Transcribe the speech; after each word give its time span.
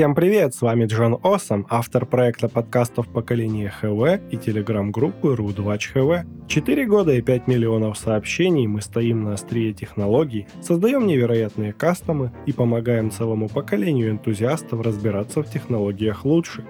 Всем 0.00 0.14
привет, 0.14 0.54
с 0.54 0.62
вами 0.62 0.86
Джон 0.86 1.18
Осом, 1.22 1.66
автор 1.68 2.06
проекта 2.06 2.48
подкастов 2.48 3.06
поколения 3.12 3.68
ХВ 3.68 4.32
и 4.32 4.38
телеграм-группы 4.38 5.36
Рудвач 5.36 5.88
ХВ. 5.88 6.24
Четыре 6.48 6.86
года 6.86 7.12
и 7.12 7.20
5 7.20 7.46
миллионов 7.46 7.98
сообщений 7.98 8.66
мы 8.66 8.80
стоим 8.80 9.24
на 9.24 9.34
острие 9.34 9.74
технологий, 9.74 10.46
создаем 10.62 11.06
невероятные 11.06 11.74
кастомы 11.74 12.32
и 12.46 12.52
помогаем 12.54 13.10
целому 13.10 13.50
поколению 13.50 14.12
энтузиастов 14.12 14.80
разбираться 14.80 15.42
в 15.42 15.50
технологиях 15.50 16.24
лучше. 16.24 16.64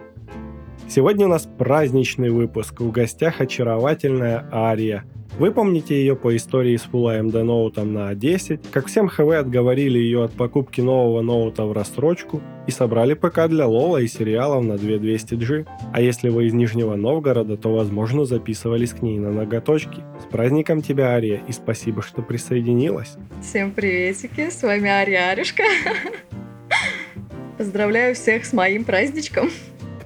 Сегодня 0.89 1.27
у 1.27 1.29
нас 1.29 1.49
праздничный 1.57 2.31
выпуск, 2.31 2.81
в 2.81 2.91
гостях 2.91 3.41
очаровательная 3.41 4.45
Ария– 4.51 5.05
вы 5.41 5.53
помните 5.53 5.95
ее 5.95 6.17
по 6.17 6.37
истории 6.37 6.77
с 6.77 6.85
Full 6.85 7.19
AMD 7.19 7.33
Note 7.33 7.83
на 7.83 8.13
A10, 8.13 8.61
как 8.71 8.89
всем 8.89 9.09
ХВ 9.09 9.21
отговорили 9.31 9.99
ее 9.99 10.25
от 10.25 10.33
покупки 10.33 10.83
нового 10.83 11.23
ноута 11.23 11.65
в 11.65 11.73
рассрочку 11.73 12.43
и 12.67 12.71
собрали 12.71 13.15
ПК 13.15 13.49
для 13.49 13.67
Лола 13.67 14.03
и 14.03 14.07
сериалов 14.07 14.63
на 14.67 14.75
2200G. 14.75 15.67
А 15.95 16.01
если 16.03 16.29
вы 16.29 16.45
из 16.45 16.53
Нижнего 16.53 16.95
Новгорода, 16.95 17.57
то, 17.57 17.75
возможно, 17.75 18.27
записывались 18.27 18.91
к 18.91 19.01
ней 19.01 19.19
на 19.19 19.33
ноготочки. 19.33 20.03
С 20.23 20.31
праздником 20.31 20.83
тебя, 20.83 21.07
Ария, 21.13 21.41
и 21.49 21.53
спасибо, 21.53 22.03
что 22.03 22.21
присоединилась. 22.21 23.17
Всем 23.41 23.71
приветики, 23.71 24.51
с 24.51 24.63
вами 24.63 24.91
Ария 24.91 25.31
Арюшка. 25.31 25.63
Поздравляю 27.57 28.15
всех 28.15 28.45
с 28.45 28.53
моим 28.53 28.85
праздничком. 28.85 29.49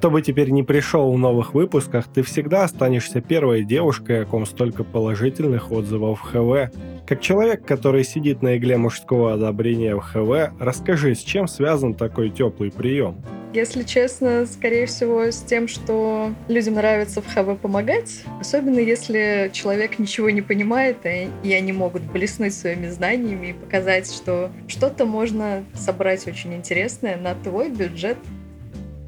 Кто 0.04 0.10
бы 0.10 0.20
теперь 0.20 0.50
не 0.50 0.62
пришел 0.62 1.10
в 1.10 1.18
новых 1.18 1.54
выпусках, 1.54 2.08
ты 2.12 2.20
всегда 2.20 2.64
останешься 2.64 3.22
первой 3.22 3.64
девушкой, 3.64 4.24
о 4.24 4.27
ком 4.27 4.44
столько 4.44 4.84
положительных 4.84 5.72
отзывов 5.72 6.20
в 6.20 6.24
ХВ. 6.24 6.70
Как 7.06 7.22
человек, 7.22 7.64
который 7.64 8.05
сидит 8.05 8.42
на 8.42 8.58
игле 8.58 8.77
мужского 8.77 9.33
одобрения 9.33 9.96
в 9.96 10.00
ХВ, 10.00 10.61
расскажи, 10.61 11.14
с 11.14 11.20
чем 11.20 11.48
связан 11.48 11.94
такой 11.94 12.28
теплый 12.28 12.70
прием? 12.70 13.16
Если 13.55 13.83
честно, 13.83 14.44
скорее 14.44 14.84
всего, 14.84 15.22
с 15.22 15.41
тем, 15.41 15.69
что 15.69 16.33
людям 16.48 16.74
нравится 16.74 17.22
в 17.22 17.27
ХВ 17.27 17.58
помогать, 17.58 18.24
особенно 18.41 18.80
если 18.80 19.48
человек 19.55 19.98
ничего 19.98 20.28
не 20.28 20.42
понимает, 20.42 20.98
и 21.06 21.52
они 21.52 21.72
могут 21.72 22.02
блеснуть 22.02 22.52
своими 22.52 22.89
знаниями 22.89 23.46
и 23.46 23.52
показать, 23.55 24.12
что 24.12 24.50
что-то 24.68 25.06
можно 25.06 25.64
собрать 25.72 26.27
очень 26.27 26.52
интересное 26.52 27.16
на 27.16 27.34
твой 27.36 27.70
бюджет 27.70 28.18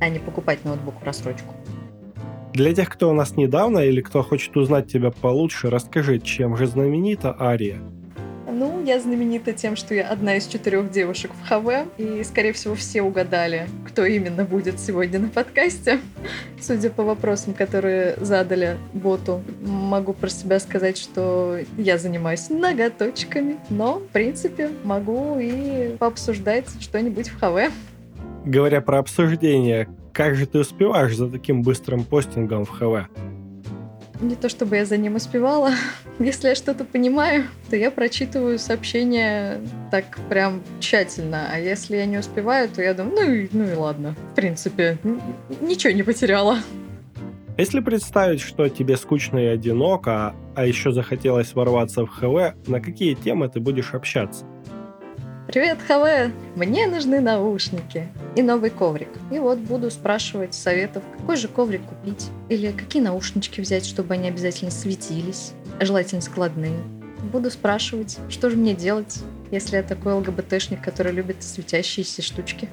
а 0.01 0.09
не 0.09 0.19
покупать 0.19 0.65
ноутбук 0.65 1.01
в 1.01 1.05
рассрочку. 1.05 1.55
Для 2.53 2.75
тех, 2.75 2.89
кто 2.89 3.11
у 3.11 3.13
нас 3.13 3.37
недавно 3.37 3.81
или 3.81 4.01
кто 4.01 4.23
хочет 4.23 4.57
узнать 4.57 4.91
тебя 4.91 5.11
получше, 5.11 5.69
расскажи, 5.69 6.19
чем 6.19 6.57
же 6.57 6.67
знаменита 6.67 7.37
Ария? 7.39 7.79
Ну, 8.51 8.83
я 8.83 8.99
знаменита 8.99 9.53
тем, 9.53 9.77
что 9.77 9.95
я 9.95 10.09
одна 10.09 10.37
из 10.37 10.47
четырех 10.47 10.91
девушек 10.91 11.31
в 11.35 11.47
ХВ, 11.47 11.87
и, 11.99 12.25
скорее 12.25 12.55
всего, 12.55 12.75
все 12.75 13.03
угадали, 13.03 13.69
кто 13.87 14.07
именно 14.07 14.45
будет 14.45 14.81
сегодня 14.81 15.19
на 15.19 15.29
подкасте. 15.29 16.01
Судя 16.59 16.89
по 16.89 17.03
вопросам, 17.03 17.53
которые 17.53 18.17
задали 18.19 18.79
боту, 18.95 19.43
могу 19.61 20.15
про 20.15 20.31
себя 20.31 20.59
сказать, 20.59 20.97
что 20.97 21.59
я 21.77 21.99
занимаюсь 21.99 22.49
ноготочками, 22.49 23.59
но, 23.69 23.99
в 23.99 24.07
принципе, 24.07 24.71
могу 24.85 25.39
и 25.39 25.95
пообсуждать 25.99 26.67
что-нибудь 26.81 27.29
в 27.29 27.39
ХВ 27.39 27.71
говоря 28.47 28.81
про 28.81 28.99
обсуждение, 28.99 29.89
как 30.13 30.37
же 30.37 30.47
ты 30.47 30.61
успеваешь 30.61 31.17
за 31.17 31.29
таким 31.29 31.63
быстрым 31.63 32.05
постингом 32.05 32.65
в 32.65 32.71
ХВ? 32.71 33.11
Не 34.21 34.35
то 34.35 34.49
чтобы 34.49 34.77
я 34.77 34.87
за 34.87 34.97
ним 34.97 35.17
успевала. 35.17 35.73
Если 36.19 36.49
я 36.49 36.55
что-то 36.55 36.85
понимаю, 36.85 37.45
то 37.69 37.77
я 37.77 37.91
прочитываю 37.91 38.59
сообщения 38.59 39.61
так 39.91 40.19
прям 40.31 40.63
тщательно. 40.81 41.49
А 41.53 41.59
если 41.59 41.97
я 41.97 42.07
не 42.07 42.17
успеваю, 42.17 42.71
то 42.71 42.81
я 42.81 42.95
думаю, 42.95 43.15
ну 43.15 43.33
и, 43.33 43.49
ну 43.53 43.65
и 43.71 43.75
ладно. 43.75 44.17
В 44.33 44.35
принципе, 44.35 44.97
ничего 45.61 45.93
не 45.93 46.03
потеряла. 46.03 46.61
Если 47.59 47.81
представить, 47.81 48.41
что 48.41 48.69
тебе 48.69 48.97
скучно 48.97 49.39
и 49.39 49.47
одиноко, 49.47 50.35
а 50.55 50.65
еще 50.65 50.93
захотелось 50.93 51.55
ворваться 51.55 52.07
в 52.07 52.09
ХВ, 52.09 52.69
на 52.69 52.81
какие 52.81 53.15
темы 53.15 53.49
ты 53.49 53.61
будешь 53.61 53.93
общаться? 53.93 54.47
Привет, 55.49 55.79
ХВ! 55.79 56.33
Мне 56.57 56.89
нужны 56.89 57.21
наушники 57.21 58.09
и 58.35 58.43
новый 58.43 58.71
коврик. 58.71 59.11
И 59.31 59.39
вот 59.39 59.59
буду 59.59 59.93
спрашивать 59.93 60.55
советов, 60.55 61.05
какой 61.17 61.37
же 61.37 61.47
коврик 61.47 61.83
купить, 61.83 62.31
или 62.49 62.73
какие 62.73 63.01
наушнички 63.01 63.61
взять, 63.61 63.87
чтобы 63.87 64.15
они 64.15 64.27
обязательно 64.27 64.73
светились, 64.73 65.53
желательно 65.81 66.21
складные. 66.21 66.77
Буду 67.33 67.53
спрашивать, 67.53 68.19
что 68.29 68.51
же 68.51 68.57
мне 68.57 68.75
делать, 68.75 69.23
если 69.53 69.77
я 69.77 69.85
такой 69.85 70.15
ЛГБТшник, 70.15 70.83
который 70.83 71.13
любит 71.13 71.45
светящиеся 71.45 72.23
штучки. 72.23 72.69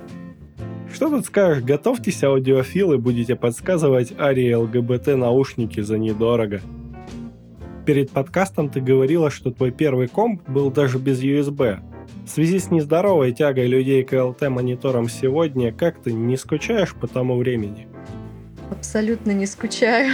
Что 0.92 1.10
тут 1.10 1.28
скажешь, 1.28 1.64
готовьтесь, 1.64 2.24
аудиофилы, 2.24 2.98
будете 2.98 3.36
подсказывать 3.36 4.14
Арии 4.20 4.52
ЛГБТ 4.52 5.16
наушники 5.16 5.82
за 5.82 6.00
недорого. 6.00 6.60
Перед 7.86 8.10
подкастом 8.10 8.70
ты 8.70 8.82
говорила, 8.82 9.30
что 9.30 9.52
твой 9.52 9.70
первый 9.70 10.08
комп 10.08 10.42
был 10.50 10.72
даже 10.72 10.98
без 10.98 11.22
USB, 11.22 11.80
в 12.26 12.30
связи 12.30 12.60
с 12.60 12.72
нездоровой 12.72 13.34
тягой 13.34 13.68
людей 13.68 14.04
к 14.04 14.14
ЛТ-мониторам 14.14 15.10
сегодня, 15.10 15.74
как 15.74 16.02
ты 16.02 16.14
не 16.14 16.38
скучаешь 16.38 16.96
по 16.96 17.08
тому 17.08 17.38
времени? 17.38 17.88
Абсолютно 18.70 19.32
не 19.32 19.46
скучаю 19.46 20.14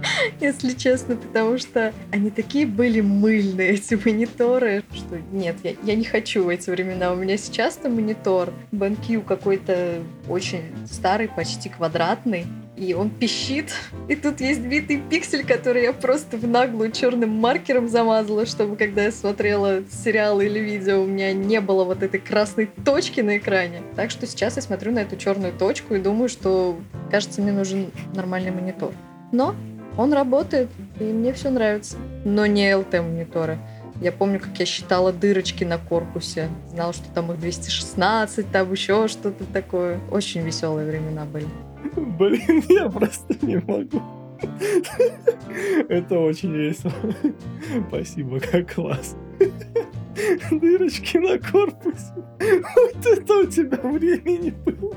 если 0.40 0.72
честно, 0.74 1.16
потому 1.16 1.58
что 1.58 1.92
они 2.12 2.30
такие 2.30 2.66
были 2.66 3.00
мыльные, 3.00 3.70
эти 3.70 3.94
мониторы, 3.94 4.82
что 4.92 5.18
нет, 5.32 5.56
я, 5.62 5.74
я 5.82 5.94
не 5.94 6.04
хочу 6.04 6.44
в 6.44 6.48
эти 6.48 6.70
времена. 6.70 7.12
У 7.12 7.16
меня 7.16 7.36
сейчас-то 7.36 7.88
монитор 7.88 8.52
BenQ 8.72 9.22
какой-то 9.24 10.02
очень 10.28 10.62
старый, 10.90 11.28
почти 11.28 11.68
квадратный, 11.68 12.46
и 12.76 12.94
он 12.94 13.10
пищит. 13.10 13.72
И 14.08 14.16
тут 14.16 14.40
есть 14.40 14.60
битый 14.60 15.00
пиксель, 15.00 15.44
который 15.44 15.82
я 15.82 15.92
просто 15.92 16.36
в 16.36 16.46
наглую 16.46 16.92
черным 16.92 17.30
маркером 17.30 17.88
замазала, 17.88 18.46
чтобы 18.46 18.76
когда 18.76 19.04
я 19.04 19.12
смотрела 19.12 19.82
сериалы 19.90 20.46
или 20.46 20.58
видео, 20.58 21.02
у 21.02 21.06
меня 21.06 21.32
не 21.32 21.60
было 21.60 21.84
вот 21.84 22.02
этой 22.02 22.20
красной 22.20 22.66
точки 22.84 23.20
на 23.20 23.38
экране. 23.38 23.82
Так 23.94 24.10
что 24.10 24.26
сейчас 24.26 24.56
я 24.56 24.62
смотрю 24.62 24.92
на 24.92 25.00
эту 25.00 25.16
черную 25.16 25.52
точку 25.52 25.94
и 25.94 26.00
думаю, 26.00 26.28
что, 26.28 26.78
кажется, 27.10 27.40
мне 27.40 27.52
нужен 27.52 27.90
нормальный 28.14 28.50
монитор. 28.50 28.92
Но 29.32 29.54
он 29.96 30.12
работает, 30.12 30.68
и 31.00 31.04
мне 31.04 31.32
все 31.32 31.50
нравится. 31.50 31.96
Но 32.24 32.46
не 32.46 32.70
LT-мониторы. 32.70 33.58
Я 34.02 34.12
помню, 34.12 34.38
как 34.38 34.58
я 34.58 34.66
считала 34.66 35.10
дырочки 35.10 35.64
на 35.64 35.78
корпусе. 35.78 36.50
Знала, 36.68 36.92
что 36.92 37.04
там 37.14 37.32
их 37.32 37.40
216, 37.40 38.52
там 38.52 38.70
еще 38.70 39.08
что-то 39.08 39.44
такое. 39.44 39.98
Очень 40.10 40.42
веселые 40.42 40.86
времена 40.86 41.24
были. 41.24 41.46
Блин, 41.96 42.62
я 42.68 42.88
просто 42.88 43.34
не 43.42 43.56
могу. 43.56 44.02
Это 45.88 46.18
очень 46.18 46.52
весело. 46.52 46.92
Спасибо, 47.88 48.40
как 48.40 48.74
класс. 48.74 49.16
Дырочки 50.50 51.18
на 51.18 51.38
корпусе. 51.38 52.12
Вот 52.38 53.06
это 53.06 53.34
у 53.34 53.46
тебя 53.46 53.78
времени 53.82 54.50
было. 54.64 54.94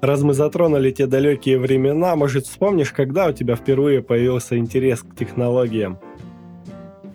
Раз 0.00 0.22
мы 0.22 0.34
затронули 0.34 0.90
те 0.90 1.06
далекие 1.06 1.58
времена, 1.58 2.16
может, 2.16 2.46
вспомнишь, 2.46 2.90
когда 2.90 3.28
у 3.28 3.32
тебя 3.32 3.54
впервые 3.54 4.02
появился 4.02 4.58
интерес 4.58 5.02
к 5.02 5.14
технологиям? 5.14 5.98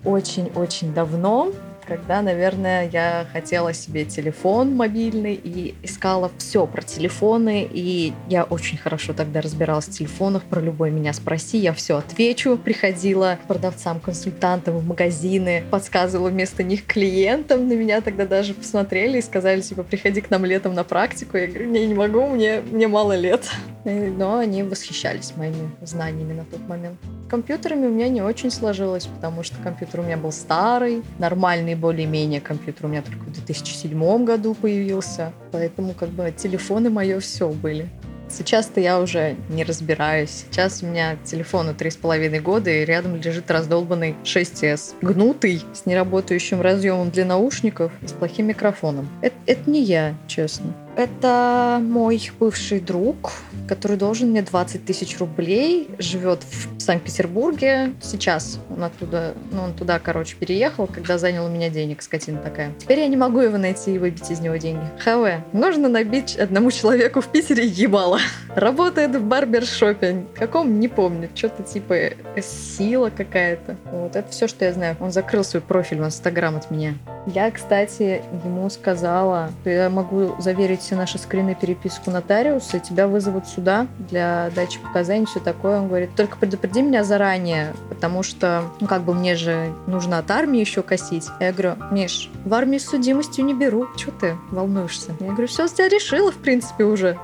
Очень-очень 0.06 0.94
давно 0.94 1.52
когда, 1.88 2.22
наверное, 2.22 2.90
я 2.92 3.26
хотела 3.32 3.74
себе 3.74 4.04
телефон 4.06 4.76
мобильный 4.76 5.40
и 5.42 5.74
искала 5.84 6.30
все 6.38 6.68
про 6.68 6.82
телефоны, 6.82 7.68
и 7.70 8.14
я 8.28 8.44
очень 8.44 8.78
хорошо 8.78 9.14
тогда 9.14 9.42
разбиралась 9.42 9.86
в 9.86 9.92
телефонах, 9.92 10.44
про 10.44 10.60
любой 10.60 10.92
меня 10.92 11.14
спроси, 11.14 11.58
я 11.58 11.74
все 11.74 11.98
отвечу. 11.98 12.58
Приходила 12.58 13.40
к 13.42 13.48
продавцам, 13.48 14.00
консультантам 14.00 14.78
в 14.78 14.86
магазины, 14.86 15.64
подсказывала 15.72 16.30
вместо 16.30 16.64
них 16.64 16.86
клиентам, 16.86 17.68
на 17.68 17.74
меня 17.74 18.02
тогда 18.02 18.26
даже 18.26 18.54
посмотрели 18.54 19.20
и 19.20 19.22
сказали, 19.22 19.62
типа, 19.62 19.84
приходи 19.84 20.22
к 20.22 20.30
нам 20.30 20.44
летом 20.46 20.74
на 20.74 20.84
практику. 20.84 21.38
Я 21.38 21.48
говорю, 21.48 21.70
не, 21.70 21.86
не 21.86 21.94
могу, 21.94 22.28
мне, 22.28 22.62
мне 22.62 22.88
мало 22.88 23.16
лет. 23.16 23.50
Но 23.86 24.40
они 24.40 24.64
восхищались 24.64 25.34
моими 25.38 25.72
знаниями 25.82 26.34
на 26.34 26.44
тот 26.44 26.60
момент. 26.68 27.00
Компьютерами 27.30 27.88
у 27.88 27.90
меня 27.90 28.10
не 28.10 28.22
очень 28.22 28.52
сложилось, 28.52 29.06
потому 29.06 29.44
что 29.44 29.56
компьютер 29.64 30.02
у 30.02 30.04
меня 30.04 30.18
был 30.18 30.34
старый, 30.34 31.04
нормальный 31.20 31.76
более-менее 31.78 32.42
компьютер 32.42 32.88
у 32.88 32.90
меня 32.90 33.02
только 33.02 33.24
в 33.24 33.32
2007 33.32 34.26
году 34.26 34.54
появился, 34.54 35.32
поэтому 35.52 35.94
как 35.94 36.10
бы 36.10 36.34
телефоны 36.36 36.90
мое 36.90 37.20
все 37.20 37.50
были. 37.50 37.90
Сейчас-то 38.30 38.82
я 38.82 39.00
уже 39.00 39.38
не 39.50 39.64
разбираюсь. 39.64 40.46
Сейчас 40.52 40.84
у 40.84 40.88
меня 40.88 41.18
телефону 41.24 41.74
три 41.74 41.90
с 41.90 41.96
половиной 41.96 42.40
года, 42.40 42.70
и 42.70 42.84
рядом 42.84 43.16
лежит 43.16 43.50
раздолбанный 43.50 44.16
6S. 44.24 44.96
Гнутый, 45.02 45.64
с 45.74 45.86
неработающим 45.86 46.62
разъемом 46.62 47.10
для 47.10 47.26
наушников 47.26 47.92
и 48.02 48.08
с 48.08 48.12
плохим 48.12 48.48
микрофоном. 48.48 49.08
Это, 49.22 49.36
это 49.46 49.70
не 49.70 49.82
я, 49.82 50.16
честно. 50.28 50.74
Это 50.98 51.80
мой 51.82 52.32
бывший 52.40 52.80
друг, 52.80 53.32
который 53.68 53.98
должен 53.98 54.32
мне 54.32 54.42
20 54.42 54.84
тысяч 54.84 55.20
рублей, 55.20 55.90
живет 56.00 56.44
в 56.44 56.82
Санкт-Петербурге. 56.82 57.94
Сейчас 58.02 58.60
он 58.70 58.84
оттуда, 58.84 59.36
ну, 59.52 59.62
он 59.62 59.74
туда, 59.74 60.00
короче, 60.00 60.36
переехал, 60.36 60.88
когда 60.88 61.20
занял 61.20 61.46
у 61.46 61.50
меня 61.50 61.70
денег, 61.70 62.02
скотина 62.02 62.40
такая. 62.40 62.74
Теперь 62.80 63.00
я 63.00 63.08
не 63.08 63.16
могу 63.16 63.42
его 63.42 63.58
найти 63.58 63.94
и 63.94 64.00
выбить 64.00 64.32
из 64.32 64.40
него 64.40 64.56
деньги. 64.56 64.86
ХВ. 65.00 65.44
Нужно 65.54 65.88
набить 65.88 66.36
одному 66.36 66.72
человеку 66.72 67.22
в 67.22 67.28
Питере 67.28 67.68
ебало. 67.68 68.20
Работает 68.56 69.16
в 69.16 69.24
барбершопе. 69.24 70.26
Каком, 70.36 70.80
не 70.80 70.88
помню. 70.88 71.30
Что-то 71.36 71.62
типа 71.62 71.96
сила 72.42 73.12
какая-то. 73.16 73.78
Вот, 73.92 74.16
это 74.16 74.32
все, 74.32 74.48
что 74.48 74.66
я 74.66 74.74
знаю. 74.74 74.98
Он 75.00 75.12
закрыл 75.12 75.44
свой 75.44 75.62
профиль 75.62 76.00
в 76.00 76.06
Инстаграм 76.06 76.56
от 76.56 76.72
меня. 76.72 76.96
Я, 77.28 77.52
кстати, 77.52 78.22
ему 78.46 78.70
сказала, 78.70 79.52
что 79.62 79.70
я 79.70 79.90
могу 79.90 80.36
заверить 80.40 80.87
все 80.88 80.96
наши 80.96 81.18
скрины 81.18 81.54
переписку 81.54 82.12
нотариуса, 82.12 82.80
тебя 82.80 83.10
вызовут 83.10 83.46
сюда 83.46 83.88
для 83.98 84.50
дачи 84.56 84.80
показаний, 84.80 85.26
все 85.26 85.42
такое. 85.42 85.82
Он 85.82 85.90
говорит, 85.90 86.12
только 86.16 86.38
предупреди 86.38 86.82
меня 86.82 87.04
заранее, 87.04 87.74
потому 87.90 88.24
что, 88.24 88.64
ну, 88.80 88.88
как 88.88 89.02
бы 89.02 89.14
мне 89.14 89.36
же 89.36 89.74
нужно 89.86 90.18
от 90.18 90.32
армии 90.32 90.62
еще 90.62 90.84
косить. 90.84 91.28
Я 91.42 91.52
говорю, 91.52 91.74
Миш, 91.92 92.30
в 92.46 92.54
армию 92.54 92.80
с 92.80 92.86
судимостью 92.86 93.44
не 93.44 93.54
беру. 93.54 93.88
Чего 93.98 94.14
ты 94.18 94.38
волнуешься? 94.50 95.12
Я 95.20 95.28
говорю, 95.28 95.48
все, 95.48 95.68
я 95.78 95.90
решила, 95.90 96.32
в 96.32 96.38
принципе, 96.38 96.86
уже. 96.86 97.18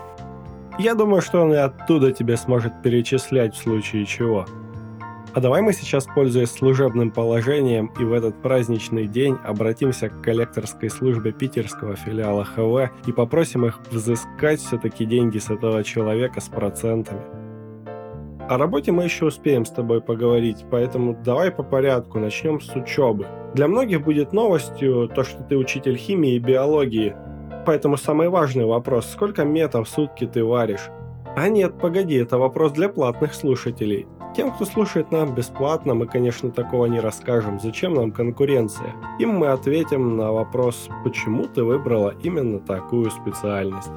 Я 0.78 0.94
думаю, 0.94 1.22
что 1.22 1.42
он 1.42 1.54
и 1.54 1.58
оттуда 1.58 2.12
тебе 2.12 2.36
сможет 2.36 2.82
перечислять 2.82 3.56
в 3.56 3.64
случае 3.64 4.06
чего. 4.06 4.46
А 5.36 5.40
давай 5.40 5.64
мы 5.64 5.74
сейчас, 5.74 6.06
пользуясь 6.06 6.52
служебным 6.52 7.10
положением 7.10 7.92
и 8.00 8.04
в 8.04 8.14
этот 8.14 8.40
праздничный 8.44 9.08
день, 9.08 9.36
обратимся 9.44 10.10
к 10.10 10.22
коллекторской 10.22 10.92
службе 10.92 11.32
питерского 11.32 11.96
филиала 11.96 12.46
ХВ 12.46 12.92
и 13.08 13.12
попросим 13.12 13.66
их 13.66 13.80
взыскать 13.90 14.60
все-таки 14.60 15.06
деньги 15.06 15.40
с 15.40 15.50
этого 15.50 15.84
человека 15.84 16.40
с 16.40 16.50
процентами. 16.50 17.22
О 18.48 18.60
работе 18.60 18.92
мы 18.92 19.06
еще 19.06 19.26
успеем 19.26 19.66
с 19.66 19.72
тобой 19.72 20.02
поговорить, 20.02 20.66
поэтому 20.70 21.18
давай 21.26 21.50
по 21.50 21.64
порядку, 21.64 22.20
начнем 22.20 22.62
с 22.62 22.76
учебы. 22.76 23.26
Для 23.56 23.68
многих 23.68 24.04
будет 24.04 24.34
новостью 24.34 25.08
то, 25.08 25.24
что 25.24 25.42
ты 25.42 25.58
учитель 25.58 25.98
химии 25.98 26.36
и 26.36 26.40
биологии, 26.40 27.16
поэтому 27.66 27.98
самый 27.98 28.30
важный 28.30 28.66
вопрос, 28.66 29.10
сколько 29.10 29.46
метов 29.46 29.88
в 29.88 29.92
сутки 29.92 30.28
ты 30.28 30.44
варишь? 30.44 30.92
А 31.36 31.50
нет, 31.50 31.80
погоди, 31.80 32.16
это 32.16 32.38
вопрос 32.38 32.74
для 32.74 32.90
платных 32.90 33.34
слушателей. 33.34 34.06
Тем, 34.36 34.52
кто 34.52 34.66
слушает 34.66 35.12
нам 35.12 35.34
бесплатно, 35.34 35.96
мы, 35.96 36.06
конечно, 36.06 36.52
такого 36.52 36.86
не 36.86 37.00
расскажем. 37.00 37.60
Зачем 37.60 37.96
нам 37.96 38.12
конкуренция? 38.12 38.94
Им 39.20 39.38
мы 39.38 39.48
ответим 39.48 40.16
на 40.16 40.32
вопрос, 40.32 40.90
почему 41.04 41.46
ты 41.46 41.64
выбрала 41.64 42.14
именно 42.22 42.60
такую 42.60 43.10
специальность. 43.10 43.90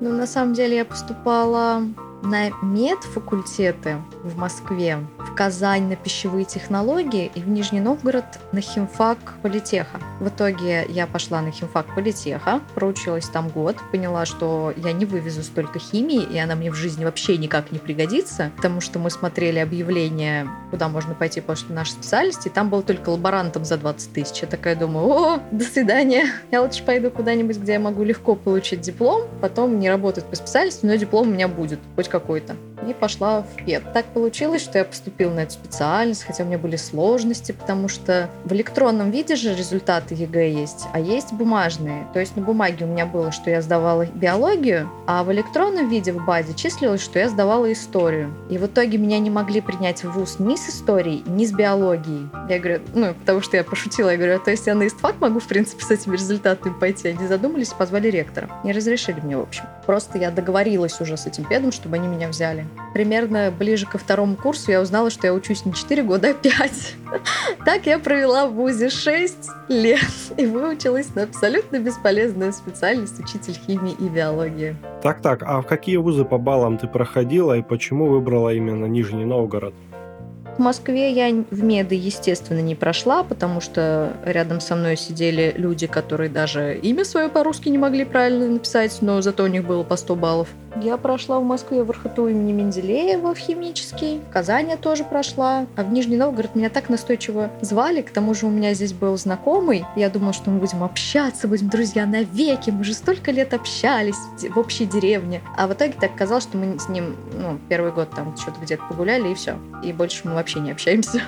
Ну, 0.00 0.12
на 0.12 0.26
самом 0.26 0.54
деле 0.54 0.76
я 0.76 0.84
поступала 0.84 1.82
на 2.24 2.50
медфакультеты 2.62 3.98
в 4.22 4.36
Москве, 4.36 4.98
в 5.18 5.34
Казань 5.34 5.88
на 5.88 5.96
пищевые 5.96 6.44
технологии 6.44 7.30
и 7.34 7.40
в 7.40 7.48
Нижний 7.48 7.80
Новгород 7.80 8.24
на 8.52 8.60
химфак 8.60 9.18
политеха. 9.42 10.00
В 10.20 10.28
итоге 10.28 10.86
я 10.88 11.06
пошла 11.06 11.42
на 11.42 11.50
химфак 11.50 11.94
политеха, 11.94 12.60
проучилась 12.74 13.28
там 13.28 13.48
год, 13.48 13.76
поняла, 13.92 14.24
что 14.24 14.72
я 14.76 14.92
не 14.92 15.04
вывезу 15.04 15.42
столько 15.42 15.78
химии, 15.78 16.22
и 16.22 16.38
она 16.38 16.54
мне 16.54 16.70
в 16.70 16.74
жизни 16.74 17.04
вообще 17.04 17.36
никак 17.36 17.70
не 17.72 17.78
пригодится, 17.78 18.50
потому 18.56 18.80
что 18.80 18.98
мы 18.98 19.10
смотрели 19.10 19.58
объявление, 19.58 20.48
куда 20.70 20.88
можно 20.88 21.14
пойти 21.14 21.40
после 21.40 21.74
нашей 21.74 21.92
специальности, 21.92 22.48
и 22.48 22.50
там 22.50 22.70
был 22.70 22.82
только 22.82 23.10
лаборантом 23.10 23.64
за 23.64 23.76
20 23.76 24.12
тысяч. 24.12 24.40
Я 24.40 24.48
такая 24.48 24.76
думаю, 24.76 25.06
о, 25.06 25.40
до 25.50 25.64
свидания, 25.64 26.26
я 26.50 26.62
лучше 26.62 26.82
пойду 26.84 27.10
куда-нибудь, 27.10 27.58
где 27.58 27.74
я 27.74 27.80
могу 27.80 28.02
легко 28.02 28.34
получить 28.34 28.80
диплом, 28.80 29.28
потом 29.40 29.78
не 29.78 29.90
работать 29.90 30.24
по 30.24 30.36
специальности, 30.36 30.86
но 30.86 30.94
диплом 30.94 31.28
у 31.28 31.32
меня 31.32 31.48
будет, 31.48 31.80
хоть 31.96 32.08
какой-то. 32.14 32.73
И 32.88 32.94
пошла 32.94 33.42
в 33.42 33.64
пед. 33.64 33.92
Так 33.92 34.06
получилось, 34.06 34.62
что 34.62 34.78
я 34.78 34.84
поступила 34.84 35.32
на 35.32 35.40
эту 35.40 35.52
специальность, 35.52 36.24
хотя 36.24 36.44
у 36.44 36.46
меня 36.46 36.58
были 36.58 36.76
сложности, 36.76 37.52
потому 37.52 37.88
что 37.88 38.28
в 38.44 38.52
электронном 38.52 39.10
виде 39.10 39.36
же 39.36 39.54
результаты 39.54 40.14
ЕГЭ 40.14 40.50
есть, 40.50 40.86
а 40.92 41.00
есть 41.00 41.32
бумажные. 41.32 42.06
То 42.12 42.20
есть 42.20 42.36
на 42.36 42.42
бумаге 42.42 42.84
у 42.84 42.88
меня 42.88 43.06
было, 43.06 43.32
что 43.32 43.50
я 43.50 43.62
сдавала 43.62 44.06
биологию, 44.06 44.90
а 45.06 45.24
в 45.24 45.32
электронном 45.32 45.88
виде 45.88 46.12
в 46.12 46.24
базе 46.24 46.54
числилось, 46.54 47.02
что 47.02 47.18
я 47.18 47.28
сдавала 47.28 47.72
историю. 47.72 48.34
И 48.50 48.58
в 48.58 48.66
итоге 48.66 48.98
меня 48.98 49.18
не 49.18 49.30
могли 49.30 49.60
принять 49.60 50.04
в 50.04 50.10
ВУЗ 50.10 50.36
ни 50.38 50.56
с 50.56 50.68
историей, 50.68 51.22
ни 51.26 51.44
с 51.44 51.52
биологией. 51.52 52.28
Я 52.48 52.58
говорю, 52.58 52.80
ну, 52.94 53.14
потому 53.14 53.40
что 53.40 53.56
я 53.56 53.64
пошутила, 53.64 54.10
я 54.10 54.16
говорю, 54.16 54.36
«А 54.36 54.38
то 54.38 54.50
есть 54.50 54.66
я 54.66 54.74
на 54.74 54.86
ИСТФАК 54.86 55.20
могу, 55.20 55.40
в 55.40 55.46
принципе, 55.46 55.84
с 55.84 55.90
этими 55.90 56.14
результатами 56.14 56.72
пойти. 56.72 57.08
Они 57.08 57.26
задумались 57.26 57.68
позвали 57.68 58.08
ректора. 58.08 58.48
Не 58.64 58.72
разрешили 58.72 59.20
мне, 59.20 59.36
в 59.36 59.42
общем. 59.42 59.64
Просто 59.86 60.18
я 60.18 60.30
договорилась 60.30 61.00
уже 61.00 61.16
с 61.16 61.26
этим 61.26 61.44
педом, 61.44 61.72
чтобы 61.72 61.96
они 61.96 62.06
меня 62.08 62.28
взяли. 62.28 62.66
Примерно 62.92 63.52
ближе 63.56 63.86
ко 63.86 63.98
второму 63.98 64.36
курсу 64.36 64.70
я 64.70 64.80
узнала, 64.80 65.10
что 65.10 65.26
я 65.26 65.34
учусь 65.34 65.64
не 65.64 65.72
4 65.72 66.02
года, 66.04 66.30
а 66.30 66.34
5. 66.34 66.96
Так 67.64 67.86
я 67.86 67.98
провела 67.98 68.46
в 68.46 68.54
ВУЗе 68.54 68.88
6 68.88 69.50
лет 69.68 70.06
и 70.36 70.46
выучилась 70.46 71.14
на 71.14 71.24
абсолютно 71.24 71.80
бесполезную 71.80 72.52
специальность 72.52 73.18
учитель 73.18 73.54
химии 73.54 73.96
и 73.98 74.08
биологии. 74.08 74.76
Так-так, 75.02 75.42
а 75.42 75.60
в 75.60 75.66
какие 75.66 75.96
вузы 75.96 76.24
по 76.24 76.38
баллам 76.38 76.78
ты 76.78 76.86
проходила 76.86 77.56
и 77.56 77.62
почему 77.62 78.06
выбрала 78.06 78.54
именно 78.54 78.86
Нижний 78.86 79.24
Новгород? 79.24 79.74
В 80.56 80.60
Москве 80.60 81.10
я 81.10 81.34
в 81.50 81.64
меды, 81.64 81.96
естественно, 81.96 82.60
не 82.60 82.76
прошла, 82.76 83.24
потому 83.24 83.60
что 83.60 84.12
рядом 84.24 84.60
со 84.60 84.76
мной 84.76 84.96
сидели 84.96 85.52
люди, 85.56 85.88
которые 85.88 86.30
даже 86.30 86.78
имя 86.78 87.04
свое 87.04 87.28
по-русски 87.28 87.70
не 87.70 87.78
могли 87.78 88.04
правильно 88.04 88.46
написать, 88.46 88.98
но 89.00 89.20
зато 89.20 89.42
у 89.42 89.48
них 89.48 89.66
было 89.66 89.82
по 89.82 89.96
100 89.96 90.14
баллов. 90.14 90.48
Я 90.82 90.96
прошла 90.96 91.38
в 91.38 91.44
Москве 91.44 91.84
в 91.84 91.90
РХТУ 91.90 92.28
имени 92.28 92.52
Менделеева 92.52 93.34
в 93.34 93.38
химический. 93.38 94.20
В 94.28 94.32
Казани 94.32 94.70
я 94.70 94.76
тоже 94.76 95.04
прошла. 95.04 95.66
А 95.76 95.84
в 95.84 95.92
Нижний 95.92 96.16
Новгород 96.16 96.56
меня 96.56 96.68
так 96.68 96.88
настойчиво 96.88 97.50
звали. 97.60 98.02
К 98.02 98.10
тому 98.10 98.34
же 98.34 98.46
у 98.46 98.50
меня 98.50 98.74
здесь 98.74 98.92
был 98.92 99.16
знакомый. 99.16 99.84
Я 99.94 100.10
думала, 100.10 100.32
что 100.32 100.50
мы 100.50 100.58
будем 100.58 100.82
общаться, 100.82 101.46
будем 101.46 101.68
друзья 101.68 102.06
навеки. 102.06 102.70
Мы 102.70 102.82
же 102.82 102.92
столько 102.92 103.30
лет 103.30 103.54
общались 103.54 104.16
в 104.42 104.58
общей 104.58 104.84
деревне. 104.84 105.42
А 105.56 105.68
в 105.68 105.74
итоге 105.74 105.94
так 106.00 106.16
казалось, 106.16 106.42
что 106.42 106.58
мы 106.58 106.76
с 106.78 106.88
ним 106.88 107.16
ну, 107.38 107.58
первый 107.68 107.92
год 107.92 108.10
там 108.10 108.36
что-то 108.36 108.60
где-то 108.60 108.82
погуляли 108.88 109.30
и 109.30 109.34
все. 109.34 109.56
И 109.84 109.92
больше 109.92 110.26
мы 110.26 110.34
вообще 110.44 110.60
не 110.60 110.72
общаемся. 110.72 111.22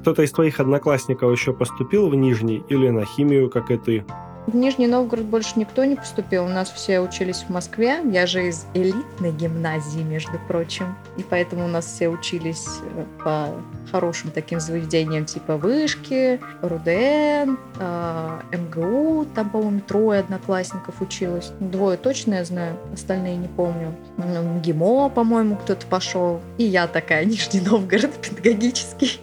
Кто-то 0.00 0.22
из 0.22 0.32
твоих 0.32 0.58
одноклассников 0.58 1.30
еще 1.30 1.52
поступил 1.52 2.08
в 2.08 2.14
Нижний 2.14 2.64
или 2.70 2.88
на 2.88 3.04
химию, 3.04 3.50
как 3.50 3.70
и 3.70 3.76
ты? 3.76 4.04
В 4.46 4.54
Нижний 4.54 4.86
Новгород 4.86 5.24
больше 5.24 5.52
никто 5.56 5.84
не 5.84 5.96
поступил. 5.96 6.44
У 6.44 6.48
нас 6.48 6.70
все 6.70 7.00
учились 7.00 7.44
в 7.48 7.50
Москве. 7.50 8.00
Я 8.04 8.26
же 8.26 8.48
из 8.48 8.66
элитной 8.74 9.32
гимназии, 9.32 10.02
между 10.02 10.38
прочим. 10.48 10.96
И 11.16 11.22
поэтому 11.22 11.64
у 11.64 11.68
нас 11.68 11.86
все 11.86 12.08
учились 12.08 12.66
э, 12.82 13.04
по 13.24 13.48
хорошим 13.90 14.30
таким 14.30 14.60
заведениям 14.60 15.24
типа 15.24 15.56
Вышки, 15.56 16.40
РУДН, 16.60 17.56
э, 17.78 18.40
МГУ. 18.52 19.26
Там, 19.34 19.48
по-моему, 19.48 19.80
трое 19.80 20.20
одноклассников 20.20 21.00
училось. 21.00 21.50
Двое 21.60 21.96
точно 21.96 22.34
я 22.34 22.44
знаю, 22.44 22.76
остальные 22.92 23.36
не 23.36 23.48
помню. 23.48 23.94
МГИМО, 24.18 25.08
по-моему, 25.08 25.56
кто-то 25.56 25.86
пошел. 25.86 26.42
И 26.58 26.64
я 26.64 26.86
такая, 26.86 27.24
Нижний 27.24 27.62
Новгород 27.62 28.12
педагогический. 28.20 29.20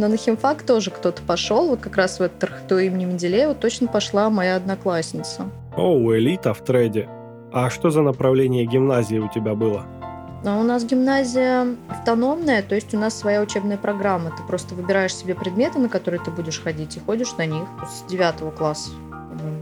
Но 0.00 0.08
на 0.08 0.16
химфак 0.16 0.62
тоже 0.62 0.90
кто-то 0.90 1.20
пошел. 1.20 1.68
Вот 1.68 1.80
как 1.80 1.98
раз 1.98 2.20
в 2.20 2.22
этот 2.22 2.42
РХТУ 2.42 2.78
имени 2.78 3.04
Менделеева 3.04 3.54
точно 3.54 3.86
пошла 3.86 4.30
моя 4.30 4.56
одноклассница. 4.56 5.50
О, 5.76 6.14
элита 6.14 6.54
в 6.54 6.64
треде. 6.64 7.06
А 7.52 7.68
что 7.68 7.90
за 7.90 8.00
направление 8.00 8.64
гимназии 8.64 9.18
у 9.18 9.28
тебя 9.28 9.54
было? 9.54 9.84
А 10.42 10.56
у 10.58 10.62
нас 10.62 10.86
гимназия 10.86 11.66
автономная, 11.90 12.62
то 12.62 12.74
есть 12.74 12.94
у 12.94 12.98
нас 12.98 13.14
своя 13.14 13.42
учебная 13.42 13.76
программа. 13.76 14.30
Ты 14.30 14.42
просто 14.44 14.74
выбираешь 14.74 15.14
себе 15.14 15.34
предметы, 15.34 15.78
на 15.78 15.90
которые 15.90 16.22
ты 16.24 16.30
будешь 16.30 16.62
ходить, 16.62 16.96
и 16.96 17.00
ходишь 17.00 17.36
на 17.36 17.44
них 17.44 17.64
с 17.86 18.10
девятого 18.10 18.50
класса 18.50 18.92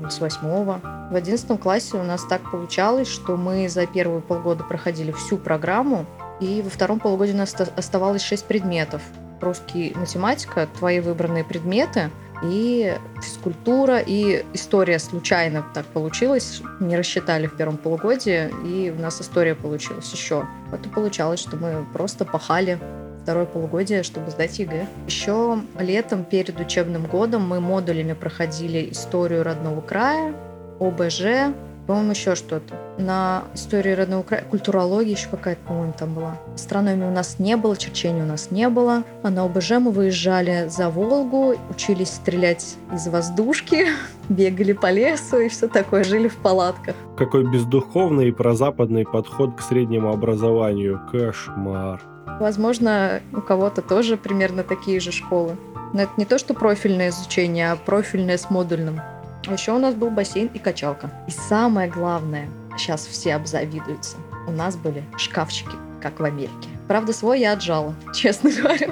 с 0.09 0.21
восьмого. 0.21 0.81
В 1.11 1.17
одиннадцатом 1.17 1.59
классе 1.59 1.97
у 1.97 2.05
нас 2.05 2.25
так 2.29 2.49
получалось, 2.49 3.09
что 3.09 3.37
мы 3.37 3.69
за 3.69 3.87
первые 3.87 4.21
полгода 4.21 4.63
проходили 4.63 5.11
всю 5.11 5.37
программу, 5.37 6.07
и 6.39 6.63
во 6.63 6.71
втором 6.71 7.01
полугодии 7.01 7.33
у 7.33 7.39
нас 7.39 7.57
оставалось 7.77 8.23
шесть 8.23 8.45
предметов 8.45 9.03
русский, 9.41 9.93
математика, 9.95 10.69
твои 10.79 11.01
выбранные 11.01 11.45
предметы, 11.45 12.11
и 12.43 12.97
физкультура, 13.21 13.99
и 13.99 14.45
история 14.53 14.99
случайно 14.99 15.65
так 15.75 15.87
получилось. 15.87 16.63
Не 16.81 16.97
рассчитали 16.97 17.47
в 17.47 17.57
первом 17.57 17.77
полугодии, 17.77 18.51
и 18.65 18.95
у 18.97 19.01
нас 19.01 19.21
история 19.21 19.55
получилась 19.55 20.13
еще. 20.13 20.47
Вот 20.71 20.85
и 20.87 20.89
получалось, 20.89 21.41
что 21.41 21.57
мы 21.57 21.85
просто 21.93 22.25
пахали 22.25 22.79
второе 23.23 23.45
полугодие, 23.45 24.03
чтобы 24.03 24.31
сдать 24.31 24.59
ЕГЭ. 24.59 24.87
Еще 25.07 25.61
летом 25.79 26.25
перед 26.25 26.59
учебным 26.61 27.07
годом 27.07 27.47
мы 27.47 27.61
модулями 27.61 28.13
проходили 28.13 28.91
историю 28.91 29.43
родного 29.43 29.81
края, 29.81 30.35
ОБЖ, 30.81 31.53
По-моему, 31.89 32.11
еще 32.11 32.35
что-то. 32.35 32.75
На 32.99 33.45
истории 33.55 33.93
родного 33.93 34.23
края, 34.23 34.45
культурология 34.45 35.15
еще 35.15 35.29
какая-то, 35.31 35.63
по-моему, 35.67 35.95
там 35.99 36.13
была. 36.13 36.37
Астрономии 36.55 37.07
у 37.07 37.11
нас 37.11 37.39
не 37.39 37.57
было, 37.57 37.79
черчения 37.79 38.25
у 38.25 38.27
нас 38.27 38.51
не 38.51 38.69
было. 38.69 39.05
А 39.23 39.31
на 39.31 39.45
ОБЖ 39.45 39.71
мы 39.81 39.91
выезжали 39.91 40.69
за 40.69 40.91
Волгу, 40.91 41.55
учились 41.71 42.11
стрелять 42.11 42.77
из 42.93 43.09
воздушки, 43.09 43.87
бегали 44.29 44.75
по 44.75 44.91
лесу 44.91 45.39
и 45.39 45.49
все 45.49 45.67
такое, 45.67 46.05
жили 46.05 46.29
в 46.29 46.37
палатках. 46.37 46.95
Какой 47.17 47.51
бездуховный 47.51 48.29
и 48.29 48.33
прозападный 48.33 49.07
подход 49.07 49.57
к 49.57 49.63
среднему 49.63 50.13
образованию. 50.13 51.01
Кошмар. 51.11 52.03
Возможно, 52.39 53.23
у 53.33 53.41
кого-то 53.41 53.81
тоже 53.81 54.19
примерно 54.19 54.63
такие 54.63 55.01
же 55.01 55.11
школы. 55.11 55.57
Но 55.95 56.03
это 56.03 56.13
не 56.19 56.27
то, 56.27 56.37
что 56.37 56.53
профильное 56.53 57.09
изучение, 57.09 57.73
а 57.73 57.77
профильное 57.77 58.37
с 58.37 58.51
модульным. 58.51 59.01
А 59.47 59.53
еще 59.53 59.73
у 59.73 59.79
нас 59.79 59.95
был 59.95 60.11
бассейн 60.11 60.51
и 60.53 60.59
качалка. 60.59 61.11
И 61.27 61.31
самое 61.31 61.91
главное, 61.91 62.49
сейчас 62.77 63.07
все 63.07 63.35
обзавидуются, 63.35 64.17
у 64.47 64.51
нас 64.51 64.77
были 64.77 65.05
шкафчики, 65.17 65.77
как 66.01 66.21
в 66.21 66.25
Америке. 66.25 66.69
Правда, 66.89 67.13
свой 67.13 67.41
я 67.41 67.53
отжала, 67.53 67.95
честно 68.15 68.51
говоря. 68.51 68.91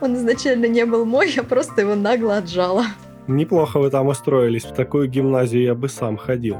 Он 0.00 0.14
изначально 0.14 0.66
не 0.66 0.84
был 0.84 1.04
мой, 1.04 1.30
я 1.30 1.42
просто 1.42 1.82
его 1.82 1.94
нагло 1.94 2.38
отжала. 2.38 2.84
Неплохо 3.26 3.78
вы 3.78 3.90
там 3.90 4.06
устроились, 4.06 4.64
в 4.64 4.72
такую 4.72 5.08
гимназию 5.08 5.62
я 5.62 5.74
бы 5.74 5.88
сам 5.88 6.16
ходил. 6.16 6.56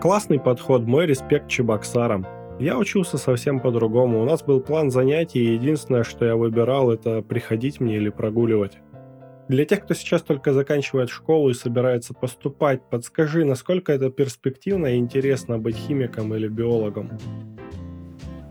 Классный 0.00 0.38
подход, 0.38 0.82
мой 0.82 1.06
респект 1.06 1.48
Чебоксарам. 1.48 2.26
Я 2.58 2.78
учился 2.78 3.18
совсем 3.18 3.60
по-другому. 3.60 4.22
У 4.22 4.24
нас 4.24 4.42
был 4.42 4.60
план 4.60 4.90
занятий, 4.90 5.40
и 5.40 5.54
единственное, 5.54 6.04
что 6.04 6.24
я 6.24 6.36
выбирал, 6.36 6.90
это 6.90 7.20
приходить 7.22 7.80
мне 7.80 7.96
или 7.96 8.08
прогуливать. 8.08 8.78
Для 9.48 9.64
тех, 9.64 9.84
кто 9.84 9.94
сейчас 9.94 10.22
только 10.22 10.52
заканчивает 10.52 11.08
школу 11.08 11.50
и 11.50 11.54
собирается 11.54 12.14
поступать, 12.14 12.82
подскажи, 12.90 13.44
насколько 13.44 13.92
это 13.92 14.10
перспективно 14.10 14.86
и 14.86 14.96
интересно 14.96 15.58
быть 15.58 15.76
химиком 15.76 16.34
или 16.34 16.48
биологом? 16.48 17.10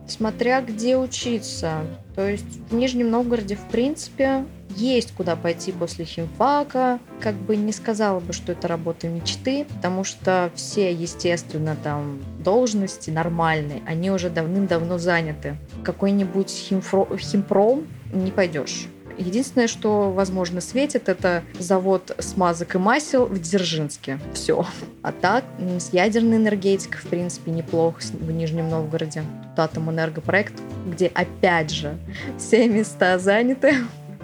Смотря 0.07 0.61
где 0.61 0.97
учиться. 0.97 1.81
То 2.15 2.29
есть 2.29 2.45
в 2.69 2.75
Нижнем 2.75 3.09
Новгороде, 3.09 3.55
в 3.55 3.67
принципе, 3.69 4.45
есть 4.69 5.13
куда 5.13 5.35
пойти 5.35 5.73
после 5.73 6.05
химфака. 6.05 6.99
Как 7.19 7.35
бы 7.35 7.57
не 7.57 7.73
сказала 7.73 8.21
бы, 8.21 8.31
что 8.31 8.53
это 8.53 8.67
работа 8.67 9.07
мечты, 9.09 9.65
потому 9.75 10.03
что 10.03 10.51
все, 10.55 10.93
естественно, 10.93 11.75
там 11.83 12.19
должности 12.43 13.09
нормальные, 13.09 13.81
они 13.85 14.11
уже 14.11 14.29
давным-давно 14.29 14.97
заняты. 14.97 15.57
Какой-нибудь 15.83 16.49
химфро... 16.49 17.07
химпром 17.17 17.87
не 18.13 18.31
пойдешь. 18.31 18.87
Единственное, 19.17 19.67
что, 19.67 20.12
возможно, 20.12 20.62
светит, 20.62 21.10
это 21.10 21.43
завод 21.60 22.15
смазок 22.19 22.75
и 22.75 22.77
масел 22.77 23.25
в 23.25 23.39
Дзержинске. 23.39 24.19
Все. 24.34 24.65
А 25.01 25.12
так, 25.12 25.43
с 25.60 25.93
ядерной 25.93 26.38
энергетикой, 26.38 27.00
в 27.00 27.07
принципе, 27.07 27.51
неплохо 27.51 28.01
в 28.13 28.31
Нижнем 28.31 28.69
Новгороде. 28.69 29.24
Тут 29.43 29.60
атом 29.60 29.89
энергопроект, 29.89 30.53
где, 30.86 31.07
опять 31.07 31.72
же, 31.72 31.98
все 32.38 32.67
места 32.67 33.17
заняты. 33.19 33.75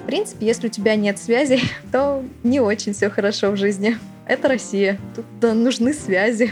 В 0.03 0.05
принципе, 0.07 0.47
если 0.47 0.67
у 0.67 0.69
тебя 0.69 0.95
нет 0.95 1.19
связей, 1.19 1.61
то 1.91 2.23
не 2.43 2.59
очень 2.59 2.93
все 2.93 3.09
хорошо 3.09 3.51
в 3.51 3.57
жизни. 3.57 3.97
Это 4.25 4.47
Россия. 4.47 4.99
Тут 5.15 5.53
нужны 5.53 5.93
связи. 5.93 6.51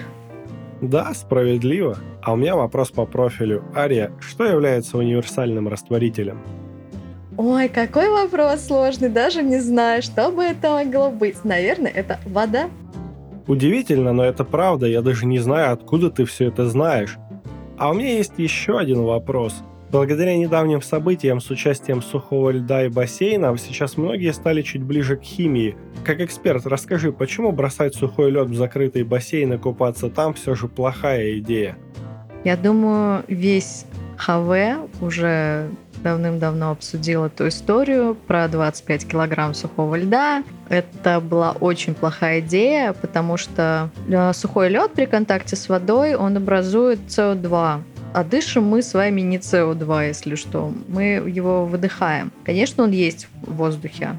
Да, 0.81 1.13
справедливо. 1.13 1.98
А 2.22 2.34
у 2.34 2.36
меня 2.36 2.55
вопрос 2.55 2.89
по 2.89 3.05
профилю. 3.05 3.63
Ария, 3.75 4.12
что 4.19 4.46
является 4.46 4.98
универсальным 4.98 5.67
растворителем? 5.67 6.41
Ой, 7.41 7.69
какой 7.69 8.10
вопрос 8.10 8.65
сложный, 8.65 9.08
даже 9.08 9.43
не 9.43 9.60
знаю, 9.60 10.01
что 10.01 10.29
бы 10.29 10.43
это 10.43 10.72
могло 10.72 11.10
быть. 11.10 11.46
Наверное, 11.46 11.89
это 11.89 12.19
вода. 12.25 12.69
Удивительно, 13.48 14.12
но 14.12 14.25
это 14.25 14.43
правда, 14.43 14.88
я 14.88 15.01
даже 15.01 15.25
не 15.25 15.39
знаю, 15.39 15.72
откуда 15.72 16.12
ты 16.12 16.25
все 16.25 16.48
это 16.48 16.67
знаешь. 16.67 17.17
А 17.77 17.91
у 17.91 17.93
меня 17.93 18.17
есть 18.17 18.34
еще 18.36 18.77
один 18.77 19.03
вопрос. 19.03 19.63
Благодаря 19.89 20.36
недавним 20.36 20.81
событиям 20.81 21.39
с 21.39 21.50
участием 21.50 22.01
сухого 22.01 22.50
льда 22.50 22.84
и 22.84 22.89
бассейна, 22.89 23.58
сейчас 23.58 23.96
многие 23.96 24.34
стали 24.34 24.62
чуть 24.62 24.84
ближе 24.84 25.15
к 25.15 25.24
химии. 25.24 25.77
Как 26.03 26.19
эксперт, 26.19 26.65
расскажи, 26.65 27.13
почему 27.13 27.53
бросать 27.53 27.96
сухой 27.96 28.31
лед 28.31 28.50
в 28.50 28.55
закрытый 28.55 29.03
бассейн 29.03 29.53
и 29.53 29.58
купаться 29.58 30.10
там 30.10 30.34
все 30.34 30.55
же 30.55 30.67
плохая 30.67 31.39
идея? 31.39 31.77
Я 32.43 32.58
думаю, 32.58 33.24
весь 33.29 33.86
ХВ 34.17 34.91
уже 35.00 35.69
давным-давно 36.03 36.72
обсудил 36.72 37.25
эту 37.25 37.48
историю 37.48 38.15
про 38.15 38.48
25 38.48 39.08
килограмм 39.08 39.53
сухого 39.53 39.96
льда. 39.96 40.44
Это 40.70 41.20
была 41.20 41.51
очень 41.51 41.94
плохая 41.94 42.39
идея, 42.39 42.94
потому 42.94 43.38
что 43.38 43.89
э, 44.08 44.34
сухой 44.34 44.70
лед 44.70 44.91
при 44.94 45.06
контакте 45.06 45.56
с 45.56 45.70
водой, 45.70 46.15
он 46.15 46.38
образует 46.38 47.00
СО2. 47.08 47.82
А 48.12 48.24
дышим 48.24 48.63
мы 48.63 48.82
с 48.82 48.94
вами 48.94 49.22
не 49.22 49.38
СО2, 49.38 50.08
если 50.08 50.36
что. 50.36 50.74
Мы 50.88 51.03
его 51.03 51.65
выдыхаем. 51.65 52.32
Конечно, 52.44 52.84
он 52.84 52.91
есть 52.91 53.27
в 53.44 53.56
воздухе, 53.56 54.15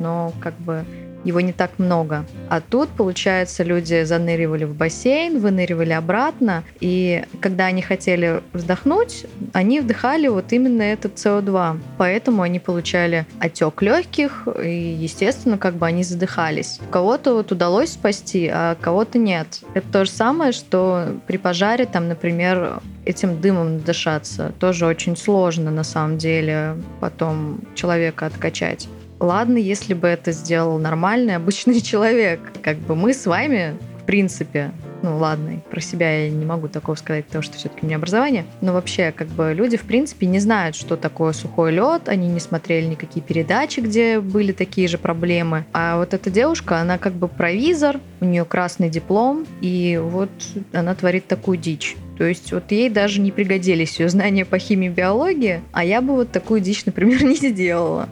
но 0.00 0.32
как 0.40 0.54
бы 0.54 0.84
его 1.24 1.40
не 1.40 1.52
так 1.52 1.78
много. 1.78 2.24
А 2.48 2.60
тут, 2.60 2.90
получается, 2.90 3.62
люди 3.62 4.04
заныривали 4.04 4.64
в 4.64 4.74
бассейн, 4.74 5.38
выныривали 5.38 5.92
обратно, 5.92 6.64
и 6.80 7.24
когда 7.40 7.66
они 7.66 7.82
хотели 7.82 8.42
вздохнуть, 8.52 9.26
они 9.52 9.80
вдыхали 9.80 10.28
вот 10.28 10.52
именно 10.52 10.82
этот 10.82 11.14
СО2. 11.14 11.80
Поэтому 11.98 12.42
они 12.42 12.60
получали 12.60 13.26
отек 13.38 13.82
легких, 13.82 14.46
и, 14.62 14.96
естественно, 15.00 15.58
как 15.58 15.76
бы 15.76 15.86
они 15.86 16.04
задыхались. 16.04 16.80
Кого-то 16.90 17.34
вот 17.34 17.52
удалось 17.52 17.92
спасти, 17.92 18.50
а 18.52 18.76
кого-то 18.80 19.18
нет. 19.18 19.62
Это 19.74 19.86
то 19.90 20.04
же 20.04 20.10
самое, 20.10 20.52
что 20.52 21.06
при 21.26 21.36
пожаре, 21.36 21.86
там, 21.86 22.08
например, 22.08 22.80
этим 23.04 23.40
дымом 23.40 23.80
дышаться. 23.80 24.52
Тоже 24.58 24.86
очень 24.86 25.16
сложно 25.16 25.70
на 25.70 25.84
самом 25.84 26.18
деле 26.18 26.76
потом 27.00 27.60
человека 27.74 28.26
откачать. 28.26 28.88
Ладно, 29.24 29.56
если 29.56 29.94
бы 29.94 30.06
это 30.06 30.32
сделал 30.32 30.78
нормальный, 30.78 31.36
обычный 31.36 31.80
человек. 31.82 32.40
Как 32.62 32.76
бы 32.76 32.94
мы 32.94 33.14
с 33.14 33.24
вами, 33.24 33.74
в 34.02 34.04
принципе, 34.04 34.70
ну 35.00 35.16
ладно, 35.16 35.62
про 35.70 35.80
себя 35.80 36.24
я 36.24 36.30
не 36.30 36.44
могу 36.44 36.68
такого 36.68 36.94
сказать, 36.94 37.24
потому 37.24 37.42
что 37.42 37.56
все-таки 37.56 37.80
у 37.82 37.86
меня 37.86 37.96
образование, 37.96 38.44
но 38.60 38.74
вообще 38.74 39.12
как 39.12 39.28
бы 39.28 39.54
люди 39.54 39.78
в 39.78 39.84
принципе 39.84 40.26
не 40.26 40.40
знают, 40.40 40.76
что 40.76 40.98
такое 40.98 41.32
сухой 41.32 41.72
лед, 41.72 42.10
они 42.10 42.28
не 42.28 42.38
смотрели 42.38 42.84
никакие 42.84 43.24
передачи, 43.24 43.80
где 43.80 44.20
были 44.20 44.52
такие 44.52 44.88
же 44.88 44.98
проблемы. 44.98 45.64
А 45.72 45.96
вот 45.96 46.12
эта 46.12 46.28
девушка, 46.28 46.80
она 46.80 46.98
как 46.98 47.14
бы 47.14 47.26
провизор, 47.26 48.00
у 48.20 48.26
нее 48.26 48.44
красный 48.44 48.90
диплом, 48.90 49.46
и 49.62 49.98
вот 50.02 50.30
она 50.74 50.94
творит 50.94 51.26
такую 51.26 51.56
дичь. 51.56 51.96
То 52.18 52.24
есть 52.24 52.52
вот 52.52 52.70
ей 52.70 52.90
даже 52.90 53.22
не 53.22 53.32
пригодились 53.32 53.98
ее 53.98 54.10
знания 54.10 54.44
по 54.44 54.58
химии 54.58 54.88
и 54.88 54.92
биологии, 54.92 55.62
а 55.72 55.82
я 55.82 56.02
бы 56.02 56.14
вот 56.14 56.30
такую 56.30 56.60
дичь, 56.60 56.84
например, 56.84 57.24
не 57.24 57.36
сделала. 57.36 58.06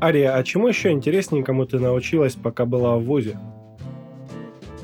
Ария, 0.00 0.36
а 0.36 0.44
чему 0.44 0.68
еще 0.68 0.90
интересненькому 0.92 1.66
ты 1.66 1.80
научилась, 1.80 2.34
пока 2.34 2.64
была 2.64 2.96
в 2.96 3.02
ВУЗе? 3.02 3.36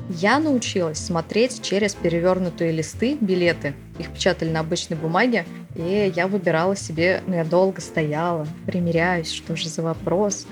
Я 0.09 0.39
научилась 0.39 0.99
смотреть 0.99 1.61
через 1.63 1.95
перевернутые 1.95 2.71
листы, 2.71 3.17
билеты. 3.19 3.73
Их 3.97 4.11
печатали 4.11 4.49
на 4.49 4.59
обычной 4.59 4.97
бумаге, 4.97 5.45
и 5.75 6.11
я 6.15 6.27
выбирала 6.27 6.75
себе, 6.75 7.23
ну, 7.27 7.35
я 7.35 7.45
долго 7.45 7.79
стояла, 7.79 8.45
примеряюсь, 8.65 9.31
что 9.31 9.55
же 9.55 9.69
за 9.69 9.81
вопрос. 9.81 10.47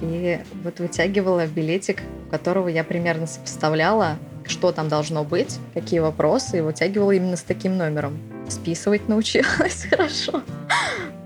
И 0.00 0.38
вот 0.64 0.80
вытягивала 0.80 1.46
билетик, 1.46 2.02
у 2.26 2.30
которого 2.30 2.68
я 2.68 2.84
примерно 2.84 3.26
сопоставляла, 3.26 4.16
что 4.44 4.72
там 4.72 4.88
должно 4.88 5.24
быть, 5.24 5.58
какие 5.74 6.00
вопросы, 6.00 6.58
и 6.58 6.60
вытягивала 6.62 7.12
именно 7.12 7.36
с 7.36 7.42
таким 7.42 7.76
номером. 7.76 8.18
Списывать 8.48 9.08
научилась 9.08 9.86
хорошо. 9.90 10.42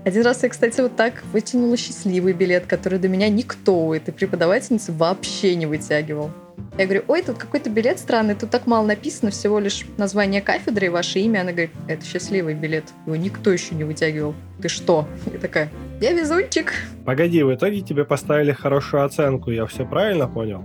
Один 0.03 0.23
раз 0.23 0.41
я, 0.41 0.49
кстати, 0.49 0.81
вот 0.81 0.95
так 0.95 1.21
вытянула 1.31 1.77
счастливый 1.77 2.33
билет, 2.33 2.65
который 2.65 2.97
до 2.97 3.07
меня 3.07 3.29
никто 3.29 3.85
у 3.85 3.93
этой 3.93 4.11
преподавательницы 4.11 4.91
вообще 4.91 5.53
не 5.55 5.67
вытягивал. 5.67 6.31
Я 6.79 6.85
говорю, 6.85 7.03
ой, 7.07 7.21
тут 7.21 7.37
какой-то 7.37 7.69
билет 7.69 7.99
странный, 7.99 8.33
тут 8.33 8.49
так 8.49 8.65
мало 8.65 8.83
написано, 8.87 9.29
всего 9.29 9.59
лишь 9.59 9.85
название 9.97 10.41
кафедры 10.41 10.87
и 10.87 10.89
ваше 10.89 11.19
имя. 11.19 11.41
Она 11.41 11.51
говорит, 11.51 11.69
это 11.87 12.03
счастливый 12.03 12.55
билет, 12.55 12.85
его 13.05 13.15
никто 13.15 13.51
еще 13.51 13.75
не 13.75 13.83
вытягивал. 13.83 14.33
Ты 14.59 14.69
что? 14.69 15.07
Я 15.31 15.37
такая, 15.37 15.69
я 15.99 16.13
везунчик. 16.13 16.73
Погоди, 17.05 17.43
в 17.43 17.53
итоге 17.53 17.81
тебе 17.81 18.03
поставили 18.03 18.53
хорошую 18.53 19.05
оценку, 19.05 19.51
я 19.51 19.67
все 19.67 19.85
правильно 19.85 20.27
понял? 20.27 20.63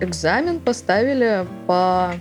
Экзамен 0.00 0.60
поставили 0.60 1.46
по 1.66 2.14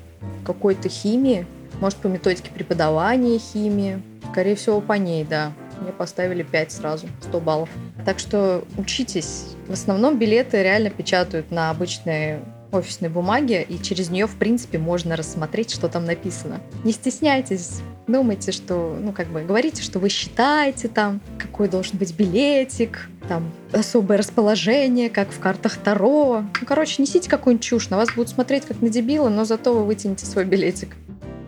какой-то 0.46 0.90
химии, 0.90 1.46
может, 1.80 2.00
по 2.00 2.08
методике 2.08 2.52
преподавания 2.54 3.40
химии. 3.40 4.02
Скорее 4.32 4.56
всего, 4.56 4.82
по 4.82 4.94
ней, 4.94 5.24
да 5.24 5.54
мне 5.82 5.92
поставили 5.92 6.44
5 6.44 6.72
сразу, 6.72 7.08
100 7.22 7.40
баллов. 7.40 7.70
Так 8.06 8.20
что 8.20 8.64
учитесь. 8.78 9.56
В 9.68 9.74
основном 9.74 10.18
билеты 10.18 10.64
реально 10.64 10.90
печатают 10.90 11.52
на 11.52 11.70
обычной 11.70 12.40
офисной 12.72 13.10
бумаге, 13.10 13.64
и 13.64 13.82
через 13.82 14.10
нее, 14.10 14.28
в 14.28 14.36
принципе, 14.36 14.78
можно 14.78 15.16
рассмотреть, 15.16 15.72
что 15.72 15.90
там 15.90 16.06
написано. 16.06 16.62
Не 16.84 16.94
стесняйтесь, 16.94 17.82
думайте, 18.08 18.52
что, 18.52 18.98
ну, 19.00 19.12
как 19.12 19.28
бы, 19.28 19.42
говорите, 19.42 19.84
что 19.84 20.00
вы 20.00 20.10
считаете 20.10 20.88
там, 20.88 21.20
какой 21.38 21.68
должен 21.68 21.98
быть 21.98 22.16
билетик, 22.16 23.10
там, 23.28 23.52
особое 23.72 24.18
расположение, 24.18 25.10
как 25.10 25.32
в 25.32 25.40
картах 25.40 25.78
Таро. 25.78 26.44
Ну, 26.60 26.68
короче, 26.68 27.02
несите 27.02 27.30
какую-нибудь 27.30 27.66
чушь, 27.66 27.90
на 27.90 27.98
вас 27.98 28.10
будут 28.16 28.30
смотреть 28.30 28.66
как 28.66 28.82
на 28.82 28.90
дебила, 28.90 29.30
но 29.30 29.46
зато 29.46 29.74
вы 29.74 29.84
вытянете 29.84 30.26
свой 30.26 30.46
билетик. 30.46 30.96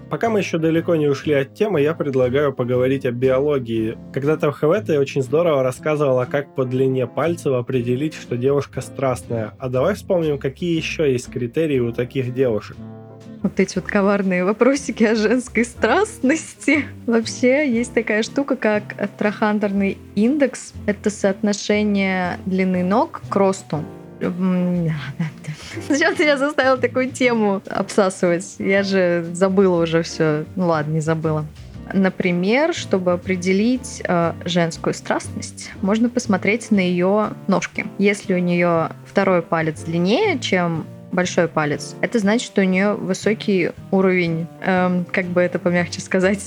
Пока 0.10 0.29
мы 0.29 0.39
еще 0.39 0.57
далеко 0.57 0.95
не 0.95 1.07
ушли 1.07 1.33
от 1.33 1.53
темы, 1.53 1.81
я 1.81 1.93
предлагаю 1.93 2.53
поговорить 2.53 3.05
о 3.05 3.12
биологии. 3.12 3.98
Когда-то 4.13 4.51
в 4.51 4.55
ХВ 4.55 4.86
ты 4.86 5.00
очень 5.00 5.24
здорово 5.24 5.63
рассказывала, 5.63 6.25
как 6.25 6.53
по 6.55 6.65
длине 6.65 7.07
пальцев 7.07 7.53
определить, 7.53 8.13
что 8.13 8.38
девушка 8.38 8.81
страстная. 8.81 9.53
А 9.57 9.69
давай 9.69 9.95
вспомним, 9.95 10.38
какие 10.38 10.75
еще 10.75 11.12
есть 11.12 11.31
критерии 11.31 11.79
у 11.79 11.91
таких 11.91 12.33
девушек 12.33 12.77
вот 13.43 13.60
эти 13.60 13.75
вот 13.75 13.86
коварные 13.86 14.45
вопросики 14.45 15.03
о 15.03 15.15
женской 15.15 15.65
страстности. 15.65 16.86
Вообще 17.05 17.69
есть 17.69 17.93
такая 17.93 18.24
штука, 18.24 18.55
как 18.55 18.95
трахандерный 19.17 19.98
индекс. 20.15 20.74
Это 20.86 21.10
соотношение 21.10 22.39
длины 22.45 22.83
ног 22.83 23.22
к 23.29 23.36
росту. 23.36 23.83
Зачем 25.89 26.15
ты 26.15 26.23
меня 26.23 26.37
заставил 26.37 26.77
такую 26.77 27.11
тему 27.11 27.61
обсасывать? 27.69 28.55
Я 28.59 28.83
же 28.83 29.25
забыла 29.33 29.81
уже 29.83 30.03
все. 30.03 30.45
Ну 30.55 30.67
ладно, 30.67 30.93
не 30.93 31.01
забыла. 31.01 31.45
Например, 31.91 32.73
чтобы 32.73 33.11
определить 33.11 34.01
э, 34.05 34.33
женскую 34.45 34.93
страстность, 34.93 35.71
можно 35.81 36.09
посмотреть 36.09 36.71
на 36.71 36.79
ее 36.79 37.31
ножки. 37.47 37.85
Если 37.97 38.33
у 38.33 38.37
нее 38.37 38.91
второй 39.05 39.41
палец 39.41 39.81
длиннее, 39.81 40.39
чем 40.39 40.85
большой 41.11 41.47
палец, 41.47 41.95
это 42.01 42.19
значит, 42.19 42.45
что 42.45 42.61
у 42.61 42.63
нее 42.63 42.93
высокий 42.93 43.71
уровень, 43.91 44.47
эм, 44.61 45.05
как 45.11 45.25
бы 45.25 45.41
это 45.41 45.59
помягче 45.59 46.01
сказать, 46.01 46.41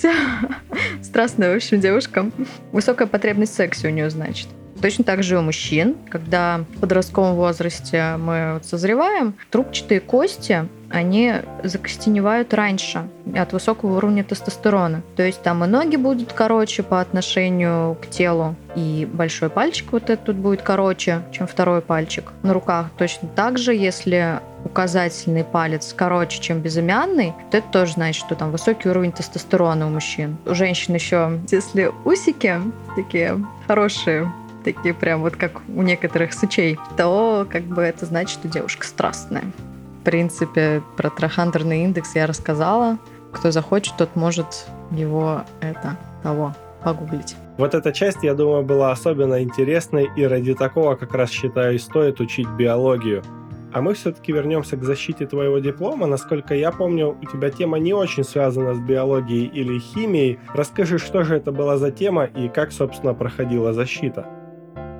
страстная, 1.02 1.52
в 1.52 1.56
общем, 1.56 1.80
девушка. 1.80 2.30
Высокая 2.72 3.06
потребность 3.06 3.52
в 3.52 3.56
сексе 3.56 3.88
у 3.88 3.90
нее, 3.90 4.10
значит. 4.10 4.48
Точно 4.86 5.02
так 5.02 5.24
же 5.24 5.36
у 5.36 5.42
мужчин, 5.42 5.96
когда 6.08 6.60
в 6.76 6.78
подростковом 6.78 7.34
возрасте 7.34 8.14
мы 8.18 8.60
созреваем, 8.62 9.34
трубчатые 9.50 9.98
кости, 9.98 10.68
они 10.90 11.34
закостеневают 11.64 12.54
раньше 12.54 13.08
от 13.36 13.52
высокого 13.52 13.96
уровня 13.96 14.22
тестостерона. 14.22 15.02
То 15.16 15.24
есть 15.24 15.42
там 15.42 15.64
и 15.64 15.66
ноги 15.66 15.96
будут 15.96 16.32
короче 16.32 16.84
по 16.84 17.00
отношению 17.00 17.96
к 17.96 18.06
телу, 18.06 18.54
и 18.76 19.08
большой 19.12 19.50
пальчик 19.50 19.90
вот 19.90 20.04
этот 20.04 20.26
тут 20.26 20.36
будет 20.36 20.62
короче, 20.62 21.22
чем 21.32 21.48
второй 21.48 21.80
пальчик. 21.80 22.30
На 22.44 22.52
руках 22.52 22.86
точно 22.96 23.26
так 23.34 23.58
же, 23.58 23.74
если 23.74 24.38
указательный 24.64 25.42
палец 25.42 25.92
короче, 25.96 26.40
чем 26.40 26.60
безымянный, 26.60 27.32
то 27.50 27.56
это 27.56 27.66
тоже 27.72 27.94
значит, 27.94 28.24
что 28.24 28.36
там 28.36 28.52
высокий 28.52 28.88
уровень 28.88 29.10
тестостерона 29.10 29.88
у 29.88 29.90
мужчин. 29.90 30.36
У 30.46 30.54
женщин 30.54 30.94
еще, 30.94 31.40
если 31.50 31.90
усики 32.04 32.60
такие 32.94 33.44
хорошие, 33.66 34.30
такие 34.66 34.92
прям 34.92 35.22
вот 35.22 35.36
как 35.36 35.62
у 35.68 35.82
некоторых 35.82 36.34
сучей, 36.34 36.78
то 36.96 37.46
как 37.48 37.62
бы 37.62 37.82
это 37.82 38.04
значит, 38.04 38.40
что 38.40 38.48
девушка 38.48 38.84
страстная. 38.84 39.44
В 40.00 40.04
принципе, 40.04 40.82
про 40.96 41.08
трахандерный 41.08 41.84
индекс 41.84 42.14
я 42.16 42.26
рассказала. 42.26 42.98
Кто 43.32 43.52
захочет, 43.52 43.94
тот 43.96 44.16
может 44.16 44.66
его 44.90 45.42
это 45.60 45.96
того 46.22 46.54
погуглить. 46.82 47.36
Вот 47.58 47.74
эта 47.74 47.92
часть, 47.92 48.22
я 48.22 48.34
думаю, 48.34 48.64
была 48.64 48.90
особенно 48.90 49.42
интересной, 49.42 50.10
и 50.16 50.24
ради 50.24 50.54
такого 50.54 50.96
как 50.96 51.14
раз 51.14 51.30
считаю 51.30 51.78
стоит 51.78 52.20
учить 52.20 52.48
биологию. 52.58 53.22
А 53.72 53.82
мы 53.82 53.94
все-таки 53.94 54.32
вернемся 54.32 54.76
к 54.76 54.84
защите 54.84 55.26
твоего 55.26 55.58
диплома. 55.58 56.06
Насколько 56.06 56.54
я 56.54 56.72
помню, 56.72 57.16
у 57.20 57.24
тебя 57.26 57.50
тема 57.50 57.78
не 57.78 57.92
очень 57.92 58.24
связана 58.24 58.74
с 58.74 58.78
биологией 58.78 59.46
или 59.46 59.78
химией. 59.78 60.38
Расскажи, 60.54 60.98
что 60.98 61.24
же 61.24 61.36
это 61.36 61.52
была 61.52 61.76
за 61.76 61.90
тема 61.90 62.24
и 62.24 62.48
как, 62.48 62.72
собственно, 62.72 63.14
проходила 63.14 63.72
защита. 63.72 64.26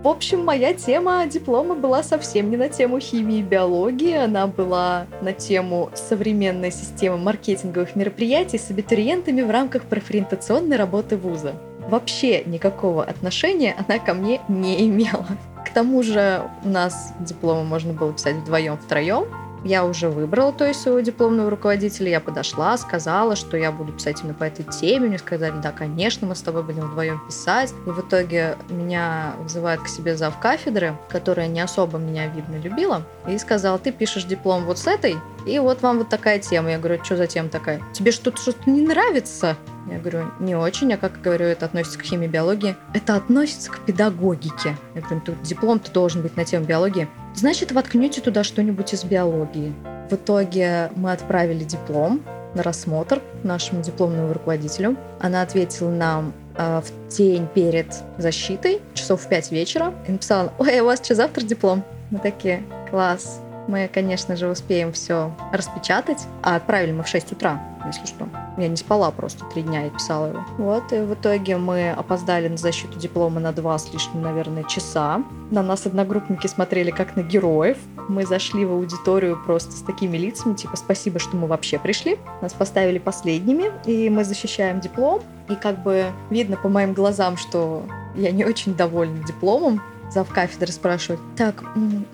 В 0.03 0.09
общем, 0.09 0.45
моя 0.45 0.73
тема 0.73 1.27
диплома 1.27 1.75
была 1.75 2.03
совсем 2.03 2.51
не 2.51 2.57
на 2.57 2.69
тему 2.69 3.01
химии 3.01 3.39
и 3.39 3.43
биологии, 3.43 4.15
она 4.15 4.47
была 4.47 5.07
на 5.21 5.33
тему 5.33 5.91
современной 5.95 6.71
системы 6.71 7.17
маркетинговых 7.19 7.97
мероприятий 7.97 8.59
с 8.59 8.71
абитуриентами 8.71 9.43
в 9.43 9.51
рамках 9.51 9.83
профориентационной 9.83 10.77
работы 10.77 11.17
вуза. 11.17 11.55
Вообще 11.89 12.45
никакого 12.45 13.05
отношения 13.05 13.75
она 13.79 13.99
ко 13.99 14.15
мне 14.15 14.41
не 14.49 14.87
имела. 14.87 15.27
К 15.65 15.71
тому 15.71 16.03
же 16.03 16.43
у 16.65 16.69
нас 16.69 17.13
дипломы 17.21 17.65
можно 17.65 17.93
было 17.93 18.13
писать 18.13 18.37
вдвоем-втроем, 18.37 19.27
я 19.67 19.85
уже 19.85 20.09
выбрала, 20.09 20.53
то 20.53 20.67
есть 20.67 20.81
своего 20.81 21.01
дипломного 21.01 21.51
руководителя, 21.51 22.11
я 22.11 22.21
подошла, 22.21 22.77
сказала, 22.79 23.37
что 23.37 23.57
я 23.57 23.73
буду 23.73 23.93
писать 23.93 24.21
именно 24.23 24.35
по 24.35 24.45
этой 24.45 24.65
теме, 24.65 25.09
мне 25.09 25.19
сказали, 25.19 25.55
да, 25.63 25.73
конечно, 25.73 26.27
мы 26.27 26.35
с 26.35 26.43
тобой 26.43 26.63
будем 26.63 26.89
вдвоем 26.89 27.21
писать, 27.27 27.75
и 27.87 27.91
в 27.91 28.01
итоге 28.01 28.57
меня 28.71 29.35
вызывают 29.41 29.83
к 29.83 29.89
себе 29.89 30.17
зав 30.17 30.39
кафедры, 30.39 30.97
которая 31.09 31.49
не 31.49 31.61
особо 31.61 31.99
меня, 31.99 32.29
видно, 32.29 32.57
любила, 32.57 33.03
и 33.29 33.37
сказала, 33.39 33.79
ты 33.79 33.93
пишешь 33.93 34.25
диплом 34.25 34.65
вот 34.65 34.79
с 34.79 34.87
этой, 34.87 35.17
и 35.45 35.59
вот 35.59 35.83
вам 35.83 35.99
вот 35.99 36.09
такая 36.09 36.39
тема. 36.39 36.71
Я 36.71 36.79
говорю, 36.79 37.03
что 37.05 37.17
за 37.17 37.27
тема 37.27 37.49
такая? 37.49 37.83
Тебе 37.93 38.13
что-то 38.13 38.41
что-то 38.41 38.71
не 38.71 38.83
нравится? 38.83 39.57
Я 39.91 39.99
говорю, 39.99 40.31
не 40.41 40.55
очень, 40.57 40.93
а 40.93 40.97
как 40.97 41.21
говорю, 41.23 41.47
это 41.47 41.67
относится 41.67 41.99
к 41.99 42.03
химии, 42.03 42.27
биологии. 42.27 42.77
Это 42.93 43.15
относится 43.15 43.71
к 43.71 43.85
педагогике. 43.85 44.77
Я 44.95 45.01
говорю, 45.01 45.21
тут 45.21 45.43
диплом-то 45.43 45.93
должен 45.93 46.23
быть 46.23 46.37
на 46.37 46.45
тему 46.45 46.67
биологии. 46.67 47.09
Значит, 47.35 47.73
воткнете 47.73 48.21
туда 48.21 48.43
что-нибудь 48.43 48.93
из 48.93 49.05
биологии. 49.05 49.73
В 50.11 50.15
итоге 50.15 50.91
мы 50.97 51.13
отправили 51.13 51.65
диплом 51.65 52.23
на 52.55 52.63
рассмотр 52.63 53.21
нашему 53.43 53.83
дипломному 53.83 54.33
руководителю. 54.33 54.97
Она 55.21 55.43
ответила 55.43 55.91
нам 55.91 56.33
э, 56.57 56.81
в 56.81 57.09
день 57.15 57.47
перед 57.55 57.87
защитой, 58.19 58.81
часов 58.95 59.23
в 59.23 59.29
5 59.29 59.53
вечера, 59.53 59.93
и 60.09 60.13
написала, 60.13 60.53
ой, 60.59 60.81
а 60.81 60.83
у 60.83 60.87
вас 60.87 61.05
что, 61.05 61.15
завтра 61.15 61.43
диплом? 61.43 61.85
Мы 62.11 62.19
такие, 62.19 62.63
класс, 62.91 63.41
мы, 63.69 63.91
конечно 63.93 64.37
же, 64.37 64.49
успеем 64.49 64.93
все 64.93 65.35
распечатать. 65.53 66.27
А 66.43 66.57
отправили 66.57 66.93
мы 66.93 67.03
в 67.03 67.09
6 67.09 67.33
утра, 67.33 67.61
если 67.89 68.07
что. 68.07 68.29
Я 68.57 68.69
не 68.69 68.77
спала 68.77 69.11
просто 69.11 69.45
три 69.47 69.63
дня 69.63 69.87
и 69.87 69.91
писала 69.91 70.27
его. 70.27 70.45
Вот, 70.59 70.93
и 70.93 71.01
в 71.01 71.15
итоге 71.15 71.57
мы 71.57 71.91
опоздали 71.91 72.49
на 72.49 72.57
защиту 72.57 72.99
диплома 72.99 73.41
на 73.41 73.53
два 73.53 73.79
с 73.79 73.93
лишним, 73.93 74.23
наверное, 74.23 74.65
часа. 74.65 75.23
На 75.51 75.63
нас 75.63 75.87
одногруппники 75.87 76.47
смотрели 76.47 76.91
как 76.91 77.17
на 77.17 77.23
героев. 77.23 77.79
Мы 78.09 78.25
зашли 78.25 78.65
в 78.65 78.73
аудиторию 78.73 79.39
просто 79.45 79.73
с 79.73 79.83
такими 79.83 80.17
лицами, 80.17 80.55
типа, 80.55 80.77
спасибо, 80.77 81.19
что 81.19 81.37
мы 81.37 81.47
вообще 81.47 81.79
пришли. 81.79 82.19
Нас 82.41 82.53
поставили 82.53 82.99
последними, 82.99 83.71
и 83.85 84.09
мы 84.11 84.25
защищаем 84.25 84.81
диплом. 84.81 85.23
И 85.49 85.55
как 85.55 85.83
бы 85.83 86.07
видно 86.31 86.57
по 86.57 86.69
моим 86.69 86.93
глазам, 86.93 87.37
что 87.37 87.85
я 88.15 88.31
не 88.33 88.45
очень 88.45 88.75
довольна 88.75 89.23
дипломом, 89.25 89.81
зав 90.13 90.29
кафедры 90.33 90.73
спрашивает, 90.73 91.21
так, 91.37 91.63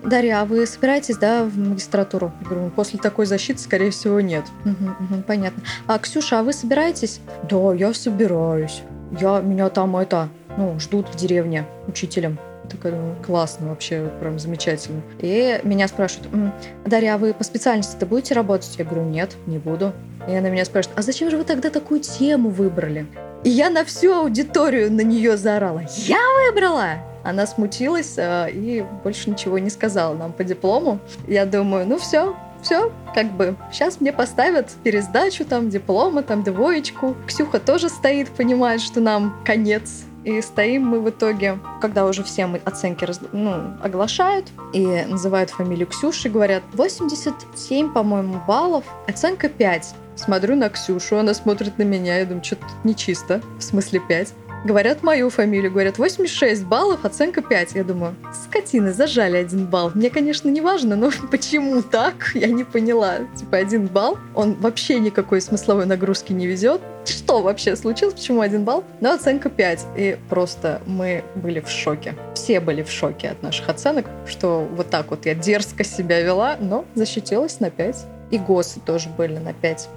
Дарья, 0.03 0.41
а 0.41 0.45
вы 0.45 0.65
собираетесь, 0.65 1.17
да, 1.17 1.43
в 1.43 1.57
магистратуру? 1.57 2.31
Я 2.41 2.47
говорю, 2.47 2.69
после 2.69 2.99
такой 2.99 3.25
защиты, 3.25 3.59
скорее 3.59 3.91
всего, 3.91 4.19
нет. 4.21 4.45
Угу, 4.65 5.15
угу, 5.15 5.23
понятно. 5.27 5.63
А, 5.87 5.97
Ксюша, 5.99 6.39
а 6.39 6.43
вы 6.43 6.53
собираетесь? 6.53 7.19
Да, 7.49 7.73
я 7.73 7.93
собираюсь. 7.93 8.83
Я, 9.19 9.41
меня 9.41 9.69
там 9.69 9.95
это, 9.95 10.29
ну, 10.57 10.79
ждут 10.79 11.07
в 11.09 11.15
деревне 11.15 11.65
учителем. 11.87 12.39
Такая, 12.69 12.93
думаю, 12.93 13.15
классно 13.23 13.69
вообще, 13.69 14.09
прям 14.19 14.39
замечательно. 14.39 15.01
И 15.19 15.59
меня 15.63 15.87
спрашивают, 15.87 16.53
Дарья, 16.85 17.15
а 17.15 17.17
вы 17.17 17.33
по 17.33 17.43
специальности-то 17.43 18.05
будете 18.05 18.33
работать? 18.33 18.73
Я 18.77 18.85
говорю, 18.85 19.05
нет, 19.05 19.35
не 19.45 19.57
буду. 19.57 19.91
И 20.27 20.33
она 20.33 20.49
меня 20.49 20.63
спрашивает, 20.63 20.97
а 20.97 21.01
зачем 21.01 21.29
же 21.29 21.37
вы 21.37 21.43
тогда 21.43 21.69
такую 21.69 21.99
тему 21.99 22.49
выбрали? 22.49 23.05
И 23.43 23.49
я 23.49 23.69
на 23.69 23.83
всю 23.83 24.13
аудиторию 24.13 24.91
на 24.91 25.01
нее 25.01 25.35
заорала. 25.35 25.83
Я 26.05 26.19
выбрала! 26.47 27.12
Она 27.23 27.47
смутилась 27.47 28.15
э, 28.17 28.51
и 28.51 28.85
больше 29.03 29.29
ничего 29.29 29.57
не 29.59 29.69
сказала 29.69 30.13
нам 30.13 30.33
по 30.33 30.43
диплому. 30.43 30.99
Я 31.27 31.45
думаю, 31.45 31.87
ну 31.87 31.97
все, 31.97 32.35
все, 32.61 32.91
как 33.13 33.31
бы, 33.33 33.55
сейчас 33.71 33.99
мне 34.01 34.11
поставят 34.13 34.71
пересдачу, 34.83 35.45
там, 35.45 35.69
диплома, 35.69 36.23
там, 36.23 36.43
двоечку. 36.43 37.15
Ксюха 37.27 37.59
тоже 37.59 37.89
стоит, 37.89 38.29
понимает, 38.29 38.81
что 38.81 38.99
нам 39.01 39.35
конец. 39.45 40.03
И 40.23 40.41
стоим 40.41 40.87
мы 40.87 41.01
в 41.01 41.09
итоге, 41.09 41.59
когда 41.81 42.05
уже 42.05 42.23
все 42.23 42.45
мы 42.45 42.61
оценки 42.63 43.03
раз, 43.03 43.19
ну, 43.33 43.73
оглашают 43.83 44.47
и 44.71 44.85
называют 45.05 45.49
фамилию 45.49 45.85
Ксюши, 45.87 46.29
говорят 46.29 46.63
87, 46.71 47.91
по-моему, 47.91 48.41
баллов, 48.47 48.85
оценка 49.05 49.49
5. 49.49 49.95
Смотрю 50.15 50.55
на 50.55 50.69
Ксюшу, 50.69 51.17
она 51.17 51.33
смотрит 51.33 51.77
на 51.77 51.83
меня, 51.83 52.19
я 52.19 52.25
думаю, 52.25 52.43
что-то 52.43 52.65
нечисто, 52.85 53.41
в 53.57 53.63
смысле 53.63 53.99
5. 53.99 54.33
Говорят 54.63 55.03
мою 55.03 55.29
фамилию, 55.29 55.71
говорят 55.71 55.97
86 55.97 56.63
баллов, 56.63 57.03
оценка 57.03 57.41
5. 57.41 57.75
Я 57.75 57.83
думаю, 57.83 58.15
скотины, 58.31 58.93
зажали 58.93 59.35
один 59.35 59.65
балл. 59.65 59.91
Мне, 59.93 60.09
конечно, 60.09 60.47
не 60.47 60.61
важно, 60.61 60.95
но 60.95 61.11
почему 61.31 61.81
так, 61.81 62.31
я 62.33 62.47
не 62.47 62.63
поняла. 62.63 63.17
Типа 63.35 63.57
один 63.57 63.87
балл, 63.87 64.17
он 64.33 64.53
вообще 64.53 64.99
никакой 64.99 65.41
смысловой 65.41 65.85
нагрузки 65.85 66.31
не 66.31 66.47
везет. 66.47 66.79
Что 67.03 67.41
вообще 67.41 67.75
случилось, 67.75 68.13
почему 68.13 68.39
один 68.39 68.63
балл? 68.63 68.85
Но 69.01 69.11
оценка 69.11 69.49
5. 69.49 69.87
И 69.97 70.17
просто 70.29 70.81
мы 70.85 71.25
были 71.35 71.59
в 71.59 71.67
шоке. 71.67 72.15
Все 72.33 72.61
были 72.61 72.83
в 72.83 72.89
шоке 72.89 73.31
от 73.31 73.43
наших 73.43 73.67
оценок, 73.67 74.05
что 74.25 74.65
вот 74.71 74.89
так 74.89 75.09
вот 75.09 75.25
я 75.25 75.35
дерзко 75.35 75.83
себя 75.83 76.21
вела, 76.21 76.55
но 76.57 76.85
защитилась 76.95 77.59
на 77.59 77.69
5. 77.69 78.05
И 78.31 78.37
ГОСы 78.37 78.79
тоже 78.79 79.09
были 79.09 79.39
на 79.39 79.53
5. 79.53 79.89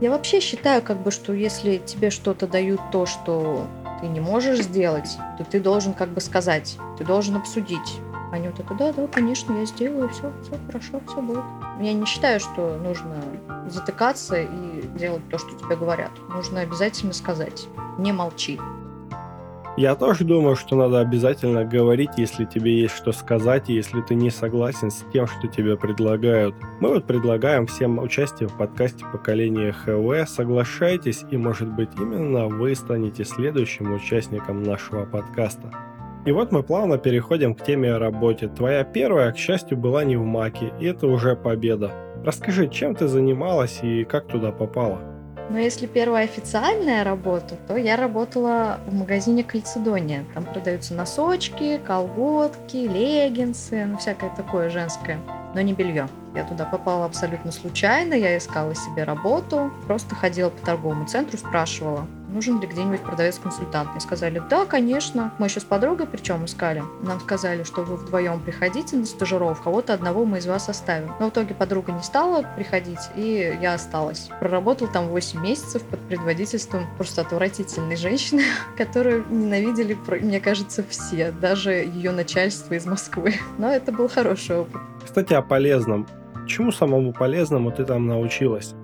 Я 0.00 0.12
вообще 0.12 0.38
считаю, 0.38 0.80
как 0.80 0.98
бы, 0.98 1.10
что 1.10 1.32
если 1.32 1.78
тебе 1.78 2.10
что-то 2.10 2.46
дают 2.46 2.80
то, 2.92 3.04
что 3.04 3.66
ты 4.00 4.08
не 4.08 4.20
можешь 4.20 4.60
сделать, 4.60 5.18
то 5.38 5.44
ты 5.44 5.60
должен 5.60 5.94
как 5.94 6.10
бы 6.10 6.20
сказать, 6.20 6.76
ты 6.96 7.04
должен 7.04 7.36
обсудить. 7.36 8.00
Они 8.30 8.48
вот 8.48 8.60
это, 8.60 8.74
да, 8.74 8.92
да, 8.92 9.06
конечно, 9.06 9.54
я 9.54 9.64
сделаю, 9.64 10.08
все, 10.10 10.32
все 10.42 10.58
хорошо, 10.66 11.00
все 11.06 11.22
будет. 11.22 11.44
Я 11.80 11.94
не 11.94 12.04
считаю, 12.04 12.40
что 12.40 12.76
нужно 12.76 13.22
затыкаться 13.68 14.42
и 14.42 14.82
делать 14.98 15.26
то, 15.30 15.38
что 15.38 15.50
тебе 15.56 15.76
говорят. 15.76 16.10
Нужно 16.28 16.60
обязательно 16.60 17.14
сказать, 17.14 17.68
не 17.98 18.12
молчи. 18.12 18.60
Я 19.78 19.94
тоже 19.94 20.24
думаю, 20.24 20.56
что 20.56 20.74
надо 20.74 20.98
обязательно 20.98 21.64
говорить, 21.64 22.10
если 22.16 22.44
тебе 22.44 22.80
есть 22.80 22.96
что 22.96 23.12
сказать, 23.12 23.70
и 23.70 23.74
если 23.74 24.00
ты 24.00 24.16
не 24.16 24.28
согласен 24.28 24.90
с 24.90 25.04
тем, 25.12 25.28
что 25.28 25.46
тебе 25.46 25.76
предлагают. 25.76 26.56
Мы 26.80 26.88
вот 26.88 27.06
предлагаем 27.06 27.68
всем 27.68 28.00
участие 28.00 28.48
в 28.48 28.56
подкасте 28.56 29.04
поколения 29.12 29.70
ХВ. 29.70 30.28
Соглашайтесь, 30.28 31.24
и 31.30 31.36
может 31.36 31.68
быть 31.68 31.90
именно 31.96 32.48
вы 32.48 32.74
станете 32.74 33.24
следующим 33.24 33.94
участником 33.94 34.64
нашего 34.64 35.04
подкаста. 35.04 35.70
И 36.26 36.32
вот 36.32 36.50
мы 36.50 36.64
плавно 36.64 36.98
переходим 36.98 37.54
к 37.54 37.62
теме 37.62 37.94
о 37.94 38.00
работе. 38.00 38.48
Твоя 38.48 38.82
первая, 38.82 39.30
к 39.30 39.36
счастью, 39.36 39.78
была 39.78 40.02
не 40.02 40.16
в 40.16 40.24
Маке, 40.24 40.72
и 40.80 40.86
это 40.86 41.06
уже 41.06 41.36
победа. 41.36 41.92
Расскажи, 42.24 42.66
чем 42.66 42.96
ты 42.96 43.06
занималась 43.06 43.78
и 43.84 44.02
как 44.02 44.26
туда 44.26 44.50
попала? 44.50 45.17
Но 45.50 45.58
если 45.58 45.86
первая 45.86 46.24
официальная 46.24 47.04
работа, 47.04 47.56
то 47.66 47.76
я 47.76 47.96
работала 47.96 48.80
в 48.86 48.94
магазине 48.94 49.42
Кальцедония. 49.42 50.24
Там 50.34 50.44
продаются 50.44 50.94
носочки, 50.94 51.80
колготки, 51.86 52.76
леггинсы, 52.76 53.86
ну 53.86 53.96
всякое 53.96 54.30
такое 54.36 54.68
женское, 54.68 55.18
но 55.54 55.60
не 55.60 55.72
белье. 55.72 56.08
Я 56.34 56.44
туда 56.44 56.66
попала 56.66 57.06
абсолютно 57.06 57.50
случайно, 57.50 58.12
я 58.14 58.36
искала 58.36 58.74
себе 58.74 59.04
работу, 59.04 59.72
просто 59.86 60.14
ходила 60.14 60.50
по 60.50 60.66
торговому 60.66 61.06
центру, 61.06 61.38
спрашивала, 61.38 62.06
нужен 62.28 62.60
ли 62.60 62.66
где-нибудь 62.66 63.00
продавец-консультант. 63.00 63.90
Мне 63.90 64.00
сказали, 64.00 64.42
да, 64.50 64.66
конечно. 64.66 65.32
Мы 65.38 65.46
еще 65.46 65.60
с 65.60 65.64
подругой 65.64 66.06
причем 66.06 66.44
искали. 66.44 66.82
Нам 67.02 67.20
сказали, 67.20 67.62
что 67.62 67.82
вы 67.82 67.96
вдвоем 67.96 68.40
приходите 68.40 68.96
на 68.96 69.06
стажировку, 69.06 69.64
кого-то 69.64 69.94
одного 69.94 70.24
мы 70.24 70.38
из 70.38 70.46
вас 70.46 70.68
оставим. 70.68 71.12
Но 71.20 71.26
в 71.26 71.30
итоге 71.30 71.54
подруга 71.54 71.92
не 71.92 72.02
стала 72.02 72.44
приходить, 72.56 73.00
и 73.16 73.56
я 73.60 73.74
осталась. 73.74 74.30
Проработала 74.40 74.90
там 74.90 75.08
8 75.08 75.40
месяцев 75.40 75.82
под 75.82 76.00
предводительством 76.00 76.86
просто 76.96 77.22
отвратительной 77.22 77.96
женщины, 77.96 78.42
которую 78.76 79.24
ненавидели, 79.28 79.96
мне 80.20 80.40
кажется, 80.40 80.84
все, 80.88 81.32
даже 81.32 81.72
ее 81.72 82.10
начальство 82.10 82.74
из 82.74 82.86
Москвы. 82.86 83.34
Но 83.58 83.70
это 83.70 83.92
был 83.92 84.08
хороший 84.08 84.60
опыт. 84.60 84.80
Кстати, 85.04 85.34
о 85.34 85.42
полезном. 85.42 86.06
Чему 86.46 86.72
самому 86.72 87.12
полезному 87.12 87.70
ты 87.70 87.84
там 87.84 88.06
научилась? 88.06 88.74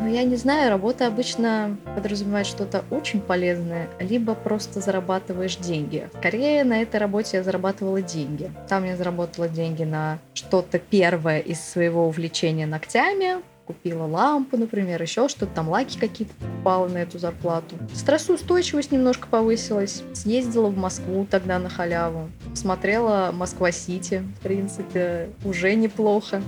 Ну, 0.00 0.08
я 0.08 0.24
не 0.24 0.36
знаю, 0.36 0.70
работа 0.70 1.06
обычно 1.06 1.76
подразумевает 1.94 2.46
что-то 2.46 2.84
очень 2.90 3.20
полезное, 3.20 3.88
либо 3.98 4.34
просто 4.34 4.80
зарабатываешь 4.80 5.56
деньги. 5.56 6.08
Скорее, 6.18 6.64
на 6.64 6.80
этой 6.80 6.96
работе 6.96 7.36
я 7.36 7.42
зарабатывала 7.42 8.00
деньги. 8.00 8.50
Там 8.66 8.86
я 8.86 8.96
заработала 8.96 9.46
деньги 9.46 9.84
на 9.84 10.18
что-то 10.32 10.78
первое 10.78 11.40
из 11.40 11.60
своего 11.60 12.06
увлечения 12.06 12.66
ногтями, 12.66 13.42
купила 13.72 14.04
лампу, 14.04 14.56
например, 14.56 15.00
еще 15.00 15.28
что-то, 15.28 15.52
там 15.54 15.68
лаки 15.68 15.96
какие-то 15.98 16.34
покупала 16.34 16.88
на 16.88 16.98
эту 16.98 17.18
зарплату. 17.20 17.76
Стрессоустойчивость 17.94 18.90
немножко 18.90 19.28
повысилась. 19.28 20.02
Съездила 20.12 20.66
в 20.66 20.76
Москву 20.76 21.26
тогда 21.30 21.58
на 21.60 21.68
халяву. 21.68 22.28
Смотрела 22.54 23.30
Москва-Сити, 23.32 24.24
в 24.38 24.42
принципе, 24.42 25.30
уже 25.44 25.74
неплохо. 25.76 26.42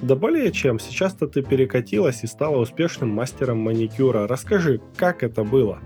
Да 0.00 0.16
более 0.16 0.50
чем, 0.50 0.80
сейчас-то 0.80 1.28
ты 1.28 1.42
перекатилась 1.42 2.24
и 2.24 2.26
стала 2.26 2.58
успешным 2.58 3.10
мастером 3.10 3.58
маникюра. 3.60 4.26
Расскажи, 4.26 4.80
как 4.96 5.22
это 5.22 5.44
было? 5.44 5.78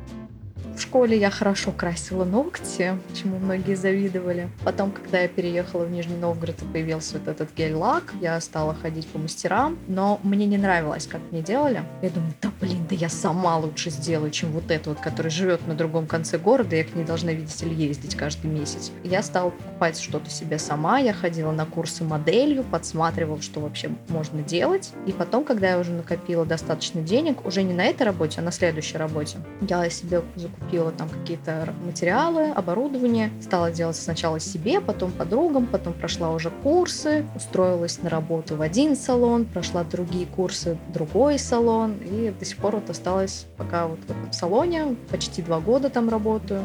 В 0.79 0.81
школе 0.81 1.19
я 1.19 1.29
хорошо 1.29 1.73
красила 1.73 2.25
ногти, 2.25 2.97
чему 3.13 3.41
многие 3.41 3.75
завидовали. 3.75 4.49
Потом, 4.63 4.93
когда 4.93 5.19
я 5.19 5.27
переехала 5.27 5.85
в 5.85 5.91
Нижний 5.91 6.17
Новгород 6.17 6.63
и 6.63 6.65
появился 6.65 7.19
вот 7.19 7.27
этот 7.27 7.53
гель-лак, 7.57 8.15
я 8.21 8.41
стала 8.41 8.77
ходить 8.77 9.09
по 9.09 9.19
мастерам, 9.19 9.77
но 9.89 10.21
мне 10.23 10.47
не 10.47 10.57
нравилось, 10.57 11.09
как 11.09 11.21
мне 11.33 11.43
делали. 11.43 11.83
Я 12.01 12.11
думаю, 12.11 12.33
да 12.41 12.48
блин, 12.61 12.87
да 12.89 12.97
я 12.97 13.09
сама 13.09 13.57
лучше 13.59 13.91
сделаю, 13.91 14.31
чем 14.31 14.53
вот 14.53 14.71
это 14.71 14.91
вот, 14.91 15.01
который 15.01 15.31
живет 15.31 15.67
на 15.67 15.75
другом 15.75 16.07
конце 16.07 16.39
города, 16.39 16.77
я 16.77 16.85
к 16.85 16.95
ней 16.95 17.05
должна, 17.05 17.33
видите 17.33 17.67
ли, 17.67 17.75
ездить 17.75 18.15
каждый 18.15 18.51
месяц. 18.51 18.91
Я 19.05 19.23
стала 19.23 19.51
покупать 19.51 19.99
что-то 19.99 20.31
себе 20.31 20.59
сама, 20.59 20.99
я 20.99 21.13
ходила 21.13 21.53
на 21.53 21.67
курсы 21.67 22.05
моделью, 22.05 22.65
подсматривала, 22.65 23.43
что 23.43 23.61
вообще 23.61 23.91
можно 24.09 24.43
делать. 24.43 24.93
И 25.07 25.13
потом, 25.13 25.45
когда 25.45 25.71
я 25.71 25.79
уже 25.79 25.93
накопила 25.93 26.45
достаточно 26.47 27.03
денег, 27.03 27.45
уже 27.45 27.63
не 27.63 27.75
на 27.75 27.85
этой 27.85 28.05
работе, 28.05 28.41
а 28.41 28.43
на 28.43 28.53
следующей 28.53 28.97
работе, 28.97 29.39
я 29.61 29.89
себе 29.91 30.23
закупила 30.37 30.69
купила 30.69 30.93
там 30.93 31.09
какие-то 31.09 31.73
материалы, 31.85 32.51
оборудование, 32.51 33.31
стала 33.41 33.71
делать 33.71 33.97
сначала 33.97 34.39
себе, 34.39 34.81
потом 34.81 35.11
подругам, 35.11 35.67
потом 35.67 35.93
прошла 35.93 36.31
уже 36.31 36.51
курсы, 36.51 37.27
устроилась 37.35 38.03
на 38.03 38.11
работу 38.11 38.57
в 38.57 38.63
один 38.63 38.95
салон, 38.97 39.45
прошла 39.45 39.85
другие 39.85 40.27
курсы 40.27 40.79
в 40.89 40.93
другой 40.93 41.39
салон, 41.39 41.97
и 42.03 42.33
до 42.39 42.45
сих 42.49 42.59
пор 42.59 42.77
вот 42.77 42.91
осталась 42.91 43.47
пока 43.57 43.87
вот 43.87 43.99
в 44.01 44.11
этом 44.11 44.33
салоне, 44.33 44.97
почти 45.11 45.43
два 45.43 45.61
года 45.61 45.91
там 45.91 46.09
работаю. 46.09 46.63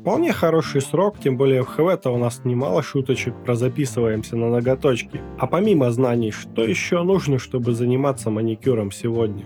Вполне 0.00 0.32
хороший 0.32 0.80
срок, 0.80 1.20
тем 1.22 1.36
более 1.36 1.62
в 1.62 1.66
ХВ-то 1.66 2.10
у 2.10 2.18
нас 2.18 2.40
немало 2.44 2.82
шуточек 2.82 3.34
про 3.44 3.54
записываемся 3.54 4.36
на 4.36 4.48
ноготочки. 4.48 5.20
А 5.38 5.46
помимо 5.46 5.92
знаний, 5.92 6.32
что 6.32 6.64
еще 6.64 7.02
нужно, 7.04 7.38
чтобы 7.38 7.72
заниматься 7.72 8.28
маникюром 8.28 8.90
сегодня? 8.90 9.44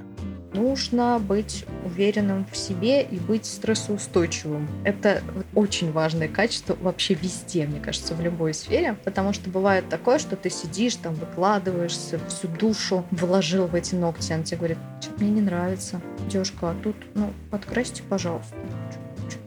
Нужно 0.56 1.18
быть 1.18 1.64
уверенным 1.84 2.46
в 2.50 2.56
себе 2.56 3.02
и 3.02 3.18
быть 3.18 3.44
стрессоустойчивым. 3.46 4.68
Это 4.84 5.22
очень 5.54 5.92
важное 5.92 6.28
качество 6.28 6.76
вообще 6.80 7.14
везде, 7.14 7.66
мне 7.66 7.80
кажется, 7.80 8.14
в 8.14 8.20
любой 8.20 8.54
сфере, 8.54 8.96
потому 9.04 9.32
что 9.32 9.50
бывает 9.50 9.88
такое, 9.88 10.18
что 10.18 10.34
ты 10.36 10.50
сидишь, 10.50 10.96
там 10.96 11.14
выкладываешься, 11.14 12.18
всю 12.28 12.48
душу 12.48 13.04
вложил 13.10 13.66
в 13.66 13.74
эти 13.74 13.94
ногти, 13.94 14.32
а 14.32 14.36
он 14.36 14.44
тебе 14.44 14.56
говорит, 14.56 14.78
что-то 15.00 15.22
мне 15.22 15.32
не 15.32 15.40
нравится. 15.42 16.00
Девушка, 16.28 16.70
а 16.70 16.76
тут, 16.82 16.96
ну, 17.14 17.32
подкрасьте, 17.50 18.02
пожалуйста. 18.08 18.56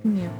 Нет, 0.03 0.31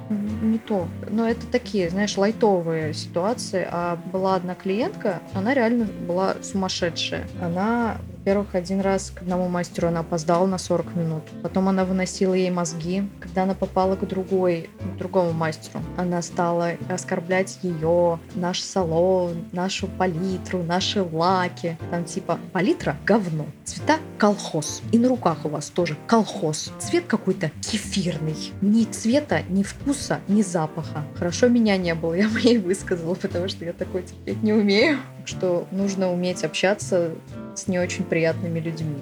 не 0.42 0.58
то. 0.58 0.88
Но 1.10 1.28
это 1.28 1.46
такие, 1.48 1.90
знаешь, 1.90 2.18
лайтовые 2.18 2.94
ситуации. 2.94 3.68
А 3.70 3.98
была 4.12 4.36
одна 4.36 4.56
клиентка, 4.56 5.22
она 5.34 5.54
реально 5.54 5.86
была 5.86 6.36
сумасшедшая. 6.42 7.28
Она 7.42 7.98
во-первых, 8.20 8.54
один 8.54 8.82
раз 8.82 9.12
к 9.16 9.22
одному 9.22 9.48
мастеру 9.48 9.88
она 9.88 10.02
опоздала 10.02 10.46
на 10.46 10.58
40 10.58 10.96
минут. 10.96 11.24
Потом 11.42 11.70
она 11.70 11.86
выносила 11.86 12.34
ей 12.34 12.52
мозги. 12.52 13.04
Когда 13.22 13.44
она 13.44 13.56
попала 13.56 13.96
к 13.96 14.06
другой, 14.06 14.70
к 14.80 14.98
другому 14.98 15.32
мастеру, 15.32 15.82
она 15.98 16.22
стала 16.22 16.72
оскорблять 16.90 17.60
ее, 17.64 18.20
наш 18.36 18.62
салон, 18.62 19.46
нашу 19.54 19.88
палитру, 19.88 20.64
наши 20.64 21.02
лаки. 21.02 21.78
Там 21.92 22.04
типа 22.04 22.38
палитра— 22.52 22.98
говно, 23.06 23.46
цвета— 23.64 24.00
колхоз. 24.18 24.82
И 24.92 25.00
на 25.00 25.08
руках 25.08 25.46
у 25.46 25.50
вас 25.50 25.70
тоже 25.70 25.96
колхоз. 26.06 26.74
Цвет 26.78 27.06
какой-то 27.08 27.52
кефирный. 27.62 28.36
Ни 28.62 28.84
цвета, 28.84 29.44
ни 29.48 29.64
вкуса, 29.64 30.20
ни 30.28 30.42
запаха. 30.42 31.06
Хорошо 31.16 31.48
меня 31.48 31.78
не 31.78 31.96
было, 31.96 32.14
я 32.16 32.28
бы 32.28 32.42
ей 32.42 32.58
высказала, 32.58 33.16
потому 33.16 33.48
что 33.48 33.64
я 33.64 33.72
такой 33.72 34.04
терпеть 34.04 34.44
не 34.44 34.52
умею. 34.52 35.00
Что 35.26 35.68
нужно 35.72 36.12
уметь 36.12 36.44
общаться 36.44 37.12
с 37.60 37.68
не 37.68 37.80
очень 37.80 38.04
приятными 38.04 38.60
людьми. 38.60 38.96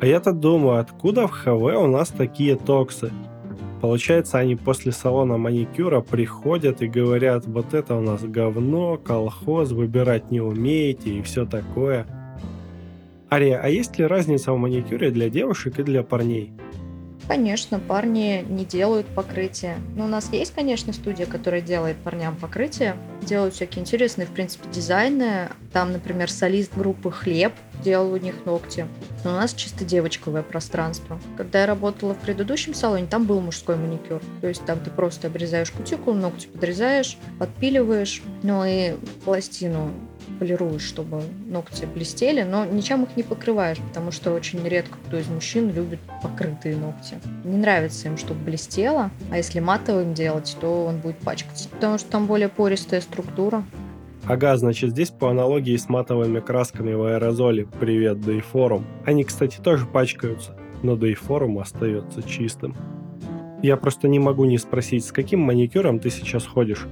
А 0.00 0.06
я-то 0.06 0.32
думаю, 0.32 0.80
откуда 0.80 1.26
в 1.26 1.30
ХВ 1.30 1.48
у 1.48 1.86
нас 1.86 2.08
такие 2.08 2.56
токсы? 2.56 3.10
Получается, 3.80 4.38
они 4.38 4.56
после 4.56 4.92
салона 4.92 5.36
маникюра 5.36 6.00
приходят 6.00 6.82
и 6.82 6.88
говорят, 6.88 7.46
вот 7.46 7.74
это 7.74 7.94
у 7.94 8.00
нас 8.00 8.22
говно, 8.22 8.96
колхоз, 8.96 9.72
выбирать 9.72 10.30
не 10.30 10.40
умеете 10.40 11.10
и 11.10 11.22
все 11.22 11.46
такое. 11.46 12.06
Ария, 13.30 13.60
а 13.62 13.68
есть 13.68 13.98
ли 13.98 14.06
разница 14.06 14.52
в 14.52 14.58
маникюре 14.58 15.10
для 15.10 15.28
девушек 15.28 15.78
и 15.78 15.82
для 15.82 16.02
парней? 16.02 16.52
Конечно, 17.28 17.80
парни 17.80 18.44
не 18.48 18.64
делают 18.64 19.06
покрытие. 19.08 19.78
Но 19.96 20.04
у 20.04 20.08
нас 20.08 20.32
есть, 20.32 20.54
конечно, 20.54 20.92
студия, 20.92 21.26
которая 21.26 21.60
делает 21.60 21.96
парням 21.96 22.36
покрытие. 22.36 22.96
Делают 23.22 23.54
всякие 23.54 23.82
интересные, 23.82 24.26
в 24.26 24.30
принципе, 24.30 24.68
дизайны. 24.70 25.48
Там, 25.72 25.92
например, 25.92 26.30
солист 26.30 26.72
группы 26.76 27.10
«Хлеб» 27.10 27.52
делал 27.82 28.12
у 28.12 28.16
них 28.16 28.34
ногти. 28.44 28.86
Но 29.24 29.32
у 29.32 29.34
нас 29.34 29.54
чисто 29.54 29.84
девочковое 29.84 30.42
пространство. 30.42 31.20
Когда 31.36 31.62
я 31.62 31.66
работала 31.66 32.14
в 32.14 32.18
предыдущем 32.18 32.74
салоне, 32.74 33.06
там 33.06 33.26
был 33.26 33.40
мужской 33.40 33.76
маникюр. 33.76 34.22
То 34.40 34.48
есть 34.48 34.64
там 34.64 34.78
ты 34.80 34.90
просто 34.90 35.26
обрезаешь 35.26 35.72
кутикулу, 35.72 36.16
ногти 36.16 36.46
подрезаешь, 36.46 37.18
подпиливаешь, 37.38 38.22
ну 38.42 38.64
и 38.64 38.94
пластину 39.24 39.90
полируешь, 40.38 40.82
чтобы 40.82 41.22
ногти 41.46 41.86
блестели, 41.86 42.42
но 42.42 42.64
ничем 42.64 43.04
их 43.04 43.16
не 43.16 43.22
покрываешь, 43.22 43.78
потому 43.78 44.10
что 44.10 44.32
очень 44.32 44.62
редко 44.66 44.96
кто 45.06 45.18
из 45.18 45.28
мужчин 45.28 45.72
любит 45.72 45.98
покрытые 46.22 46.76
ногти. 46.76 47.16
Не 47.44 47.56
нравится 47.56 48.08
им, 48.08 48.16
чтобы 48.16 48.40
блестело, 48.44 49.10
а 49.30 49.36
если 49.36 49.60
матовым 49.60 50.14
делать, 50.14 50.56
то 50.60 50.86
он 50.86 50.98
будет 50.98 51.16
пачкаться, 51.18 51.68
потому 51.68 51.98
что 51.98 52.10
там 52.10 52.26
более 52.26 52.48
пористая 52.48 53.00
структура. 53.00 53.64
Ага, 54.24 54.56
значит, 54.56 54.90
здесь 54.90 55.10
по 55.10 55.30
аналогии 55.30 55.76
с 55.76 55.88
матовыми 55.88 56.40
красками 56.40 56.92
в 56.94 57.02
аэрозоле 57.04 57.66
«Привет, 57.78 58.20
Дейфорум». 58.20 58.84
Они, 59.04 59.22
кстати, 59.22 59.58
тоже 59.58 59.86
пачкаются, 59.86 60.56
но 60.82 60.96
Дейфорум 60.96 61.60
остается 61.60 62.22
чистым. 62.24 62.74
Я 63.62 63.76
просто 63.76 64.08
не 64.08 64.18
могу 64.18 64.44
не 64.44 64.58
спросить, 64.58 65.04
с 65.04 65.12
каким 65.12 65.40
маникюром 65.40 66.00
ты 66.00 66.10
сейчас 66.10 66.44
ходишь? 66.44 66.86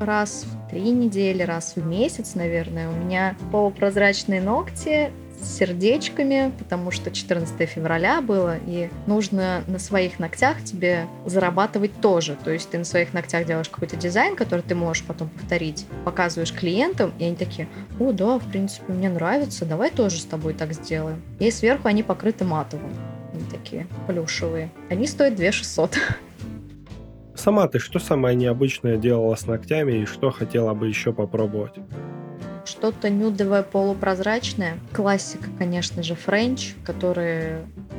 Раз 0.00 0.44
в 0.44 0.70
три 0.70 0.90
недели, 0.90 1.42
раз 1.42 1.74
в 1.76 1.86
месяц, 1.86 2.34
наверное. 2.34 2.88
У 2.88 2.92
меня 2.92 3.36
полупрозрачные 3.50 4.40
ногти 4.40 5.10
с 5.40 5.58
сердечками, 5.58 6.52
потому 6.58 6.90
что 6.90 7.10
14 7.10 7.68
февраля 7.68 8.20
было, 8.20 8.56
и 8.66 8.88
нужно 9.06 9.62
на 9.66 9.78
своих 9.78 10.18
ногтях 10.18 10.62
тебе 10.64 11.06
зарабатывать 11.26 12.00
тоже. 12.00 12.36
То 12.42 12.50
есть 12.50 12.70
ты 12.70 12.78
на 12.78 12.84
своих 12.84 13.12
ногтях 13.12 13.46
делаешь 13.46 13.68
какой-то 13.68 13.96
дизайн, 13.96 14.36
который 14.36 14.62
ты 14.62 14.74
можешь 14.74 15.04
потом 15.04 15.28
повторить, 15.28 15.86
показываешь 16.04 16.52
клиентам, 16.52 17.12
и 17.18 17.24
они 17.24 17.36
такие, 17.36 17.68
о, 18.00 18.12
да, 18.12 18.38
в 18.38 18.48
принципе, 18.50 18.92
мне 18.92 19.08
нравится, 19.08 19.64
давай 19.64 19.90
тоже 19.90 20.18
с 20.18 20.24
тобой 20.24 20.54
так 20.54 20.72
сделаем. 20.72 21.22
И 21.38 21.50
сверху 21.50 21.88
они 21.88 22.02
покрыты 22.02 22.44
матовым. 22.44 22.92
Они 23.32 23.44
такие 23.50 23.86
плюшевые. 24.06 24.70
Они 24.88 25.06
стоят 25.06 25.34
2 25.34 25.52
600. 25.52 25.98
Сама 27.34 27.66
ты 27.68 27.78
что 27.78 27.98
самое 27.98 28.36
необычное 28.36 28.96
делала 28.96 29.34
с 29.34 29.46
ногтями 29.46 30.02
и 30.02 30.06
что 30.06 30.30
хотела 30.30 30.72
бы 30.74 30.88
еще 30.88 31.12
попробовать? 31.12 31.74
Что-то 32.64 33.10
нюдовое 33.10 33.62
полупрозрачное. 33.62 34.78
Классика, 34.92 35.48
конечно 35.58 36.02
же, 36.02 36.14
френч, 36.14 36.74
который 36.84 37.58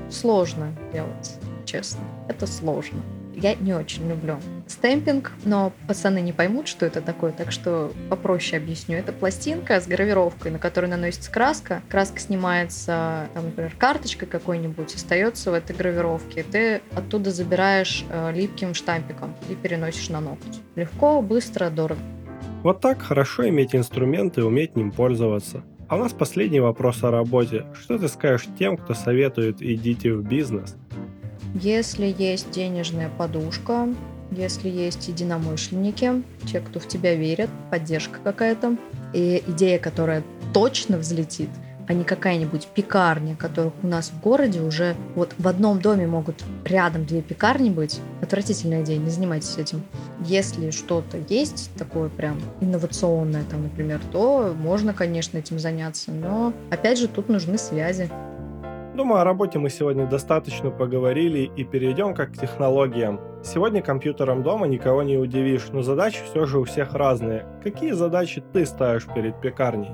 сложно 0.09 0.73
делать, 0.91 1.37
честно. 1.65 2.01
Это 2.27 2.47
сложно. 2.47 2.99
Я 3.35 3.55
не 3.55 3.73
очень 3.73 4.09
люблю 4.09 4.37
стемпинг, 4.67 5.31
но 5.45 5.73
пацаны 5.87 6.21
не 6.21 6.33
поймут, 6.33 6.67
что 6.67 6.85
это 6.85 7.01
такое, 7.01 7.31
так 7.31 7.51
что 7.51 7.91
попроще 8.09 8.61
объясню. 8.61 8.97
Это 8.97 9.11
пластинка 9.13 9.79
с 9.79 9.87
гравировкой, 9.87 10.51
на 10.51 10.59
которой 10.59 10.87
наносится 10.87 11.31
краска. 11.31 11.81
Краска 11.89 12.19
снимается, 12.19 13.27
там, 13.33 13.45
например, 13.45 13.73
карточкой 13.77 14.27
какой-нибудь, 14.27 14.93
остается 14.95 15.51
в 15.51 15.53
этой 15.53 15.75
гравировке. 15.75 16.43
Ты 16.43 16.81
оттуда 16.95 17.31
забираешь 17.31 18.05
э, 18.09 18.31
липким 18.33 18.73
штампиком 18.73 19.35
и 19.49 19.55
переносишь 19.55 20.09
на 20.09 20.21
ноготь. 20.21 20.61
Легко, 20.75 21.21
быстро, 21.21 21.69
дорого. 21.69 21.99
Вот 22.63 22.81
так 22.81 23.01
хорошо 23.01 23.47
иметь 23.49 23.75
инструмент 23.75 24.37
и 24.37 24.41
уметь 24.41 24.75
ним 24.75 24.91
пользоваться. 24.91 25.63
А 25.87 25.97
у 25.97 25.99
нас 25.99 26.13
последний 26.13 26.59
вопрос 26.59 27.03
о 27.03 27.11
работе. 27.11 27.65
Что 27.79 27.99
ты 27.99 28.07
скажешь 28.07 28.47
тем, 28.57 28.75
кто 28.75 28.95
советует 28.95 29.61
идите 29.61 30.13
в 30.13 30.27
бизнес? 30.27 30.75
Если 31.53 32.13
есть 32.17 32.49
денежная 32.49 33.09
подушка, 33.09 33.87
если 34.31 34.69
есть 34.69 35.07
единомышленники, 35.07 36.23
те, 36.45 36.59
кто 36.59 36.79
в 36.79 36.87
тебя 36.87 37.15
верят, 37.15 37.49
поддержка 37.71 38.19
какая-то, 38.23 38.77
и 39.13 39.43
идея, 39.47 39.79
которая 39.79 40.23
точно 40.53 40.97
взлетит, 40.97 41.49
а 41.87 41.93
не 41.93 42.03
какая-нибудь 42.03 42.67
пекарня, 42.73 43.35
которых 43.35 43.73
у 43.83 43.87
нас 43.87 44.09
в 44.09 44.19
городе 44.21 44.61
уже 44.61 44.95
вот 45.15 45.33
в 45.37 45.47
одном 45.47 45.79
доме 45.79 46.07
могут 46.07 46.43
рядом 46.63 47.05
две 47.05 47.21
пекарни 47.21 47.69
быть. 47.69 47.99
Отвратительная 48.21 48.83
идея, 48.83 48.97
не 48.97 49.09
занимайтесь 49.09 49.57
этим. 49.57 49.83
Если 50.25 50.71
что-то 50.71 51.17
есть 51.29 51.69
такое 51.77 52.09
прям 52.09 52.41
инновационное, 52.61 53.43
там, 53.43 53.63
например, 53.63 54.01
то 54.11 54.55
можно, 54.57 54.93
конечно, 54.93 55.37
этим 55.37 55.59
заняться. 55.59 56.11
Но, 56.11 56.53
опять 56.71 56.97
же, 56.97 57.07
тут 57.07 57.29
нужны 57.29 57.57
связи. 57.57 58.09
Думаю, 58.95 59.19
о 59.19 59.23
работе 59.25 59.59
мы 59.59 59.69
сегодня 59.69 60.07
достаточно 60.07 60.71
поговорили 60.71 61.51
и 61.53 61.65
перейдем 61.65 62.13
как 62.13 62.31
к 62.31 62.37
технологиям. 62.37 63.19
Сегодня 63.43 63.81
компьютером 63.81 64.41
дома 64.41 64.67
никого 64.67 65.03
не 65.03 65.17
удивишь, 65.17 65.67
но 65.73 65.81
задачи 65.81 66.21
все 66.23 66.45
же 66.45 66.59
у 66.59 66.63
всех 66.63 66.93
разные. 66.93 67.45
Какие 67.61 67.91
задачи 67.91 68.41
ты 68.53 68.65
ставишь 68.65 69.05
перед 69.13 69.39
пекарней? 69.41 69.91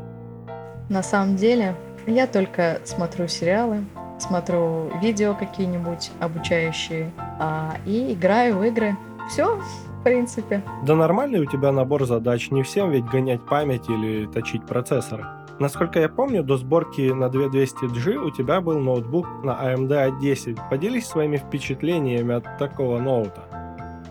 На 0.90 1.02
самом 1.02 1.36
деле, 1.36 1.76
я 2.06 2.28
только 2.28 2.80
смотрю 2.84 3.28
сериалы, 3.28 3.86
смотрю 4.20 4.92
видео 5.02 5.34
какие-нибудь 5.34 6.12
обучающие 6.20 7.12
а, 7.40 7.78
и 7.88 8.14
играю 8.14 8.60
в 8.60 8.64
игры. 8.64 8.96
Все, 9.30 9.58
в 9.58 10.04
принципе. 10.04 10.62
Да 10.86 10.94
нормальный 10.94 11.40
у 11.40 11.46
тебя 11.46 11.72
набор 11.72 12.06
задач, 12.06 12.52
не 12.52 12.62
всем 12.62 12.92
ведь 12.92 13.06
гонять 13.06 13.42
память 13.48 13.90
или 13.90 14.28
точить 14.28 14.68
процессоры. 14.68 15.26
Насколько 15.62 16.00
я 16.00 16.10
помню, 16.10 16.42
до 16.42 16.58
сборки 16.58 17.12
на 17.12 17.26
2200G 17.26 18.16
у 18.16 18.32
тебя 18.32 18.62
был 18.62 18.80
ноутбук 18.80 19.28
на 19.44 19.52
AMD 19.52 20.20
A10. 20.20 20.58
Поделись 20.72 21.06
своими 21.06 21.38
впечатлениями 21.38 22.34
от 22.34 22.58
такого 22.58 22.98
ноута. 22.98 23.44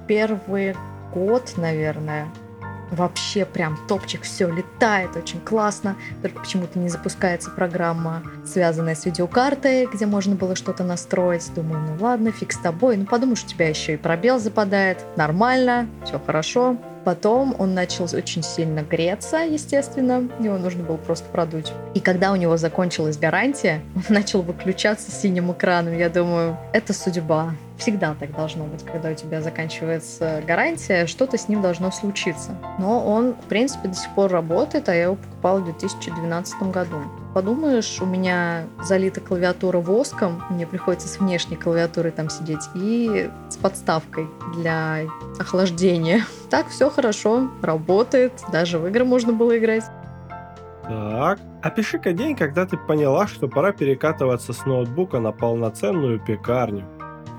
Первый 0.06 0.76
год, 1.12 1.54
наверное, 1.56 2.28
вообще 2.92 3.44
прям 3.44 3.76
топчик, 3.88 4.22
все 4.22 4.48
летает, 4.48 5.16
очень 5.16 5.40
классно. 5.40 5.96
Только 6.22 6.38
почему-то 6.38 6.78
не 6.78 6.88
запускается 6.88 7.50
программа, 7.50 8.22
связанная 8.44 8.94
с 8.94 9.04
видеокартой, 9.04 9.86
где 9.92 10.06
можно 10.06 10.36
было 10.36 10.54
что-то 10.54 10.84
настроить. 10.84 11.52
Думаю, 11.52 11.80
ну 11.80 11.96
ладно, 11.98 12.30
фиг 12.30 12.52
с 12.52 12.58
тобой. 12.58 12.96
Ну 12.96 13.06
подумаешь, 13.06 13.42
у 13.42 13.48
тебя 13.48 13.68
еще 13.68 13.94
и 13.94 13.96
пробел 13.96 14.38
западает. 14.38 15.04
Нормально, 15.16 15.88
все 16.04 16.20
хорошо. 16.24 16.76
Потом 17.04 17.54
он 17.58 17.74
начал 17.74 18.04
очень 18.04 18.42
сильно 18.42 18.82
греться, 18.82 19.38
естественно, 19.38 20.28
его 20.38 20.58
нужно 20.58 20.82
было 20.84 20.96
просто 20.96 21.28
продуть. 21.30 21.72
И 21.94 22.00
когда 22.00 22.32
у 22.32 22.36
него 22.36 22.56
закончилась 22.56 23.16
гарантия, 23.16 23.80
он 23.96 24.02
начал 24.08 24.42
выключаться 24.42 25.10
синим 25.10 25.52
экраном. 25.52 25.96
Я 25.96 26.08
думаю, 26.08 26.56
это 26.72 26.92
судьба. 26.92 27.54
Всегда 27.80 28.14
так 28.14 28.36
должно 28.36 28.64
быть, 28.64 28.84
когда 28.84 29.08
у 29.08 29.14
тебя 29.14 29.40
заканчивается 29.40 30.42
гарантия, 30.46 31.06
что-то 31.06 31.38
с 31.38 31.48
ним 31.48 31.62
должно 31.62 31.90
случиться. 31.90 32.54
Но 32.78 33.02
он, 33.02 33.32
в 33.32 33.46
принципе, 33.46 33.88
до 33.88 33.94
сих 33.94 34.14
пор 34.14 34.30
работает, 34.30 34.90
а 34.90 34.94
я 34.94 35.04
его 35.04 35.14
покупала 35.14 35.60
в 35.60 35.64
2012 35.64 36.62
году. 36.64 36.98
Подумаешь, 37.32 37.98
у 38.02 38.04
меня 38.04 38.64
залита 38.82 39.22
клавиатура 39.22 39.78
воском, 39.78 40.42
мне 40.50 40.66
приходится 40.66 41.08
с 41.08 41.20
внешней 41.20 41.56
клавиатурой 41.56 42.12
там 42.12 42.28
сидеть 42.28 42.68
и 42.74 43.30
с 43.48 43.56
подставкой 43.56 44.28
для 44.54 45.06
охлаждения. 45.38 46.26
Так, 46.50 46.66
все 46.66 46.90
хорошо, 46.90 47.48
работает, 47.62 48.32
даже 48.50 48.80
в 48.80 48.86
игры 48.88 49.04
можно 49.04 49.32
было 49.32 49.56
играть. 49.56 49.84
Так, 50.82 51.38
опиши-ка 51.62 52.12
день, 52.12 52.34
когда 52.34 52.66
ты 52.66 52.76
поняла, 52.76 53.28
что 53.28 53.46
пора 53.46 53.70
перекатываться 53.70 54.52
с 54.52 54.66
ноутбука 54.66 55.20
на 55.20 55.30
полноценную 55.30 56.18
пекарню. 56.18 56.84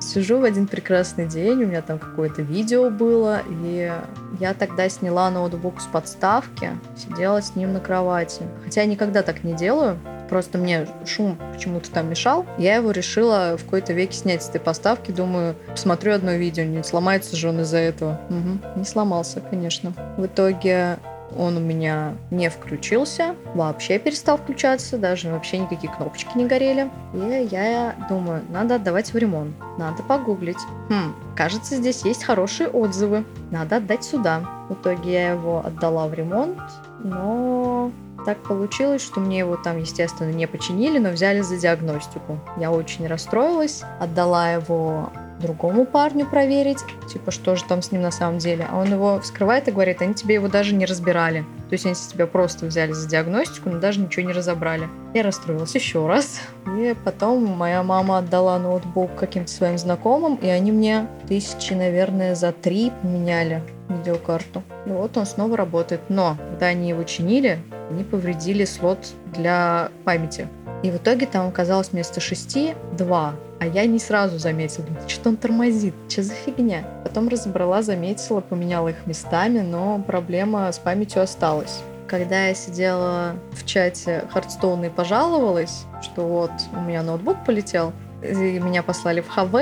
Сижу 0.01 0.39
в 0.39 0.43
один 0.43 0.67
прекрасный 0.67 1.27
день, 1.27 1.63
у 1.63 1.67
меня 1.67 1.81
там 1.81 1.99
какое-то 1.99 2.41
видео 2.41 2.89
было, 2.89 3.41
и 3.47 3.93
я 4.39 4.53
тогда 4.55 4.89
сняла 4.89 5.29
ноутбук 5.29 5.79
с 5.79 5.85
подставки, 5.85 6.71
сидела 6.97 7.41
с 7.41 7.55
ним 7.55 7.73
на 7.73 7.79
кровати. 7.79 8.41
Хотя 8.63 8.81
я 8.81 8.87
никогда 8.87 9.21
так 9.21 9.43
не 9.43 9.53
делаю, 9.53 9.99
просто 10.27 10.57
мне 10.57 10.87
шум 11.05 11.37
почему-то 11.53 11.91
там 11.91 12.09
мешал. 12.09 12.45
Я 12.57 12.77
его 12.77 12.91
решила 12.91 13.57
в 13.57 13.65
какой-то 13.65 13.93
веке 13.93 14.13
снять 14.13 14.41
с 14.41 14.49
этой 14.49 14.59
поставки. 14.59 15.11
Думаю, 15.11 15.55
посмотрю 15.67 16.15
одно 16.15 16.31
видео, 16.31 16.63
не 16.63 16.83
сломается 16.83 17.35
же 17.35 17.49
он 17.49 17.61
из-за 17.61 17.77
этого. 17.77 18.19
Угу. 18.29 18.79
Не 18.79 18.85
сломался, 18.85 19.41
конечно. 19.41 19.93
В 20.17 20.25
итоге 20.25 20.97
он 21.37 21.57
у 21.57 21.59
меня 21.59 22.15
не 22.29 22.49
включился, 22.49 23.35
вообще 23.55 23.99
перестал 23.99 24.37
включаться, 24.37 24.97
даже 24.97 25.31
вообще 25.31 25.57
никакие 25.57 25.91
кнопочки 25.91 26.37
не 26.37 26.45
горели. 26.45 26.89
И 27.13 27.47
я 27.51 27.95
думаю, 28.09 28.43
надо 28.49 28.75
отдавать 28.75 29.13
в 29.13 29.17
ремонт, 29.17 29.55
надо 29.77 30.03
погуглить. 30.03 30.59
Хм, 30.89 31.15
кажется, 31.35 31.75
здесь 31.75 32.03
есть 32.03 32.23
хорошие 32.23 32.69
отзывы, 32.69 33.23
надо 33.51 33.77
отдать 33.77 34.03
сюда. 34.03 34.41
В 34.69 34.73
итоге 34.73 35.13
я 35.13 35.31
его 35.31 35.59
отдала 35.65 36.07
в 36.07 36.13
ремонт, 36.13 36.57
но 37.03 37.91
так 38.25 38.37
получилось, 38.43 39.01
что 39.01 39.19
мне 39.19 39.39
его 39.39 39.57
там, 39.57 39.77
естественно, 39.79 40.31
не 40.31 40.47
починили, 40.47 40.99
но 40.99 41.09
взяли 41.09 41.41
за 41.41 41.57
диагностику. 41.57 42.39
Я 42.57 42.71
очень 42.71 43.07
расстроилась, 43.07 43.83
отдала 43.99 44.51
его 44.51 45.09
другому 45.41 45.85
парню 45.85 46.25
проверить, 46.25 46.79
типа, 47.11 47.31
что 47.31 47.55
же 47.55 47.63
там 47.65 47.81
с 47.81 47.91
ним 47.91 48.01
на 48.01 48.11
самом 48.11 48.37
деле. 48.37 48.67
А 48.69 48.79
он 48.79 48.91
его 48.91 49.19
вскрывает 49.19 49.67
и 49.67 49.71
говорит, 49.71 50.01
они 50.01 50.13
тебе 50.13 50.35
его 50.35 50.47
даже 50.47 50.73
не 50.73 50.85
разбирали. 50.85 51.41
То 51.69 51.73
есть 51.73 51.85
они 51.85 51.95
тебя 51.95 52.27
просто 52.27 52.65
взяли 52.65 52.91
за 52.91 53.07
диагностику, 53.07 53.69
но 53.69 53.79
даже 53.79 53.99
ничего 53.99 54.27
не 54.27 54.33
разобрали. 54.33 54.87
Я 55.13 55.23
расстроилась 55.23 55.73
еще 55.75 56.05
раз. 56.07 56.41
И 56.77 56.95
потом 57.03 57.45
моя 57.45 57.83
мама 57.83 58.19
отдала 58.19 58.59
ноутбук 58.59 59.15
каким-то 59.15 59.51
своим 59.51 59.77
знакомым, 59.77 60.35
и 60.35 60.47
они 60.47 60.71
мне 60.71 61.07
тысячи, 61.27 61.73
наверное, 61.73 62.35
за 62.35 62.51
три 62.51 62.91
поменяли 63.01 63.63
видеокарту. 63.89 64.63
И 64.85 64.89
вот 64.89 65.17
он 65.17 65.25
снова 65.25 65.57
работает. 65.57 66.01
Но 66.09 66.37
когда 66.49 66.67
они 66.67 66.89
его 66.89 67.03
чинили, 67.03 67.59
они 67.89 68.03
повредили 68.03 68.65
слот 68.65 68.99
для 69.33 69.89
памяти. 70.03 70.47
И 70.83 70.91
в 70.91 70.97
итоге 70.97 71.25
там 71.25 71.47
оказалось 71.47 71.91
вместо 71.91 72.19
шести 72.19 72.75
два. 72.97 73.35
А 73.61 73.67
я 73.67 73.85
не 73.85 73.99
сразу 73.99 74.39
заметила, 74.39 74.87
что 75.07 75.29
он 75.29 75.37
тормозит, 75.37 75.93
что 76.09 76.23
за 76.23 76.33
фигня. 76.33 76.83
Потом 77.03 77.27
разобрала, 77.27 77.83
заметила, 77.83 78.41
поменяла 78.41 78.87
их 78.87 79.05
местами, 79.05 79.59
но 79.59 80.01
проблема 80.01 80.71
с 80.71 80.79
памятью 80.79 81.21
осталась. 81.21 81.83
Когда 82.07 82.47
я 82.47 82.55
сидела 82.55 83.35
в 83.51 83.63
чате 83.67 84.25
Хардстоуна 84.31 84.85
и 84.85 84.89
пожаловалась, 84.89 85.85
что 86.01 86.23
вот 86.23 86.51
у 86.75 86.81
меня 86.81 87.03
ноутбук 87.03 87.45
полетел, 87.45 87.93
и 88.23 88.59
меня 88.59 88.81
послали 88.81 89.21
в 89.21 89.29
ХВ. 89.29 89.53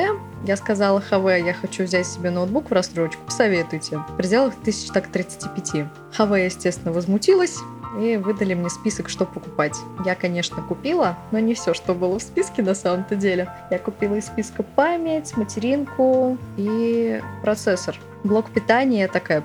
Я 0.45 0.55
сказала 0.55 1.01
ХВ, 1.01 1.25
я 1.25 1.53
хочу 1.53 1.83
взять 1.83 2.07
себе 2.07 2.29
ноутбук 2.29 2.69
в 2.69 2.73
рассрочку, 2.73 3.21
посоветуйте. 3.25 3.97
В 3.97 4.15
пределах 4.15 4.55
тысяч 4.63 4.91
так 4.91 5.09
35. 5.09 5.87
ХВ, 6.13 6.35
естественно, 6.37 6.93
возмутилась, 6.93 7.57
и 7.97 8.17
выдали 8.17 8.53
мне 8.53 8.69
список, 8.69 9.09
что 9.09 9.25
покупать. 9.25 9.75
Я, 10.05 10.15
конечно, 10.15 10.61
купила, 10.61 11.17
но 11.31 11.39
не 11.39 11.53
все, 11.53 11.73
что 11.73 11.93
было 11.93 12.19
в 12.19 12.23
списке 12.23 12.61
на 12.61 12.75
самом-то 12.75 13.15
деле. 13.15 13.51
Я 13.71 13.79
купила 13.79 14.15
из 14.15 14.25
списка 14.25 14.63
память, 14.63 15.35
материнку 15.37 16.37
и 16.57 17.21
процессор. 17.41 17.97
Блок 18.23 18.49
питания 18.51 19.07
такая, 19.07 19.43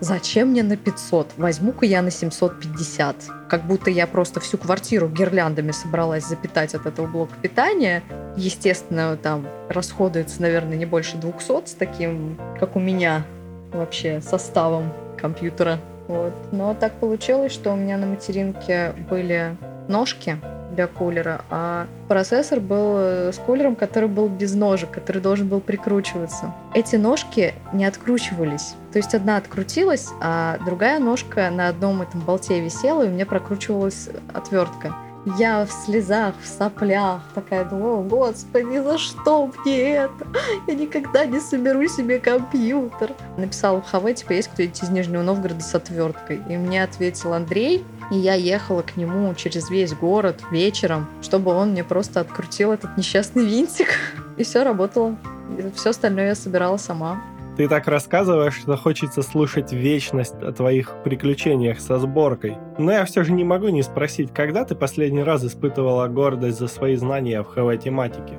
Зачем 0.00 0.48
мне 0.48 0.62
на 0.62 0.78
500? 0.78 1.32
Возьму-ка 1.36 1.84
я 1.84 2.00
на 2.00 2.10
750. 2.10 3.16
Как 3.50 3.66
будто 3.66 3.90
я 3.90 4.06
просто 4.06 4.40
всю 4.40 4.56
квартиру 4.56 5.08
гирляндами 5.08 5.72
собралась 5.72 6.24
запитать 6.24 6.74
от 6.74 6.86
этого 6.86 7.06
блока 7.06 7.34
питания. 7.42 8.02
Естественно, 8.34 9.18
там 9.18 9.46
расходуется, 9.68 10.40
наверное, 10.40 10.78
не 10.78 10.86
больше 10.86 11.18
200 11.18 11.66
с 11.66 11.74
таким, 11.74 12.38
как 12.58 12.76
у 12.76 12.80
меня 12.80 13.26
вообще, 13.72 14.22
составом 14.22 14.90
компьютера. 15.18 15.78
Вот. 16.10 16.32
Но 16.50 16.74
так 16.74 16.94
получилось, 16.94 17.52
что 17.52 17.72
у 17.72 17.76
меня 17.76 17.96
на 17.96 18.06
материнке 18.06 18.92
были 19.08 19.56
ножки 19.86 20.38
для 20.74 20.88
кулера, 20.88 21.42
а 21.50 21.86
процессор 22.08 22.58
был 22.58 22.96
э, 22.96 23.32
с 23.32 23.38
кулером, 23.38 23.76
который 23.76 24.08
был 24.08 24.28
без 24.28 24.54
ножек, 24.54 24.90
который 24.90 25.22
должен 25.22 25.46
был 25.46 25.60
прикручиваться. 25.60 26.52
Эти 26.74 26.96
ножки 26.96 27.54
не 27.72 27.84
откручивались. 27.84 28.74
То 28.92 28.98
есть 28.98 29.14
одна 29.14 29.36
открутилась, 29.36 30.08
а 30.20 30.58
другая 30.64 30.98
ножка 30.98 31.48
на 31.50 31.68
одном 31.68 32.02
этом 32.02 32.20
болте 32.20 32.60
висела, 32.60 33.04
и 33.04 33.08
у 33.08 33.10
меня 33.10 33.26
прокручивалась 33.26 34.08
отвертка. 34.32 34.94
Я 35.26 35.66
в 35.66 35.70
слезах, 35.70 36.34
в 36.42 36.46
соплях, 36.46 37.20
такая 37.34 37.64
думаю, 37.66 38.02
господи, 38.02 38.78
за 38.78 38.96
что 38.96 39.50
мне 39.64 39.96
это? 39.96 40.26
Я 40.66 40.74
никогда 40.74 41.26
не 41.26 41.40
соберу 41.40 41.86
себе 41.88 42.18
компьютер. 42.18 43.12
Написала 43.36 43.82
в 43.82 43.90
ХВ, 43.90 44.14
типа, 44.14 44.32
есть 44.32 44.48
кто-нибудь 44.48 44.82
из 44.82 44.88
Нижнего 44.88 45.22
Новгорода 45.22 45.60
с 45.60 45.74
отверткой? 45.74 46.40
И 46.48 46.56
мне 46.56 46.82
ответил 46.82 47.34
Андрей, 47.34 47.84
и 48.10 48.16
я 48.16 48.34
ехала 48.34 48.80
к 48.80 48.96
нему 48.96 49.34
через 49.34 49.68
весь 49.68 49.92
город 49.92 50.40
вечером, 50.50 51.06
чтобы 51.20 51.52
он 51.52 51.72
мне 51.72 51.84
просто 51.84 52.20
открутил 52.20 52.72
этот 52.72 52.96
несчастный 52.96 53.44
винтик. 53.44 53.88
И 54.38 54.42
все 54.42 54.62
работало. 54.62 55.16
И 55.58 55.70
все 55.76 55.90
остальное 55.90 56.28
я 56.28 56.34
собирала 56.34 56.78
сама. 56.78 57.22
Ты 57.56 57.68
так 57.68 57.88
рассказываешь, 57.88 58.54
что 58.54 58.76
хочется 58.76 59.22
слушать 59.22 59.72
вечность 59.72 60.34
о 60.42 60.52
твоих 60.52 61.02
приключениях 61.04 61.80
со 61.80 61.98
сборкой. 61.98 62.56
Но 62.78 62.92
я 62.92 63.04
все 63.04 63.24
же 63.24 63.32
не 63.32 63.44
могу 63.44 63.68
не 63.68 63.82
спросить, 63.82 64.32
когда 64.32 64.64
ты 64.64 64.74
последний 64.74 65.22
раз 65.22 65.44
испытывала 65.44 66.06
гордость 66.06 66.58
за 66.58 66.68
свои 66.68 66.96
знания 66.96 67.42
в 67.42 67.48
ХВ-тематике? 67.48 68.38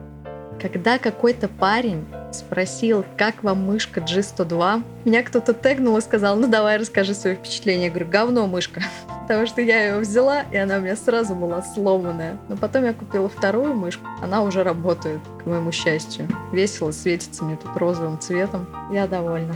Когда 0.62 1.00
какой-то 1.00 1.48
парень 1.48 2.06
спросил, 2.32 3.04
как 3.18 3.44
вам 3.44 3.66
мышка 3.66 4.00
G102, 4.00 4.84
меня 5.06 5.24
кто-то 5.24 5.56
тегнул 5.56 5.98
и 5.98 6.02
сказал, 6.02 6.36
ну 6.36 6.48
давай 6.48 6.78
расскажи 6.78 7.16
свои 7.16 7.34
впечатления. 7.34 7.86
Я 7.86 7.90
говорю, 7.90 8.08
говно 8.08 8.46
мышка. 8.46 8.84
Потому 9.28 9.48
что 9.48 9.62
я 9.62 9.88
ее 9.88 10.00
взяла, 10.00 10.44
и 10.52 10.58
она 10.58 10.78
у 10.78 10.82
меня 10.82 10.96
сразу 10.96 11.34
была 11.34 11.64
сломанная. 11.64 12.38
Но 12.48 12.58
потом 12.58 12.84
я 12.84 12.94
купила 12.94 13.28
вторую 13.28 13.74
мышку, 13.74 14.06
она 14.22 14.44
уже 14.44 14.64
работает, 14.64 15.20
к 15.42 15.48
моему 15.48 15.72
счастью. 15.72 16.28
Весело 16.52 16.92
светится 16.92 17.44
мне 17.44 17.56
тут 17.56 17.76
розовым 17.78 18.20
цветом. 18.20 18.68
Я 18.92 19.08
довольна. 19.08 19.56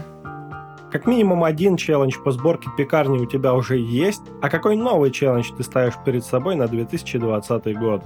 Как 0.91 1.05
минимум 1.05 1.43
один 1.43 1.77
челлендж 1.77 2.17
по 2.23 2.31
сборке 2.31 2.69
пекарни 2.77 3.19
у 3.19 3.25
тебя 3.25 3.53
уже 3.53 3.77
есть, 3.77 4.21
а 4.41 4.49
какой 4.49 4.75
новый 4.75 5.11
челлендж 5.11 5.51
ты 5.55 5.61
ставишь 5.61 5.95
перед 6.03 6.25
собой 6.25 6.55
на 6.55 6.67
2020 6.67 7.77
год? 7.77 8.01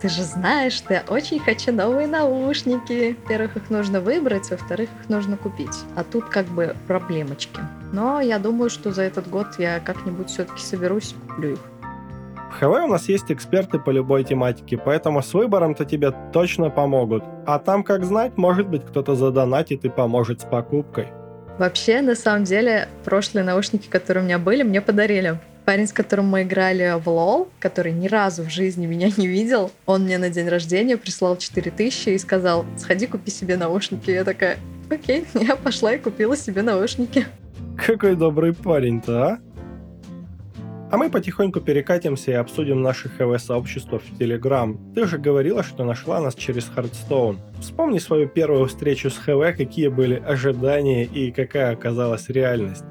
Ты 0.00 0.08
же 0.08 0.22
знаешь, 0.22 0.74
что 0.74 0.94
я 0.94 1.04
очень 1.08 1.40
хочу 1.40 1.72
новые 1.72 2.06
наушники. 2.06 3.16
Во-первых, 3.22 3.56
их 3.56 3.70
нужно 3.70 4.00
выбрать, 4.00 4.48
во-вторых, 4.48 4.88
их 5.02 5.08
нужно 5.08 5.36
купить. 5.36 5.76
А 5.96 6.04
тут 6.04 6.26
как 6.26 6.46
бы 6.46 6.76
проблемочки. 6.86 7.60
Но 7.92 8.20
я 8.20 8.38
думаю, 8.38 8.70
что 8.70 8.92
за 8.92 9.02
этот 9.02 9.28
год 9.28 9.46
я 9.58 9.80
как-нибудь 9.80 10.30
все-таки 10.30 10.62
соберусь 10.62 11.12
и 11.12 11.28
куплю 11.28 11.52
их. 11.54 11.58
В 12.50 12.60
ХВ 12.60 12.64
у 12.64 12.86
нас 12.86 13.08
есть 13.08 13.30
эксперты 13.32 13.78
по 13.78 13.90
любой 13.90 14.22
тематике, 14.22 14.78
поэтому 14.78 15.20
с 15.20 15.34
выбором-то 15.34 15.84
тебе 15.84 16.12
точно 16.32 16.70
помогут. 16.70 17.24
А 17.44 17.58
там, 17.58 17.82
как 17.82 18.04
знать, 18.04 18.36
может 18.36 18.68
быть, 18.68 18.86
кто-то 18.86 19.16
задонатит 19.16 19.84
и 19.84 19.88
поможет 19.88 20.40
с 20.40 20.44
покупкой. 20.44 21.08
Вообще, 21.58 22.02
на 22.02 22.14
самом 22.14 22.44
деле, 22.44 22.88
прошлые 23.04 23.44
наушники, 23.44 23.88
которые 23.88 24.22
у 24.22 24.26
меня 24.26 24.38
были, 24.38 24.62
мне 24.62 24.80
подарили 24.80 25.40
парень, 25.68 25.86
с 25.86 25.92
которым 25.92 26.28
мы 26.28 26.44
играли 26.44 26.98
в 26.98 27.10
LoL, 27.10 27.48
который 27.60 27.92
ни 27.92 28.08
разу 28.08 28.42
в 28.42 28.48
жизни 28.48 28.86
меня 28.86 29.10
не 29.14 29.26
видел, 29.26 29.70
он 29.84 30.04
мне 30.04 30.16
на 30.16 30.30
день 30.30 30.48
рождения 30.48 30.96
прислал 30.96 31.36
4000 31.36 32.08
и 32.08 32.16
сказал, 32.16 32.64
сходи 32.78 33.06
купи 33.06 33.30
себе 33.30 33.58
наушники. 33.58 34.10
Я 34.10 34.24
такая, 34.24 34.56
окей, 34.88 35.26
я 35.34 35.56
пошла 35.56 35.92
и 35.92 35.98
купила 35.98 36.38
себе 36.38 36.62
наушники. 36.62 37.26
Какой 37.76 38.16
добрый 38.16 38.54
парень-то, 38.54 39.26
а? 39.26 39.38
А 40.90 40.96
мы 40.96 41.10
потихоньку 41.10 41.60
перекатимся 41.60 42.30
и 42.30 42.34
обсудим 42.34 42.80
наше 42.80 43.10
HW-сообщество 43.10 43.98
в 43.98 44.18
Телеграм. 44.18 44.80
Ты 44.94 45.06
же 45.06 45.18
говорила, 45.18 45.62
что 45.62 45.84
нашла 45.84 46.18
нас 46.18 46.34
через 46.34 46.64
Hearthstone. 46.64 47.40
Вспомни 47.60 47.98
свою 47.98 48.26
первую 48.26 48.64
встречу 48.68 49.10
с 49.10 49.18
HW, 49.18 49.54
какие 49.54 49.88
были 49.88 50.14
ожидания 50.14 51.04
и 51.04 51.30
какая 51.30 51.72
оказалась 51.72 52.30
реальность. 52.30 52.84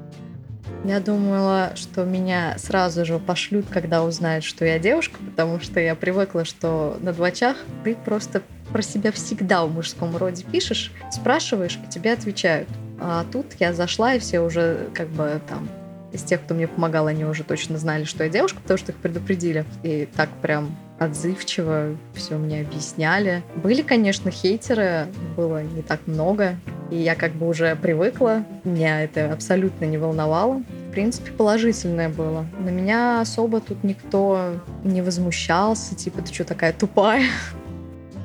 Я 0.84 1.00
думала, 1.00 1.72
что 1.74 2.04
меня 2.04 2.56
сразу 2.58 3.04
же 3.04 3.18
пошлют, 3.18 3.66
когда 3.68 4.04
узнают, 4.04 4.44
что 4.44 4.64
я 4.64 4.78
девушка, 4.78 5.18
потому 5.18 5.60
что 5.60 5.80
я 5.80 5.94
привыкла, 5.94 6.44
что 6.44 6.96
на 7.00 7.12
двочах 7.12 7.56
ты 7.84 7.94
просто 7.94 8.42
про 8.72 8.82
себя 8.82 9.12
всегда 9.12 9.64
в 9.64 9.72
мужском 9.72 10.16
роде 10.16 10.44
пишешь, 10.44 10.92
спрашиваешь, 11.10 11.78
и 11.84 11.90
тебе 11.90 12.12
отвечают. 12.12 12.68
А 13.00 13.24
тут 13.30 13.46
я 13.58 13.72
зашла, 13.72 14.14
и 14.14 14.18
все 14.18 14.40
уже 14.40 14.88
как 14.94 15.08
бы 15.08 15.40
там 15.48 15.68
из 16.12 16.22
тех, 16.22 16.42
кто 16.42 16.54
мне 16.54 16.66
помогал, 16.68 17.06
они 17.06 17.24
уже 17.24 17.44
точно 17.44 17.76
знали, 17.78 18.04
что 18.04 18.24
я 18.24 18.30
девушка, 18.30 18.60
потому 18.60 18.78
что 18.78 18.92
их 18.92 18.98
предупредили. 18.98 19.64
И 19.82 20.08
так 20.16 20.28
прям 20.42 20.76
отзывчиво 20.98 21.96
все 22.14 22.36
мне 22.36 22.60
объясняли. 22.60 23.42
Были, 23.56 23.82
конечно, 23.82 24.30
хейтеры, 24.30 25.06
было 25.36 25.62
не 25.62 25.82
так 25.82 26.00
много, 26.06 26.56
и 26.90 26.96
я 26.96 27.14
как 27.14 27.32
бы 27.32 27.48
уже 27.48 27.76
привыкла, 27.76 28.44
меня 28.64 29.02
это 29.02 29.32
абсолютно 29.32 29.84
не 29.84 29.98
волновало. 29.98 30.62
В 30.88 30.90
принципе, 30.92 31.30
положительное 31.32 32.08
было. 32.08 32.46
На 32.58 32.70
меня 32.70 33.20
особо 33.20 33.60
тут 33.60 33.84
никто 33.84 34.54
не 34.84 35.02
возмущался, 35.02 35.94
типа, 35.94 36.22
ты 36.22 36.32
что 36.32 36.44
такая 36.44 36.72
тупая? 36.72 37.24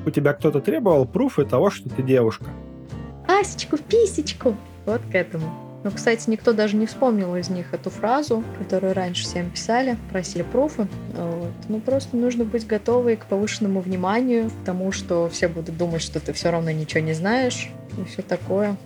У 0.06 0.10
тебя 0.10 0.32
кто-то 0.32 0.60
требовал 0.60 1.06
пруфы 1.06 1.44
того, 1.44 1.70
что 1.70 1.88
ты 1.88 2.02
девушка? 2.02 2.46
Асечку, 3.26 3.78
писечку! 3.78 4.56
Вот 4.84 5.00
к 5.10 5.14
этому. 5.14 5.63
Но, 5.84 5.90
кстати, 5.90 6.28
никто 6.30 6.54
даже 6.54 6.76
не 6.76 6.86
вспомнил 6.86 7.36
из 7.36 7.50
них 7.50 7.74
эту 7.74 7.90
фразу, 7.90 8.42
которую 8.58 8.94
раньше 8.94 9.24
всем 9.24 9.50
писали, 9.50 9.98
просили 10.10 10.42
пруфы. 10.42 10.88
Вот. 11.14 11.52
Ну, 11.68 11.78
просто 11.78 12.16
нужно 12.16 12.44
быть 12.44 12.66
готовой 12.66 13.16
к 13.16 13.26
повышенному 13.26 13.80
вниманию, 13.80 14.48
к 14.48 14.64
тому, 14.64 14.92
что 14.92 15.28
все 15.28 15.46
будут 15.46 15.76
думать, 15.76 16.00
что 16.00 16.20
ты 16.20 16.32
все 16.32 16.50
равно 16.50 16.70
ничего 16.70 17.00
не 17.00 17.12
знаешь 17.12 17.68
и 17.98 18.04
все 18.04 18.22
такое. 18.22 18.76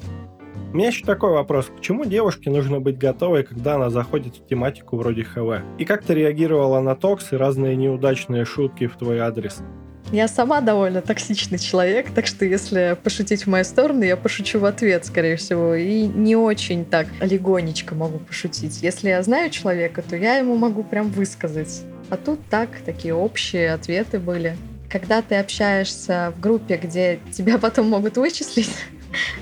У 0.72 0.76
меня 0.76 0.88
еще 0.88 1.06
такой 1.06 1.30
вопрос. 1.30 1.66
К 1.66 1.80
чему 1.80 2.04
девушке 2.04 2.50
нужно 2.50 2.80
быть 2.80 2.98
готовой, 2.98 3.42
когда 3.42 3.76
она 3.76 3.88
заходит 3.88 4.36
в 4.36 4.46
тематику 4.46 4.96
вроде 4.96 5.22
ХВ? 5.22 5.62
И 5.78 5.84
как 5.84 6.02
ты 6.02 6.14
реагировала 6.14 6.80
на 6.80 6.94
токс 6.94 7.32
и 7.32 7.36
разные 7.36 7.74
неудачные 7.76 8.44
шутки 8.44 8.86
в 8.86 8.96
твой 8.96 9.20
адрес? 9.20 9.62
Я 10.10 10.26
сама 10.26 10.62
довольно 10.62 11.02
токсичный 11.02 11.58
человек, 11.58 12.10
так 12.14 12.26
что 12.26 12.46
если 12.46 12.96
пошутить 13.02 13.44
в 13.44 13.46
мою 13.48 13.64
сторону, 13.64 14.02
я 14.02 14.16
пошучу 14.16 14.58
в 14.58 14.64
ответ, 14.64 15.04
скорее 15.04 15.36
всего. 15.36 15.74
И 15.74 16.06
не 16.06 16.34
очень 16.34 16.86
так 16.86 17.08
легонечко 17.20 17.94
могу 17.94 18.18
пошутить. 18.18 18.82
Если 18.82 19.10
я 19.10 19.22
знаю 19.22 19.50
человека, 19.50 20.02
то 20.02 20.16
я 20.16 20.36
ему 20.36 20.56
могу 20.56 20.82
прям 20.82 21.10
высказать. 21.10 21.82
А 22.08 22.16
тут 22.16 22.40
так, 22.48 22.70
такие 22.86 23.14
общие 23.14 23.72
ответы 23.72 24.18
были. 24.18 24.56
Когда 24.88 25.20
ты 25.20 25.34
общаешься 25.34 26.32
в 26.34 26.40
группе, 26.40 26.78
где 26.82 27.20
тебя 27.30 27.58
потом 27.58 27.90
могут 27.90 28.16
вычислить, 28.16 28.70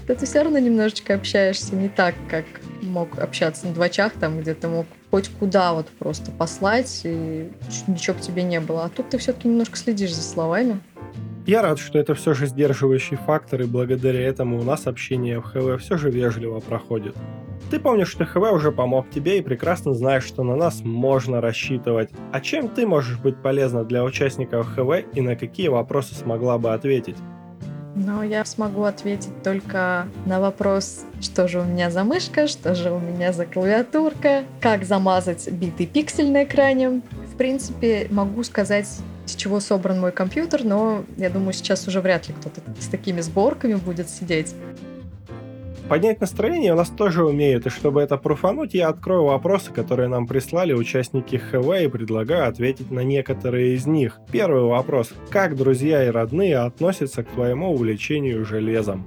то 0.06 0.14
ты 0.14 0.24
все 0.24 0.42
равно 0.42 0.58
немножечко 0.58 1.14
общаешься 1.14 1.74
не 1.74 1.88
так, 1.88 2.14
как 2.28 2.44
мог 2.82 3.18
общаться 3.18 3.66
на 3.66 3.74
двочах, 3.74 4.12
там, 4.12 4.40
где 4.40 4.54
ты 4.54 4.68
мог 4.68 4.86
хоть 5.10 5.28
куда 5.28 5.72
вот 5.72 5.86
просто 5.98 6.30
послать, 6.30 7.02
и 7.04 7.50
ничего 7.86 8.16
к 8.16 8.20
тебе 8.20 8.42
не 8.42 8.60
было. 8.60 8.84
А 8.84 8.88
тут 8.88 9.10
ты 9.10 9.18
все-таки 9.18 9.48
немножко 9.48 9.76
следишь 9.76 10.14
за 10.14 10.22
словами. 10.22 10.80
Я 11.46 11.62
рад, 11.62 11.78
что 11.78 11.98
это 11.98 12.14
все 12.14 12.34
же 12.34 12.46
сдерживающий 12.46 13.16
фактор, 13.16 13.62
и 13.62 13.66
благодаря 13.66 14.20
этому 14.20 14.58
у 14.58 14.64
нас 14.64 14.86
общение 14.86 15.40
в 15.40 15.44
ХВ 15.44 15.80
все 15.80 15.96
же 15.96 16.10
вежливо 16.10 16.58
проходит. 16.58 17.14
Ты 17.70 17.78
помнишь, 17.78 18.08
что 18.08 18.24
ХВ 18.24 18.52
уже 18.52 18.72
помог 18.72 19.10
тебе 19.10 19.38
и 19.38 19.42
прекрасно 19.42 19.94
знаешь, 19.94 20.24
что 20.24 20.42
на 20.42 20.56
нас 20.56 20.82
можно 20.84 21.40
рассчитывать. 21.40 22.10
А 22.32 22.40
чем 22.40 22.68
ты 22.68 22.86
можешь 22.86 23.18
быть 23.18 23.40
полезна 23.40 23.84
для 23.84 24.04
участников 24.04 24.74
ХВ 24.74 25.14
и 25.14 25.20
на 25.20 25.36
какие 25.36 25.68
вопросы 25.68 26.14
смогла 26.14 26.58
бы 26.58 26.72
ответить? 26.72 27.16
Но 27.98 28.22
я 28.22 28.44
смогу 28.44 28.82
ответить 28.82 29.42
только 29.42 30.06
на 30.26 30.38
вопрос, 30.38 31.06
что 31.22 31.48
же 31.48 31.62
у 31.62 31.64
меня 31.64 31.90
за 31.90 32.04
мышка, 32.04 32.46
что 32.46 32.74
же 32.74 32.90
у 32.92 32.98
меня 32.98 33.32
за 33.32 33.46
клавиатурка, 33.46 34.44
как 34.60 34.84
замазать 34.84 35.50
битый 35.50 35.86
пиксель 35.86 36.30
на 36.30 36.44
экране. 36.44 37.00
В 37.32 37.36
принципе, 37.38 38.06
могу 38.10 38.44
сказать, 38.44 38.86
с 39.24 39.34
чего 39.34 39.60
собран 39.60 39.98
мой 39.98 40.12
компьютер, 40.12 40.62
но 40.62 41.06
я 41.16 41.30
думаю, 41.30 41.54
сейчас 41.54 41.88
уже 41.88 42.02
вряд 42.02 42.28
ли 42.28 42.34
кто-то 42.34 42.60
с 42.78 42.86
такими 42.88 43.22
сборками 43.22 43.76
будет 43.76 44.10
сидеть. 44.10 44.54
Поднять 45.88 46.20
настроение 46.20 46.72
у 46.72 46.76
нас 46.76 46.88
тоже 46.88 47.24
умеют, 47.24 47.66
и 47.66 47.70
чтобы 47.70 48.02
это 48.02 48.16
пруфануть, 48.16 48.74
я 48.74 48.88
открою 48.88 49.26
вопросы, 49.26 49.72
которые 49.72 50.08
нам 50.08 50.26
прислали 50.26 50.72
участники 50.72 51.36
ХВ 51.36 51.80
и 51.80 51.86
предлагаю 51.86 52.48
ответить 52.48 52.90
на 52.90 53.04
некоторые 53.04 53.76
из 53.76 53.86
них. 53.86 54.18
Первый 54.32 54.64
вопрос. 54.64 55.12
Как 55.30 55.54
друзья 55.54 56.04
и 56.04 56.10
родные 56.10 56.58
относятся 56.58 57.22
к 57.22 57.28
твоему 57.28 57.72
увлечению 57.72 58.44
железом? 58.44 59.06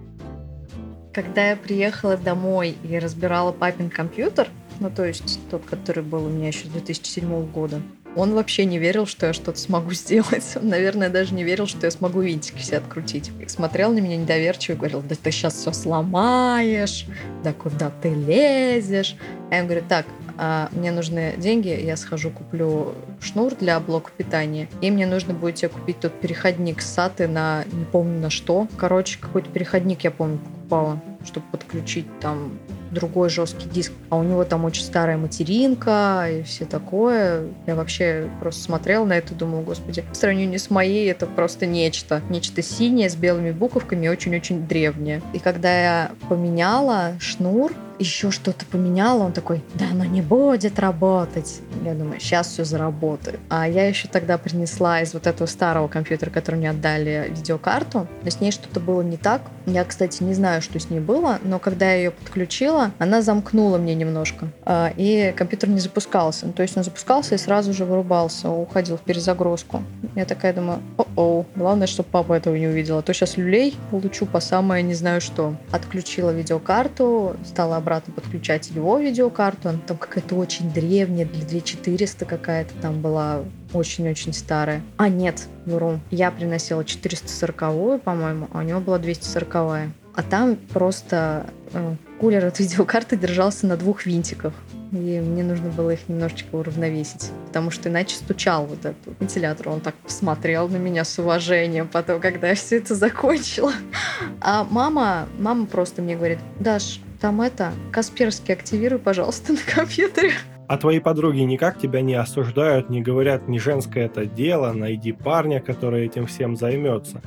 Когда 1.12 1.50
я 1.50 1.58
приехала 1.58 2.16
домой 2.16 2.76
и 2.90 2.98
разбирала 2.98 3.52
папин 3.52 3.90
компьютер, 3.90 4.48
ну 4.80 4.90
то 4.90 5.04
есть 5.04 5.38
тот, 5.52 5.66
который 5.66 6.02
был 6.02 6.28
у 6.28 6.30
меня 6.30 6.48
еще 6.48 6.68
с 6.68 6.70
2007 6.70 7.46
года. 7.52 7.82
Он 8.16 8.34
вообще 8.34 8.66
не 8.66 8.80
верил, 8.80 9.06
что 9.06 9.28
я 9.28 9.34
что-то 9.34 9.60
смогу 9.60 9.92
сделать. 9.94 10.56
Он, 10.56 10.70
наверное, 10.70 11.10
даже 11.10 11.34
не 11.34 11.44
верил, 11.44 11.68
что 11.68 11.86
я 11.86 11.92
смогу 11.92 12.22
винтики 12.22 12.58
все 12.58 12.78
открутить. 12.78 13.32
Смотрел 13.48 13.92
на 13.92 14.00
меня 14.00 14.18
недоверчиво 14.18 14.76
и 14.76 14.78
говорил, 14.78 15.02
да 15.02 15.16
ты 15.16 15.32
сейчас 15.32 15.56
все 15.56 15.72
сломаешь, 15.74 17.06
да 17.44 17.54
куда 17.54 17.92
ты 18.02 18.10
лезешь. 18.10 19.16
А 19.52 19.56
я 19.56 19.64
говорю, 19.64 19.84
так, 19.88 20.06
а 20.42 20.70
мне 20.72 20.94
нужны 20.94 21.34
деньги, 21.38 21.68
я 21.68 21.98
схожу, 21.98 22.30
куплю 22.30 22.94
шнур 23.20 23.56
для 23.56 23.78
блока 23.82 24.10
питания, 24.16 24.70
и 24.80 24.90
мне 24.90 25.06
нужно 25.06 25.34
будет 25.34 25.56
тебе 25.56 25.68
купить 25.68 26.00
тот 26.00 26.14
переходник 26.14 26.80
SATA 26.80 27.28
на, 27.28 27.66
не 27.74 27.84
помню 27.84 28.22
на 28.22 28.30
что. 28.30 28.66
Короче, 28.78 29.20
какой-то 29.20 29.50
переходник, 29.50 30.06
я 30.06 30.12
помню, 30.12 30.38
покупала, 30.38 31.02
чтобы 31.26 31.46
подключить 31.52 32.08
там 32.22 32.58
другой 32.92 33.30
жесткий 33.30 33.70
диск, 33.70 33.92
а 34.10 34.18
у 34.18 34.24
него 34.24 34.44
там 34.44 34.66
очень 34.66 34.84
старая 34.84 35.18
материнка 35.18 36.28
и 36.30 36.44
все 36.44 36.66
такое. 36.66 37.48
Я 37.68 37.76
вообще 37.76 38.30
просто 38.40 38.64
смотрела 38.64 39.06
на 39.06 39.14
это 39.14 39.34
и 39.34 39.38
думала, 39.38 39.62
господи, 39.62 40.04
в 40.12 40.16
сравнении 40.16 40.58
с 40.58 40.70
моей 40.70 41.10
это 41.10 41.26
просто 41.26 41.66
нечто. 41.66 42.22
Нечто 42.30 42.62
синее 42.62 43.10
с 43.10 43.16
белыми 43.16 43.52
буковками, 43.52 44.08
очень-очень 44.08 44.68
древнее. 44.68 45.22
И 45.34 45.40
когда 45.40 45.82
я 45.82 46.12
поменяла 46.28 47.14
шнур, 47.20 47.74
еще 48.00 48.32
что-то 48.32 48.66
поменяла, 48.66 49.24
он 49.24 49.34
такой, 49.34 49.62
да 49.76 49.86
оно 49.92 50.06
не 50.06 50.22
будет 50.22 50.80
работать. 50.80 51.60
Я 51.84 51.94
думаю, 51.94 52.20
сейчас 52.20 52.48
все 52.48 52.64
заработает. 52.64 53.40
А 53.50 53.68
я 53.68 53.88
еще 53.88 54.08
тогда 54.08 54.38
принесла 54.38 55.02
из 55.02 55.14
вот 55.14 55.28
этого 55.28 55.48
старого 55.48 55.88
компьютера, 55.88 56.30
который 56.30 56.56
мне 56.56 56.70
отдали, 56.70 57.28
видеокарту, 57.30 58.08
но 58.24 58.30
с 58.30 58.40
ней 58.40 58.52
что-то 58.52 58.80
было 58.80 59.02
не 59.02 59.18
так. 59.18 59.42
Я, 59.66 59.84
кстати, 59.84 60.24
не 60.24 60.34
знаю, 60.34 60.62
что 60.62 60.80
с 60.80 60.90
ней 60.90 61.00
было, 61.00 61.40
но 61.44 61.60
когда 61.60 61.92
я 61.92 61.98
ее 61.98 62.12
подключила, 62.12 62.79
она 62.98 63.22
замкнула 63.22 63.78
мне 63.78 63.96
немножко, 63.96 64.48
а, 64.66 64.92
и 64.96 65.34
компьютер 65.36 65.70
не 65.70 65.80
запускался. 65.80 66.48
То 66.52 66.62
есть 66.62 66.78
он 66.78 66.84
запускался 66.84 67.36
и 67.36 67.38
сразу 67.38 67.74
же 67.74 67.86
вырубался, 67.86 68.50
уходил 68.50 68.98
в 68.98 69.02
перезагрузку. 69.02 69.84
Я 70.16 70.26
такая 70.26 70.54
думаю, 70.54 70.80
о-о, 70.98 71.46
главное, 71.56 71.88
чтобы 71.88 72.10
папа 72.12 72.34
этого 72.34 72.56
не 72.56 72.68
увидел, 72.68 72.98
а 72.98 73.02
то 73.02 73.14
сейчас 73.14 73.38
люлей 73.38 73.76
получу 73.92 74.26
по 74.26 74.40
самое 74.40 74.84
не 74.84 74.94
знаю 74.94 75.22
что. 75.22 75.56
Отключила 75.72 76.32
видеокарту, 76.32 77.36
стала 77.46 77.78
обратно 77.78 78.14
подключать 78.14 78.70
его 78.70 78.98
видеокарту, 78.98 79.70
она 79.70 79.80
там 79.86 79.98
какая-то 79.98 80.36
очень 80.36 80.72
древняя, 80.72 81.26
для 81.26 81.46
2400 81.46 82.26
какая-то 82.26 82.74
там 82.82 83.02
была, 83.02 83.42
очень-очень 83.74 84.34
старая. 84.34 84.82
А 84.98 85.10
нет, 85.10 85.48
вру, 85.66 86.00
я 86.12 86.32
приносила 86.32 86.84
440 86.84 88.02
по-моему, 88.02 88.48
а 88.52 88.60
у 88.60 88.62
него 88.62 88.80
была 88.80 88.98
240 89.00 89.56
-я. 89.56 89.90
А 90.20 90.22
там 90.22 90.58
просто 90.58 91.46
э, 91.72 91.96
кулер 92.20 92.46
от 92.46 92.60
видеокарты 92.60 93.16
держался 93.16 93.66
на 93.68 93.78
двух 93.78 94.06
винтиках. 94.06 94.52
И 94.92 95.22
мне 95.22 95.46
нужно 95.46 95.70
было 95.70 95.92
их 95.92 96.10
немножечко 96.10 96.56
уравновесить, 96.56 97.32
потому 97.48 97.72
что 97.72 97.88
иначе 97.88 98.18
стучал 98.18 98.66
вот 98.66 98.80
этот 98.80 98.98
вентилятор. 99.22 99.70
Он 99.70 99.80
так 99.80 99.96
посмотрел 99.96 100.68
на 100.68 100.76
меня 100.76 101.06
с 101.06 101.18
уважением 101.20 101.88
потом, 101.88 102.20
когда 102.20 102.50
я 102.50 102.56
все 102.56 102.80
это 102.80 102.96
закончила. 102.96 103.72
А 104.42 104.66
мама, 104.70 105.30
мама 105.38 105.66
просто 105.66 106.02
мне 106.02 106.18
говорит, 106.18 106.40
Даш, 106.60 107.00
там 107.22 107.42
это, 107.42 107.72
Касперский 107.94 108.54
активируй, 108.54 109.00
пожалуйста, 109.00 109.54
на 109.54 109.60
компьютере. 109.74 110.34
А 110.68 110.78
твои 110.78 111.00
подруги 111.00 111.40
никак 111.40 111.80
тебя 111.80 112.02
не 112.02 112.16
осуждают, 112.16 112.90
не 112.90 113.02
говорят, 113.02 113.48
не 113.48 113.58
женское 113.58 114.08
это 114.08 114.26
дело, 114.26 114.74
найди 114.74 115.14
парня, 115.14 115.62
который 115.62 116.06
этим 116.08 116.28
всем 116.28 116.58
займется. 116.58 117.22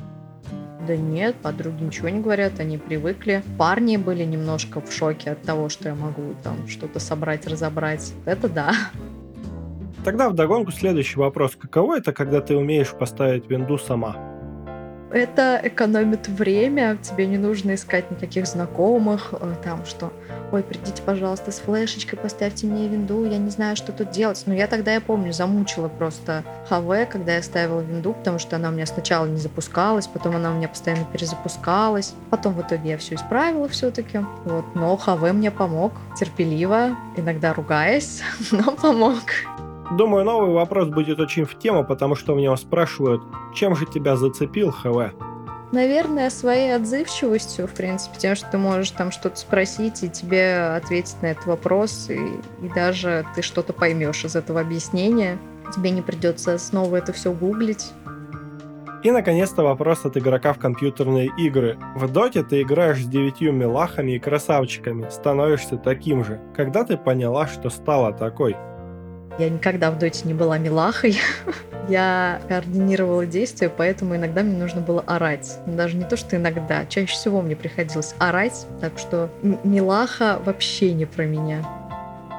Да 0.87 0.97
нет, 0.97 1.35
подруги 1.35 1.83
ничего 1.83 2.09
не 2.09 2.19
говорят, 2.19 2.59
они 2.59 2.77
привыкли. 2.77 3.43
Парни 3.57 3.97
были 3.97 4.23
немножко 4.23 4.81
в 4.81 4.91
шоке 4.91 5.31
от 5.31 5.41
того, 5.41 5.69
что 5.69 5.89
я 5.89 5.95
могу 5.95 6.35
там 6.43 6.67
что-то 6.67 6.99
собрать, 6.99 7.47
разобрать. 7.47 8.13
Это 8.25 8.49
да. 8.49 8.73
Тогда 10.03 10.29
вдогонку 10.29 10.71
следующий 10.71 11.17
вопрос. 11.17 11.55
Каково 11.55 11.97
это, 11.97 12.11
когда 12.11 12.41
ты 12.41 12.57
умеешь 12.57 12.91
поставить 12.91 13.49
винду 13.49 13.77
сама? 13.77 14.32
Это 15.13 15.59
экономит 15.63 16.27
время, 16.27 16.97
тебе 16.97 17.27
не 17.27 17.37
нужно 17.37 17.75
искать 17.75 18.09
никаких 18.09 18.47
знакомых, 18.47 19.33
э, 19.39 19.55
там 19.63 19.85
что, 19.85 20.11
ой, 20.51 20.63
придите, 20.63 21.01
пожалуйста, 21.03 21.51
с 21.51 21.59
флешечкой, 21.59 22.17
поставьте 22.17 22.65
мне 22.65 22.87
винду, 22.87 23.23
я 23.25 23.37
не 23.37 23.49
знаю, 23.49 23.75
что 23.75 23.91
тут 23.91 24.09
делать. 24.09 24.41
Но 24.47 24.53
я 24.53 24.67
тогда, 24.67 24.93
я 24.93 25.01
помню, 25.01 25.31
замучила 25.31 25.87
просто 25.87 26.43
ХВ, 26.67 27.09
когда 27.11 27.35
я 27.35 27.43
ставила 27.43 27.81
винду, 27.81 28.13
потому 28.13 28.39
что 28.39 28.55
она 28.55 28.69
у 28.69 28.71
меня 28.71 28.87
сначала 28.87 29.27
не 29.27 29.37
запускалась, 29.37 30.07
потом 30.07 30.35
она 30.35 30.51
у 30.51 30.55
меня 30.55 30.67
постоянно 30.67 31.05
перезапускалась. 31.05 32.13
Потом 32.31 32.53
в 32.55 32.61
итоге 32.61 32.91
я 32.91 32.97
все 32.97 33.15
исправила 33.15 33.67
все-таки. 33.69 34.19
Вот. 34.45 34.65
Но 34.73 34.97
ХВ 34.97 35.21
мне 35.31 35.51
помог 35.51 35.93
терпеливо, 36.17 36.97
иногда 37.15 37.53
ругаясь, 37.53 38.23
но 38.51 38.71
помог. 38.71 39.19
Думаю, 39.97 40.25
новый 40.25 40.51
вопрос 40.51 40.87
будет 40.87 41.19
очень 41.19 41.45
в 41.45 41.57
тему, 41.59 41.83
потому 41.85 42.15
что 42.15 42.33
у 42.33 42.35
меня 42.35 42.55
спрашивают, 42.57 43.21
чем 43.53 43.75
же 43.75 43.85
тебя 43.85 44.15
зацепил 44.15 44.71
ХВ? 44.71 45.13
Наверное, 45.71 46.31
своей 46.31 46.75
отзывчивостью, 46.75 47.67
в 47.67 47.73
принципе, 47.73 48.17
тем, 48.17 48.35
что 48.35 48.49
ты 48.49 48.57
можешь 48.57 48.89
там 48.91 49.11
что-то 49.11 49.35
спросить, 49.35 50.03
и 50.03 50.09
тебе 50.09 50.75
ответить 50.75 51.21
на 51.21 51.27
этот 51.27 51.45
вопрос, 51.45 52.09
и, 52.09 52.15
и 52.15 52.69
даже 52.73 53.23
ты 53.35 53.43
что-то 53.43 53.71
поймешь 53.73 54.25
из 54.25 54.35
этого 54.35 54.61
объяснения. 54.61 55.37
Тебе 55.75 55.91
не 55.91 56.01
придется 56.01 56.57
снова 56.57 56.95
это 56.95 57.13
все 57.13 57.31
гуглить. 57.31 57.91
И, 59.03 59.11
наконец-то, 59.11 59.63
вопрос 59.63 60.05
от 60.05 60.17
игрока 60.17 60.53
в 60.53 60.59
компьютерные 60.59 61.29
игры. 61.37 61.77
В 61.95 62.11
доте 62.11 62.43
ты 62.43 62.61
играешь 62.61 63.03
с 63.03 63.05
девятью 63.05 63.53
милахами 63.53 64.13
и 64.13 64.19
красавчиками, 64.19 65.09
становишься 65.09 65.77
таким 65.77 66.23
же. 66.23 66.39
Когда 66.55 66.83
ты 66.83 66.97
поняла, 66.97 67.45
что 67.47 67.69
стала 67.69 68.13
такой? 68.13 68.55
Я 69.39 69.49
никогда 69.49 69.89
в 69.91 69.97
доте 69.97 70.27
не 70.27 70.33
была 70.33 70.57
милахой. 70.57 71.19
Я 71.89 72.41
координировала 72.47 73.25
действия, 73.25 73.69
поэтому 73.69 74.15
иногда 74.15 74.41
мне 74.41 74.57
нужно 74.57 74.81
было 74.81 75.01
орать. 75.01 75.57
Даже 75.65 75.97
не 75.97 76.05
то, 76.05 76.15
что 76.15 76.35
иногда. 76.37 76.85
Чаще 76.85 77.13
всего 77.13 77.41
мне 77.41 77.55
приходилось 77.55 78.15
орать, 78.19 78.65
так 78.79 78.97
что 78.97 79.29
милаха 79.41 80.39
вообще 80.45 80.93
не 80.93 81.05
про 81.05 81.25
меня. 81.25 81.65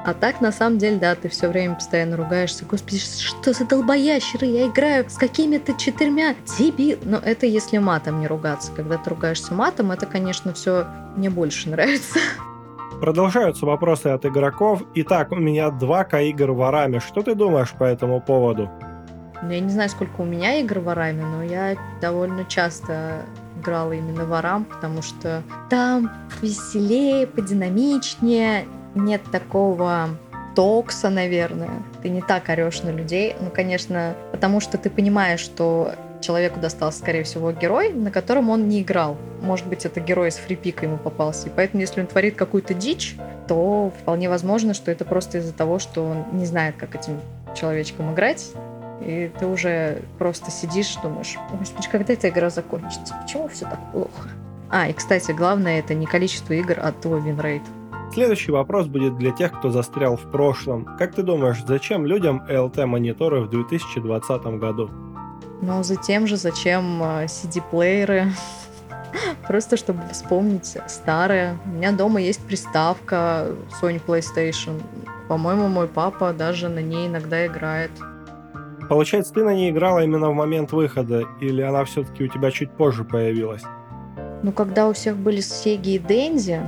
А 0.05 0.13
так, 0.13 0.39
на 0.39 0.51
самом 0.51 0.77
деле, 0.77 0.97
да, 0.97 1.15
ты 1.15 1.29
все 1.29 1.47
время 1.47 1.75
постоянно 1.75 2.15
ругаешься. 2.15 2.63
Господи, 2.63 2.99
что 2.99 3.53
за 3.53 3.65
долбоящеры? 3.65 4.45
Я 4.45 4.67
играю 4.67 5.09
с 5.09 5.15
какими-то 5.15 5.73
четырьмя 5.73 6.35
дебил. 6.59 6.99
Но 7.03 7.17
это 7.17 7.47
если 7.47 7.79
матом 7.79 8.19
не 8.19 8.27
ругаться. 8.27 8.71
Когда 8.71 8.97
ты 8.97 9.09
ругаешься 9.09 9.53
матом, 9.55 9.91
это, 9.91 10.05
конечно, 10.05 10.53
все 10.53 10.85
мне 11.15 11.31
больше 11.31 11.69
нравится. 11.69 12.19
Продолжаются 13.05 13.67
вопросы 13.67 14.07
от 14.07 14.25
игроков. 14.25 14.81
Итак, 14.95 15.31
у 15.31 15.35
меня 15.35 15.67
2К 15.67 16.23
игр 16.23 16.53
в 16.53 16.63
Араме. 16.63 16.99
Что 16.99 17.21
ты 17.21 17.35
думаешь 17.35 17.69
по 17.69 17.83
этому 17.83 18.19
поводу? 18.19 18.67
Ну, 19.43 19.51
я 19.51 19.59
не 19.59 19.69
знаю, 19.69 19.89
сколько 19.91 20.21
у 20.21 20.25
меня 20.25 20.59
игр 20.59 20.79
в 20.79 20.89
Араме, 20.89 21.23
но 21.23 21.43
я 21.43 21.77
довольно 22.01 22.45
часто 22.45 23.21
играла 23.59 23.91
именно 23.91 24.25
в 24.25 24.33
Арам, 24.33 24.65
потому 24.65 25.03
что 25.03 25.43
там 25.69 26.09
веселее, 26.41 27.27
подинамичнее, 27.27 28.65
нет 28.95 29.21
такого 29.31 30.09
токса, 30.55 31.11
наверное. 31.11 31.83
Ты 32.01 32.09
не 32.09 32.23
так 32.23 32.49
орешь 32.49 32.81
на 32.81 32.89
людей. 32.89 33.35
Ну, 33.39 33.51
конечно, 33.51 34.15
потому 34.31 34.59
что 34.59 34.79
ты 34.79 34.89
понимаешь, 34.89 35.41
что 35.41 35.91
человеку 36.25 36.59
достался, 36.59 36.99
скорее 36.99 37.23
всего, 37.23 37.51
герой, 37.51 37.93
на 37.93 38.11
котором 38.11 38.49
он 38.49 38.67
не 38.67 38.81
играл. 38.81 39.17
Может 39.41 39.67
быть, 39.67 39.85
это 39.85 39.99
герой 39.99 40.29
из 40.29 40.35
фрипика 40.35 40.85
ему 40.85 40.97
попался. 40.97 41.47
И 41.47 41.51
поэтому, 41.55 41.81
если 41.81 42.01
он 42.01 42.07
творит 42.07 42.35
какую-то 42.35 42.73
дичь, 42.73 43.15
то 43.47 43.93
вполне 44.01 44.29
возможно, 44.29 44.73
что 44.73 44.91
это 44.91 45.05
просто 45.05 45.37
из-за 45.37 45.53
того, 45.53 45.79
что 45.79 46.03
он 46.03 46.25
не 46.37 46.45
знает, 46.45 46.75
как 46.77 46.95
этим 46.95 47.19
человечком 47.55 48.13
играть. 48.13 48.51
И 49.01 49.31
ты 49.39 49.45
уже 49.45 50.01
просто 50.17 50.49
сидишь, 50.51 50.95
думаешь, 51.03 51.37
господи, 51.59 51.87
когда 51.91 52.13
эта 52.13 52.29
игра 52.29 52.49
закончится? 52.49 53.13
Почему 53.21 53.47
все 53.47 53.65
так 53.65 53.79
плохо? 53.91 54.29
А, 54.69 54.87
и, 54.89 54.93
кстати, 54.93 55.31
главное, 55.31 55.79
это 55.79 55.93
не 55.93 56.07
количество 56.07 56.53
игр, 56.53 56.77
а 56.81 56.91
твой 56.91 57.21
winrate. 57.21 57.61
Следующий 58.13 58.51
вопрос 58.51 58.87
будет 58.87 59.17
для 59.17 59.31
тех, 59.31 59.51
кто 59.57 59.69
застрял 59.69 60.15
в 60.15 60.31
прошлом. 60.31 60.85
Как 60.97 61.13
ты 61.13 61.21
думаешь, 61.21 61.63
зачем 61.67 62.05
людям 62.05 62.43
ЭЛТ-мониторы 62.47 63.41
в 63.41 63.49
2020 63.49 64.43
году? 64.59 64.89
Но 65.61 65.83
затем 65.83 66.27
же, 66.27 66.37
зачем 66.37 67.01
CD-плееры? 67.01 68.31
Просто 69.47 69.77
чтобы 69.77 70.01
вспомнить 70.11 70.77
старое. 70.87 71.57
У 71.65 71.69
меня 71.69 71.91
дома 71.91 72.21
есть 72.21 72.41
приставка 72.45 73.47
Sony 73.81 74.01
PlayStation. 74.05 74.81
По-моему, 75.27 75.67
мой 75.67 75.87
папа 75.87 76.33
даже 76.33 76.69
на 76.69 76.79
ней 76.79 77.07
иногда 77.07 77.45
играет. 77.45 77.91
Получается, 78.89 79.33
ты 79.33 79.43
на 79.43 79.55
ней 79.55 79.71
играла 79.71 80.03
именно 80.03 80.29
в 80.29 80.33
момент 80.33 80.71
выхода, 80.71 81.23
или 81.41 81.61
она 81.61 81.83
все-таки 81.85 82.23
у 82.23 82.27
тебя 82.27 82.51
чуть 82.51 82.71
позже 82.71 83.03
появилась? 83.03 83.63
Ну, 84.43 84.51
когда 84.51 84.87
у 84.87 84.93
всех 84.93 85.17
были 85.17 85.39
Sega 85.39 85.85
и 85.85 85.97
Denzi, 85.97 86.61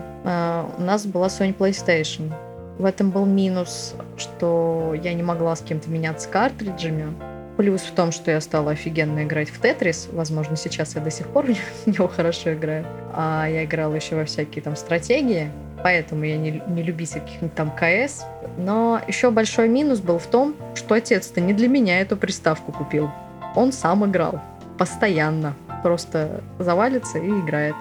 у 0.77 0.81
нас 0.81 1.05
была 1.05 1.27
Sony 1.27 1.55
PlayStation. 1.55 2.33
В 2.79 2.85
этом 2.85 3.11
был 3.11 3.25
минус, 3.25 3.93
что 4.17 4.95
я 5.03 5.13
не 5.13 5.23
могла 5.23 5.55
с 5.55 5.61
кем-то 5.61 5.89
меняться 5.89 6.27
картриджами. 6.29 7.13
Плюс 7.57 7.81
в 7.81 7.91
том, 7.91 8.11
что 8.11 8.29
я 8.29 8.39
стала 8.39 8.71
офигенно 8.71 9.23
играть 9.23 9.49
в 9.49 9.59
Тетрис. 9.59 10.09
Возможно, 10.11 10.55
сейчас 10.55 10.95
я 10.95 11.01
до 11.01 11.09
сих 11.09 11.27
пор 11.27 11.45
в 11.85 11.87
него 11.87 12.07
хорошо 12.07 12.53
играю. 12.53 12.85
А 13.13 13.47
я 13.49 13.65
играла 13.65 13.95
еще 13.95 14.15
во 14.15 14.25
всякие 14.25 14.61
там 14.61 14.75
стратегии. 14.75 15.51
поэтому 15.83 16.23
я 16.23 16.37
не, 16.37 16.61
не 16.67 16.83
любитель 16.83 17.21
каких-нибудь 17.21 17.55
там 17.55 17.71
КС. 17.71 18.23
Но 18.57 19.01
еще 19.07 19.31
большой 19.31 19.69
минус 19.69 19.99
был 19.99 20.19
в 20.19 20.27
том, 20.27 20.55
что 20.75 20.93
отец-то 20.93 21.41
не 21.41 21.53
для 21.53 21.67
меня 21.67 21.99
эту 21.99 22.15
приставку 22.15 22.71
купил. 22.71 23.09
Он 23.55 23.71
сам 23.71 24.05
играл. 24.05 24.39
Постоянно. 24.77 25.55
Просто 25.81 26.41
завалится 26.59 27.17
и 27.17 27.27
играет. 27.27 27.75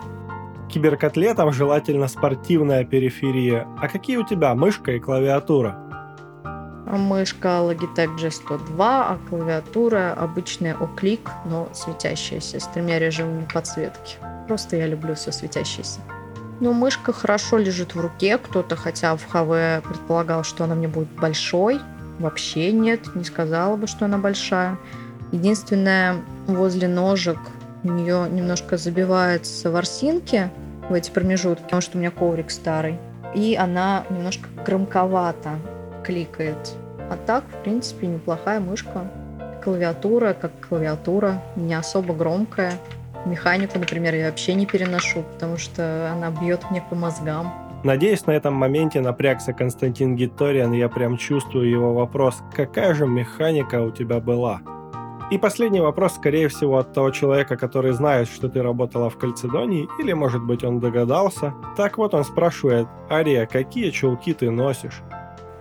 Киберкотлетам 0.71 1.53
желательно 1.53 2.09
спортивная 2.09 2.85
периферия. 2.85 3.67
А 3.81 3.89
какие 3.89 4.17
у 4.17 4.27
тебя 4.27 4.55
мышка 4.55 4.93
и 4.93 4.99
клавиатура? 4.99 5.86
Мышка 6.87 7.49
Logitech 7.49 8.17
G102, 8.17 8.79
а 8.79 9.19
клавиатура 9.29 10.13
обычная 10.13 10.75
Oclick, 10.75 11.29
но 11.45 11.69
светящаяся, 11.75 12.61
с 12.61 12.67
тремя 12.69 13.01
режимами 13.01 13.47
подсветки. 13.53 14.17
Просто 14.47 14.77
я 14.77 14.87
люблю 14.87 15.17
все 15.17 15.33
светящееся. 15.33 16.01
Ну, 16.61 16.73
мышка 16.73 17.13
хорошо 17.13 17.59
лежит 17.59 17.95
в 17.95 18.01
руке. 18.01 18.39
Кто-то, 18.39 18.77
хотя 18.77 19.17
в 19.17 19.25
ХВ 19.27 19.87
предполагал, 19.87 20.45
что 20.45 20.65
она 20.65 20.75
мне 20.75 20.89
будет 20.89 21.09
большой. 21.09 21.81
Вообще 22.19 22.73
нет, 22.73 23.15
не 23.15 23.25
сказала 23.25 23.77
бы, 23.77 23.87
что 23.87 24.05
она 24.05 24.17
большая. 24.17 24.79
Единственное, 25.33 26.17
возле 26.47 26.89
ножек 26.89 27.39
у 27.83 27.91
нее 27.91 28.27
немножко 28.31 28.77
забиваются 28.79 29.71
ворсинки 29.71 30.51
в 30.89 30.95
эти 30.95 31.11
промежутки, 31.11 31.65
потому 31.65 31.83
что 31.83 31.99
у 31.99 32.01
меня 32.01 32.11
коврик 32.11 32.51
старый. 32.51 32.99
И 33.35 33.55
она 33.55 34.05
немножко 34.09 34.49
громковато 34.65 35.59
кликает. 36.07 36.77
А 37.11 37.17
так, 37.17 37.45
в 37.45 37.63
принципе, 37.65 38.07
неплохая 38.07 38.61
мышка. 38.61 39.11
Клавиатура, 39.63 40.33
как 40.33 40.53
клавиатура, 40.69 41.43
не 41.57 41.75
особо 41.75 42.15
громкая. 42.15 42.73
Механику, 43.27 43.79
например, 43.79 44.15
я 44.15 44.27
вообще 44.27 44.55
не 44.55 44.67
переношу, 44.67 45.25
потому 45.35 45.57
что 45.57 46.11
она 46.13 46.31
бьет 46.31 46.71
мне 46.71 46.83
по 46.89 46.95
мозгам. 46.95 47.53
Надеюсь, 47.83 48.27
на 48.27 48.33
этом 48.33 48.55
моменте 48.55 49.01
напрягся 49.01 49.53
Константин 49.53 50.17
Гиториан, 50.17 50.73
я 50.73 50.89
прям 50.89 51.17
чувствую 51.17 51.69
его 51.69 51.95
вопрос. 51.95 52.43
Какая 52.55 52.95
же 52.95 53.07
механика 53.07 53.83
у 53.83 53.91
тебя 53.91 54.21
была? 54.21 54.61
И 55.31 55.39
последний 55.39 55.81
вопрос, 55.81 56.15
скорее 56.15 56.47
всего, 56.49 56.79
от 56.79 56.93
того 56.93 57.11
человека, 57.11 57.57
который 57.57 57.93
знает, 57.93 58.29
что 58.29 58.49
ты 58.49 58.63
работала 58.63 59.11
в 59.11 59.19
Кальцедонии, 59.19 59.89
или, 60.01 60.13
может 60.13 60.43
быть, 60.43 60.63
он 60.63 60.79
догадался. 60.79 61.53
Так 61.77 61.99
вот, 61.99 62.15
он 62.15 62.25
спрашивает, 62.25 62.87
Ария, 63.11 63.47
какие 63.47 63.91
чулки 63.91 64.35
ты 64.35 64.51
носишь? 64.51 65.03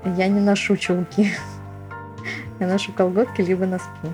Я 0.06 0.28
не 0.28 0.40
ношу 0.40 0.78
чулки. 0.78 1.32
Я 2.60 2.68
ношу 2.68 2.92
колготки 2.94 3.42
либо 3.42 3.66
носки. 3.66 4.08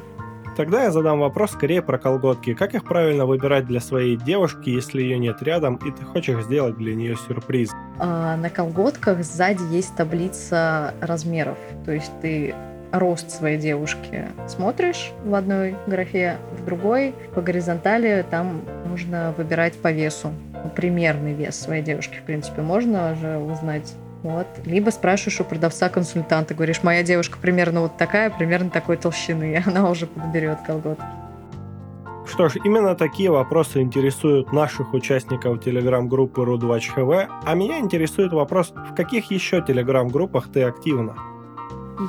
Тогда 0.58 0.84
я 0.84 0.92
задам 0.92 1.20
вопрос 1.20 1.52
скорее 1.52 1.82
про 1.82 1.98
колготки. 1.98 2.54
Как 2.54 2.76
их 2.76 2.84
правильно 2.84 3.26
выбирать 3.26 3.66
для 3.66 3.80
своей 3.80 4.18
девушки, 4.18 4.70
если 4.70 5.02
ее 5.02 5.18
нет 5.18 5.42
рядом, 5.42 5.76
и 5.76 5.92
ты 5.92 6.04
хочешь 6.04 6.44
сделать 6.44 6.78
для 6.78 6.94
нее 6.94 7.16
сюрприз? 7.16 7.72
А, 8.00 8.36
на 8.36 8.50
колготках 8.50 9.24
сзади 9.24 9.64
есть 9.74 9.96
таблица 9.96 10.94
размеров. 11.00 11.58
То 11.86 11.94
есть 11.94 12.12
ты 12.22 12.54
рост 12.92 13.32
своей 13.32 13.58
девушки 13.58 14.26
смотришь 14.48 15.12
в 15.24 15.34
одной 15.34 15.76
графе, 15.88 16.38
в 16.60 16.66
другой 16.66 17.16
по 17.34 17.42
горизонтали 17.42 18.26
там 18.30 18.62
нужно 18.86 19.34
выбирать 19.38 19.78
по 19.78 19.92
весу. 19.92 20.32
Примерный 20.76 21.34
вес 21.34 21.60
своей 21.60 21.82
девушки, 21.82 22.18
в 22.18 22.24
принципе, 22.24 22.62
можно 22.62 23.16
же 23.16 23.38
узнать 23.38 23.94
вот. 24.24 24.48
Либо 24.66 24.90
спрашиваешь 24.92 25.40
у 25.42 25.44
продавца-консультанта, 25.44 26.54
говоришь, 26.54 26.84
моя 26.84 27.04
девушка 27.04 27.38
примерно 27.42 27.82
вот 27.82 27.98
такая, 27.98 28.30
примерно 28.30 28.70
такой 28.70 28.98
толщины, 28.98 29.54
и 29.54 29.70
она 29.70 29.90
уже 29.90 30.06
подберет 30.06 30.60
колготки. 30.66 31.04
Что 32.28 32.48
ж, 32.48 32.58
именно 32.64 32.96
такие 32.96 33.32
вопросы 33.32 33.82
интересуют 33.82 34.54
наших 34.54 34.94
участников 34.94 35.64
телеграм-группы 35.64 36.42
RudWatchHV, 36.42 37.28
а 37.46 37.56
меня 37.56 37.80
интересует 37.80 38.32
вопрос, 38.32 38.72
в 38.72 38.96
каких 38.96 39.32
еще 39.32 39.62
телеграм-группах 39.62 40.50
ты 40.52 40.64
активна? 40.64 41.16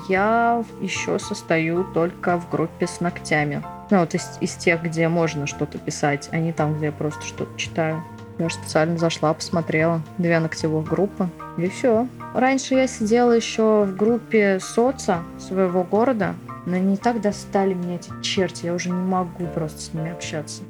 Я 0.09 0.65
еще 0.81 1.19
состою 1.19 1.85
только 1.93 2.39
в 2.39 2.49
группе 2.51 2.87
с 2.87 3.01
ногтями. 3.01 3.63
Ну, 3.91 4.01
вот 4.01 4.15
из, 4.15 4.39
из 4.41 4.55
тех, 4.55 4.83
где 4.83 5.09
можно 5.09 5.47
что-то 5.47 5.79
писать, 5.79 6.29
а 6.31 6.39
не 6.39 6.53
там, 6.53 6.77
где 6.77 6.87
я 6.87 6.93
просто 6.93 7.23
что-то 7.27 7.59
читаю. 7.59 8.03
Я 8.39 8.51
специально 8.51 8.99
зашла, 8.99 9.33
посмотрела. 9.35 10.03
Две 10.19 10.39
ногтевых 10.39 10.89
группы. 10.89 11.29
И 11.59 11.69
все. 11.69 12.07
Раньше 12.35 12.75
я 12.75 12.87
сидела 12.87 13.33
еще 13.33 13.85
в 13.85 13.97
группе 13.97 14.59
соца 14.61 15.19
своего 15.39 15.85
города, 15.85 16.35
но 16.67 16.77
не 16.79 16.97
так 16.97 17.21
достали 17.21 17.75
меня 17.75 17.97
эти 17.97 18.11
черти. 18.23 18.67
Я 18.67 18.75
уже 18.75 18.89
не 18.89 19.03
могу 19.03 19.47
просто 19.55 19.81
с 19.81 19.93
ними 19.93 20.13
общаться. 20.13 20.63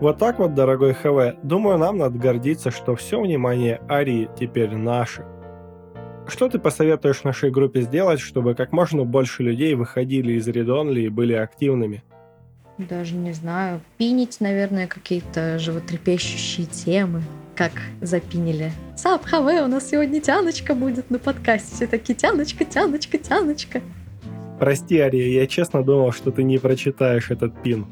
Вот 0.00 0.18
так 0.18 0.38
вот, 0.38 0.54
дорогой 0.54 0.94
ХВ, 0.94 1.38
думаю, 1.42 1.76
нам 1.76 1.98
надо 1.98 2.18
гордиться, 2.18 2.70
что 2.70 2.96
все 2.96 3.20
внимание 3.20 3.82
Арии 3.88 4.30
теперь 4.38 4.74
наше. 4.74 5.26
Что 6.26 6.48
ты 6.48 6.58
посоветуешь 6.58 7.22
нашей 7.24 7.50
группе 7.50 7.82
сделать, 7.82 8.20
чтобы 8.20 8.54
как 8.54 8.72
можно 8.72 9.04
больше 9.04 9.42
людей 9.42 9.74
выходили 9.74 10.32
из 10.34 10.48
редонли 10.48 11.02
и 11.02 11.08
были 11.08 11.34
активными? 11.34 12.02
Даже 12.88 13.14
не 13.14 13.32
знаю. 13.32 13.80
Пинить, 13.98 14.40
наверное, 14.40 14.86
какие-то 14.86 15.58
животрепещущие 15.58 16.66
темы. 16.66 17.22
Как 17.54 17.72
запинили. 18.00 18.72
Сап, 18.96 19.26
хаве, 19.26 19.62
у 19.62 19.66
нас 19.66 19.90
сегодня 19.90 20.20
тяночка 20.20 20.74
будет 20.74 21.10
на 21.10 21.18
подкасте. 21.18 21.74
Все 21.74 21.86
такие, 21.86 22.14
тяночка, 22.14 22.64
тяночка, 22.64 23.18
тяночка. 23.18 23.82
Прости, 24.58 24.98
Ария, 24.98 25.40
я 25.40 25.46
честно 25.46 25.82
думал, 25.82 26.12
что 26.12 26.30
ты 26.30 26.42
не 26.42 26.58
прочитаешь 26.58 27.30
этот 27.30 27.62
пин. 27.62 27.86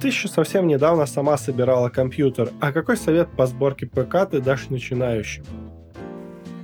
Ты 0.00 0.08
еще 0.08 0.26
совсем 0.26 0.66
недавно 0.66 1.06
сама 1.06 1.36
собирала 1.36 1.88
компьютер. 1.90 2.50
А 2.60 2.72
какой 2.72 2.96
совет 2.96 3.28
по 3.36 3.46
сборке 3.46 3.86
ПК 3.86 4.28
ты 4.30 4.40
дашь 4.40 4.68
начинающим? 4.68 5.44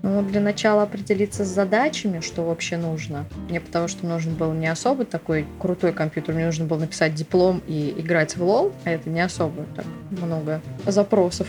Ну, 0.02 0.22
для 0.22 0.40
начала 0.40 0.82
определиться 0.82 1.44
с 1.44 1.48
задачами, 1.48 2.20
что 2.20 2.42
вообще 2.42 2.76
нужно. 2.76 3.26
Мне 3.48 3.60
потому 3.60 3.88
что 3.88 4.06
нужен 4.06 4.34
был 4.34 4.52
не 4.52 4.66
особо 4.66 5.04
такой 5.04 5.46
крутой 5.58 5.92
компьютер, 5.92 6.34
мне 6.34 6.46
нужно 6.46 6.64
было 6.64 6.78
написать 6.78 7.14
диплом 7.14 7.62
и 7.66 7.94
играть 7.98 8.36
в 8.36 8.42
лол, 8.42 8.72
а 8.84 8.90
это 8.90 9.10
не 9.10 9.20
особо 9.20 9.64
так 9.76 9.84
много 10.10 10.60
запросов. 10.86 11.48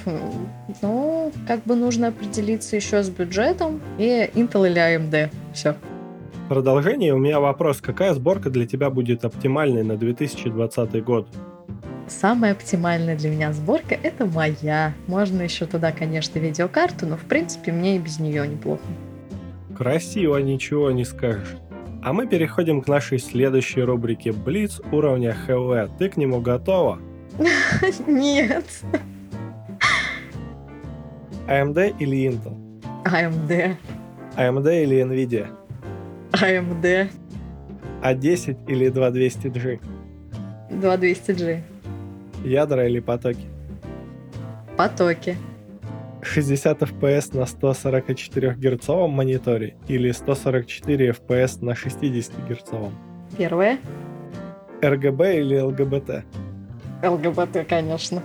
Ну, 0.82 1.32
как 1.48 1.64
бы 1.64 1.76
нужно 1.76 2.08
определиться 2.08 2.76
еще 2.76 3.04
с 3.04 3.10
бюджетом 3.10 3.82
и 3.98 4.30
Intel 4.36 4.68
или 4.70 4.80
AMD. 4.80 5.30
Все. 5.54 5.76
Продолжение 6.50 7.14
у 7.14 7.18
меня 7.18 7.40
вопрос. 7.40 7.80
Какая 7.80 8.14
сборка 8.14 8.50
для 8.50 8.68
тебя 8.68 8.90
будет 8.90 9.24
оптимальной 9.24 9.84
на 9.84 9.96
2020 9.96 11.04
год? 11.04 11.28
Самая 12.20 12.52
оптимальная 12.52 13.16
для 13.16 13.30
меня 13.30 13.54
сборка— 13.54 13.96
это 14.04 14.26
моя. 14.26 14.94
Можно 15.08 15.44
еще 15.44 15.66
туда, 15.66 15.92
конечно, 15.92 16.38
видеокарту, 16.40 17.08
но 17.08 17.16
в 17.16 17.22
принципе 17.22 17.72
мне 17.72 17.96
и 17.96 18.00
без 18.00 18.20
нее 18.20 18.46
неплохо. 18.48 18.84
Красиво, 19.76 20.38
ничего 20.38 20.92
не 20.92 21.06
скажешь. 21.06 21.56
А 22.04 22.14
мы 22.14 22.28
переходим 22.28 22.82
к 22.82 22.88
нашей 22.88 23.18
следующей 23.18 23.82
рубрике 23.82 24.34
«Блиц 24.34 24.82
уровня 24.92 25.34
ХВ». 25.34 25.90
Ты 25.98 26.10
к 26.10 26.18
нему 26.18 26.42
готова? 26.42 27.00
Нет. 28.08 28.66
AMD 31.48 31.96
или 31.98 32.30
Intel? 32.30 32.58
AMD. 33.06 33.78
AMD 34.36 34.84
или 34.84 35.04
Nvidia? 35.04 35.48
AMD. 36.34 37.10
A10 38.04 38.58
или 38.68 38.92
2200G? 38.92 39.80
2200G. 40.72 41.62
Ядра 42.44 42.88
или 42.88 43.00
потоки? 43.00 43.46
Потоки. 44.78 45.38
60 46.24 46.82
FPS 46.82 47.38
на 47.38 47.46
144 47.46 48.56
герцовом 48.56 49.12
мониторе 49.12 49.76
или 49.88 50.12
144 50.12 51.10
FPS 51.12 51.64
на 51.64 51.76
60 51.76 52.34
герцовом? 52.48 52.94
Первое. 53.38 53.80
RGB 54.82 55.40
или 55.40 55.60
ЛГБТ? 55.60 56.24
ЛГБТ, 57.04 57.68
конечно. 57.68 58.22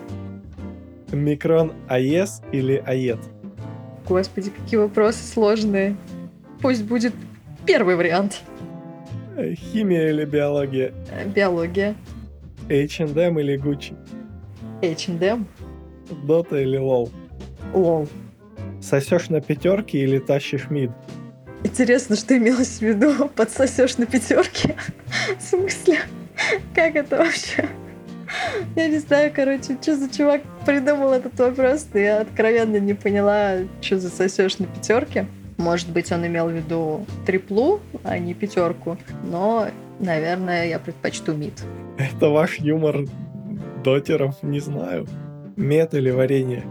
Микрон 1.12 1.72
AES 1.88 2.42
или 2.52 2.82
AET? 2.86 3.20
Господи, 4.08 4.50
какие 4.50 4.78
вопросы 4.78 5.24
сложные. 5.24 5.96
Пусть 6.60 6.84
будет 6.84 7.14
первый 7.66 7.96
вариант. 7.96 8.42
Химия 9.54 10.08
или 10.08 10.24
биология? 10.24 10.92
Биология. 11.34 11.94
H&M 12.68 13.38
или 13.38 13.56
Gucci? 13.56 13.94
H&M. 14.82 15.46
Дота 16.24 16.60
или 16.60 16.76
лол? 16.76 17.10
Лол. 17.72 18.08
Сосешь 18.80 19.28
на 19.28 19.40
пятерке 19.40 19.98
или 19.98 20.18
тащишь 20.18 20.70
мид? 20.70 20.90
Интересно, 21.64 22.16
что 22.16 22.36
имелось 22.36 22.78
в 22.78 22.82
виду 22.82 23.28
подсосешь 23.36 23.98
на 23.98 24.06
пятерке? 24.06 24.76
В 25.38 25.42
смысле? 25.42 25.98
Как 26.74 26.96
это 26.96 27.16
вообще? 27.16 27.68
Я 28.74 28.88
не 28.88 28.98
знаю, 28.98 29.32
короче, 29.34 29.76
что 29.80 29.96
за 29.96 30.12
чувак 30.12 30.42
придумал 30.64 31.12
этот 31.12 31.38
вопрос, 31.38 31.86
но 31.92 32.00
я 32.00 32.20
откровенно 32.20 32.78
не 32.78 32.94
поняла, 32.94 33.58
что 33.80 33.98
за 33.98 34.10
сосешь 34.10 34.58
на 34.58 34.66
пятерке. 34.66 35.26
Может 35.56 35.88
быть, 35.88 36.12
он 36.12 36.26
имел 36.26 36.48
в 36.48 36.52
виду 36.52 37.06
триплу, 37.24 37.80
а 38.04 38.18
не 38.18 38.34
пятерку, 38.34 38.98
но, 39.24 39.68
наверное, 40.00 40.66
я 40.66 40.78
предпочту 40.78 41.32
мид. 41.32 41.54
Это 41.98 42.28
ваш 42.28 42.58
юмор 42.58 43.04
дотеров, 43.82 44.42
не 44.42 44.60
знаю. 44.60 45.06
Мед 45.56 45.94
или 45.94 46.10
варенье? 46.10 46.64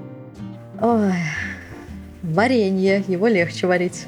Ой, 0.81 1.13
Варенье, 2.21 3.03
его 3.07 3.27
легче 3.27 3.67
варить. 3.67 4.07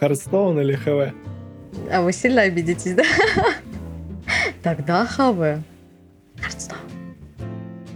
Hearthstone 0.00 0.60
или 0.60 0.74
HW? 0.74 1.14
А 1.90 2.02
вы 2.02 2.12
сильно 2.12 2.42
обидитесь, 2.42 2.94
да? 2.94 3.04
Тогда 4.62 5.06
HW. 5.06 5.62
Hearthstone. 6.40 6.80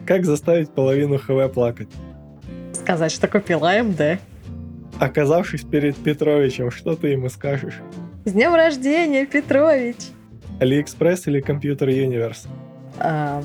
Как 0.06 0.24
заставить 0.24 0.70
половину 0.70 1.18
HW 1.18 1.52
плакать? 1.52 1.88
Сказать, 2.72 3.12
что 3.12 3.26
купила 3.26 3.72
AMD. 3.82 4.20
Оказавшись 5.00 5.62
перед 5.62 5.96
Петровичем, 5.96 6.70
что 6.70 6.96
ты 6.96 7.08
ему 7.08 7.28
скажешь? 7.28 7.80
С 8.24 8.32
днем 8.32 8.54
рождения, 8.54 9.26
Петрович! 9.26 9.96
Алиэкспресс 10.60 11.26
или 11.26 11.40
Computer 11.40 11.88
Universe? 11.88 12.46
Эм, 13.00 13.44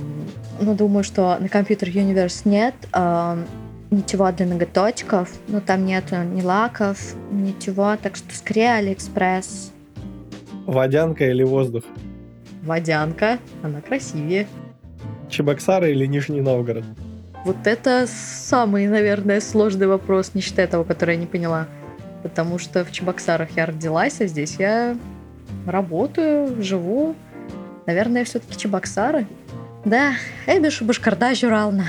ну, 0.59 0.75
думаю, 0.75 1.03
что 1.03 1.37
на 1.39 1.49
Computer 1.49 1.89
Universe 1.89 2.45
нет 2.45 2.75
эм, 2.93 3.45
ничего 3.91 4.31
для 4.31 4.45
ноготочков. 4.45 5.29
Ну, 5.47 5.59
там 5.61 5.85
нету 5.85 6.15
ни 6.23 6.41
лаков, 6.41 7.15
ничего. 7.31 7.97
Так 8.01 8.15
что 8.15 8.33
скорее 8.33 8.75
Алиэкспресс. 8.75 9.73
Водянка 10.65 11.29
или 11.29 11.43
воздух? 11.43 11.83
Водянка. 12.63 13.39
Она 13.61 13.81
красивее. 13.81 14.47
Чебоксары 15.29 15.91
или 15.91 16.05
Нижний 16.05 16.41
Новгород? 16.41 16.85
Вот 17.45 17.57
это 17.65 18.05
самый, 18.07 18.87
наверное, 18.87 19.41
сложный 19.41 19.87
вопрос, 19.87 20.31
не 20.35 20.41
считая 20.41 20.67
того, 20.67 20.83
который 20.83 21.15
я 21.15 21.21
не 21.21 21.27
поняла. 21.27 21.67
Потому 22.21 22.59
что 22.59 22.85
в 22.85 22.91
Чебоксарах 22.91 23.49
я 23.55 23.65
родилась, 23.65 24.21
а 24.21 24.27
здесь 24.27 24.57
я 24.59 24.95
работаю, 25.65 26.61
живу. 26.61 27.15
Наверное, 27.85 28.23
все-таки 28.25 28.57
Чебоксары. 28.57 29.27
Да, 29.85 30.13
Эбишу 30.47 30.85
Башкарда 30.85 31.33
Журална. 31.33 31.85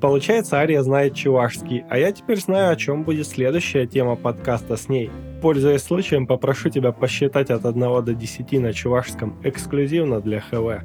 Получается, 0.00 0.58
Ария 0.58 0.82
знает 0.82 1.14
чувашский, 1.14 1.84
а 1.90 1.98
я 1.98 2.12
теперь 2.12 2.38
знаю, 2.40 2.72
о 2.72 2.76
чем 2.76 3.02
будет 3.02 3.26
следующая 3.26 3.86
тема 3.86 4.14
подкаста 4.14 4.76
с 4.76 4.88
ней. 4.88 5.10
Пользуясь 5.42 5.82
случаем, 5.82 6.26
попрошу 6.26 6.70
тебя 6.70 6.92
посчитать 6.92 7.50
от 7.50 7.66
1 7.66 8.04
до 8.04 8.14
10 8.14 8.52
на 8.60 8.72
чувашском 8.72 9.36
эксклюзивно 9.42 10.20
для 10.20 10.40
ХВ. 10.40 10.84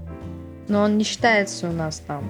Но 0.68 0.82
он 0.82 0.98
не 0.98 1.04
считается 1.04 1.70
у 1.70 1.74
нас 1.74 2.00
там 2.00 2.24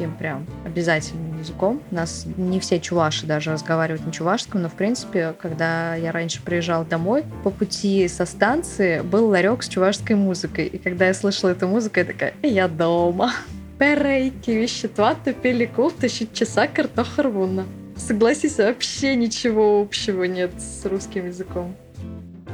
таким 0.00 0.16
прям 0.16 0.46
обязательным 0.64 1.38
языком. 1.38 1.82
У 1.90 1.94
нас 1.94 2.24
не 2.38 2.58
все 2.58 2.80
чуваши 2.80 3.26
даже 3.26 3.52
разговаривают 3.52 4.06
на 4.06 4.12
чувашском, 4.12 4.62
но, 4.62 4.70
в 4.70 4.72
принципе, 4.72 5.34
когда 5.38 5.94
я 5.94 6.10
раньше 6.10 6.40
приезжал 6.42 6.86
домой, 6.86 7.24
по 7.44 7.50
пути 7.50 8.08
со 8.08 8.24
станции 8.24 9.02
был 9.02 9.28
ларек 9.28 9.62
с 9.62 9.68
чувашской 9.68 10.16
музыкой. 10.16 10.66
И 10.66 10.78
когда 10.78 11.06
я 11.06 11.14
слышала 11.14 11.50
эту 11.50 11.68
музыку, 11.68 11.98
я 11.98 12.06
такая, 12.06 12.32
я 12.42 12.66
дома. 12.66 13.32
Перейки, 13.78 14.50
вещества, 14.50 15.14
тупили 15.14 15.66
кул, 15.66 15.90
тащить 15.90 16.32
часа, 16.32 16.66
картоха 16.66 17.24
рвуна. 17.24 17.64
Согласись, 17.96 18.56
вообще 18.56 19.14
ничего 19.16 19.82
общего 19.82 20.24
нет 20.24 20.52
с 20.58 20.86
русским 20.86 21.26
языком. 21.26 21.76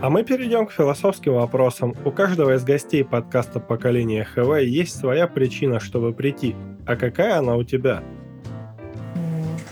А 0.03 0.11
мы 0.11 0.25
перейдем 0.25 0.67
к 0.67 0.73
философским 0.73 1.33
вопросам. 1.33 1.95
У 2.05 2.11
каждого 2.11 2.55
из 2.55 2.65
гостей 2.65 3.03
подкаста 3.03 3.61
«Поколение 3.61 4.25
ХВ» 4.25 4.61
есть 4.61 4.95
своя 4.95 5.27
причина, 5.27 5.81
чтобы 5.81 6.13
прийти. 6.13 6.55
А 6.87 6.97
какая 6.97 7.39
она 7.39 7.57
у 7.57 7.65
тебя? 7.65 8.03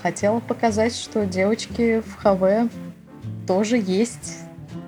Хотела 0.02 0.40
показать, 0.40 0.96
что 0.96 1.26
девочки 1.26 2.00
в 2.00 2.16
ХВ 2.16 2.72
тоже 3.46 3.76
есть, 3.76 4.38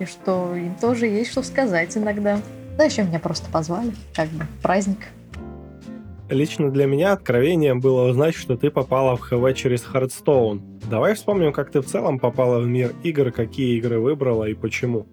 и 0.01 0.07
что 0.07 0.57
им 0.57 0.74
тоже 0.74 1.07
есть 1.07 1.32
что 1.32 1.43
сказать 1.43 1.95
иногда. 1.99 2.41
Да 2.78 2.84
еще 2.84 3.03
меня 3.03 3.18
просто 3.18 3.51
позвали, 3.51 3.93
как 4.14 4.30
бы 4.30 4.47
праздник. 4.62 5.01
Лично 6.30 6.70
для 6.70 6.87
меня 6.87 7.12
откровением 7.12 7.80
было 7.80 8.09
узнать, 8.09 8.34
что 8.34 8.57
ты 8.57 8.70
попала 8.70 9.16
в 9.16 9.20
ХВ 9.20 9.55
через 9.55 9.82
Хардстоун. 9.82 10.62
Давай 10.91 11.14
вспомним, 11.14 11.53
как 11.53 11.70
ты 11.70 11.82
в 11.82 11.87
целом 11.87 12.18
попала 12.18 12.59
в 12.59 12.66
мир 12.66 12.95
игр, 13.03 13.30
какие 13.30 13.76
игры 13.76 14.01
выбрала 14.01 14.45
и 14.45 14.55
почему. 14.55 15.07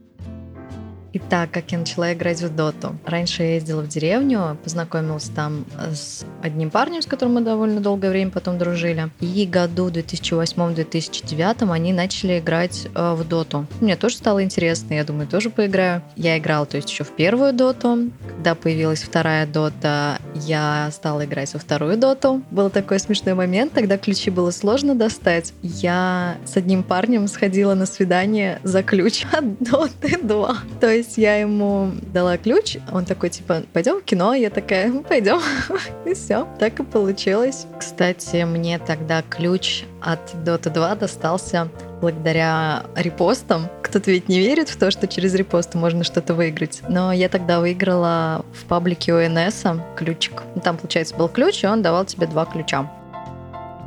Итак, 1.15 1.51
как 1.51 1.71
я 1.71 1.77
начала 1.77 2.11
играть 2.11 2.41
в 2.41 2.55
доту. 2.55 2.95
Раньше 3.05 3.43
я 3.43 3.53
ездила 3.53 3.81
в 3.81 3.87
деревню, 3.87 4.57
познакомилась 4.63 5.29
там 5.29 5.63
с 5.77 6.25
одним 6.41 6.71
парнем, 6.71 7.03
с 7.03 7.05
которым 7.05 7.35
мы 7.35 7.41
довольно 7.41 7.81
долгое 7.81 8.09
время 8.09 8.31
потом 8.31 8.57
дружили. 8.57 9.09
И 9.19 9.45
году 9.45 9.89
2008-2009 9.89 11.71
они 11.71 11.93
начали 11.93 12.39
играть 12.39 12.87
э, 12.95 13.13
в 13.13 13.27
доту. 13.27 13.67
Мне 13.79 13.95
тоже 13.95 14.15
стало 14.15 14.43
интересно, 14.43 14.95
я 14.95 15.03
думаю, 15.03 15.27
тоже 15.27 15.51
поиграю. 15.51 16.01
Я 16.15 16.39
играла, 16.39 16.65
то 16.65 16.77
есть 16.77 16.89
еще 16.89 17.03
в 17.03 17.11
первую 17.11 17.53
доту. 17.53 18.09
Когда 18.27 18.55
появилась 18.55 19.03
вторая 19.03 19.45
дота, 19.45 20.17
я 20.33 20.89
стала 20.91 21.25
играть 21.25 21.53
во 21.53 21.59
вторую 21.59 21.95
доту. 21.95 22.41
Был 22.49 22.71
такой 22.71 22.99
смешной 22.99 23.35
момент, 23.35 23.73
тогда 23.73 23.99
ключи 23.99 24.31
было 24.31 24.49
сложно 24.49 24.95
достать. 24.95 25.53
Я 25.61 26.37
с 26.45 26.57
одним 26.57 26.81
парнем 26.81 27.27
сходила 27.27 27.75
на 27.75 27.85
свидание 27.85 28.59
за 28.63 28.81
ключ 28.81 29.27
от 29.31 29.59
доты 29.59 30.17
2. 30.19 30.57
То 30.81 30.91
есть 30.91 31.02
есть 31.03 31.17
я 31.17 31.35
ему 31.35 31.91
дала 32.13 32.37
ключ, 32.37 32.77
он 32.91 33.05
такой, 33.05 33.29
типа, 33.29 33.63
пойдем 33.73 33.99
в 33.99 34.03
кино? 34.03 34.33
Я 34.33 34.49
такая, 34.49 34.89
«Ну, 34.89 35.03
пойдем. 35.03 35.39
И 36.05 36.13
все, 36.13 36.47
так 36.59 36.79
и 36.79 36.83
получилось. 36.83 37.67
Кстати, 37.77 38.43
мне 38.43 38.79
тогда 38.79 39.21
ключ 39.21 39.83
от 40.01 40.33
Dota 40.45 40.69
2 40.69 40.95
достался 40.95 41.69
благодаря 42.01 42.83
репостам. 42.95 43.67
Кто-то 43.81 44.11
ведь 44.11 44.29
не 44.29 44.39
верит 44.39 44.69
в 44.69 44.77
то, 44.77 44.91
что 44.91 45.07
через 45.07 45.33
репосты 45.35 45.77
можно 45.77 46.03
что-то 46.03 46.33
выиграть. 46.33 46.81
Но 46.87 47.11
я 47.11 47.29
тогда 47.29 47.59
выиграла 47.59 48.45
в 48.53 48.65
паблике 48.65 49.13
ОНС 49.13 49.63
ключик. 49.95 50.43
Ну, 50.55 50.61
там, 50.61 50.77
получается, 50.77 51.15
был 51.15 51.27
ключ, 51.27 51.63
и 51.63 51.67
он 51.67 51.81
давал 51.81 52.05
тебе 52.05 52.27
два 52.27 52.45
ключа. 52.45 52.89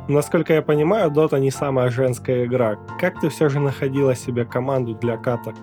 Насколько 0.07 0.53
я 0.53 0.61
понимаю, 0.61 1.11
Dota 1.11 1.39
не 1.39 1.51
самая 1.51 1.89
женская 1.89 2.45
игра. 2.45 2.77
Как 2.99 3.19
ты 3.19 3.29
все 3.29 3.49
же 3.49 3.59
находила 3.59 4.15
себе 4.15 4.45
команду 4.45 4.93
для 4.93 5.17
каток? 5.17 5.55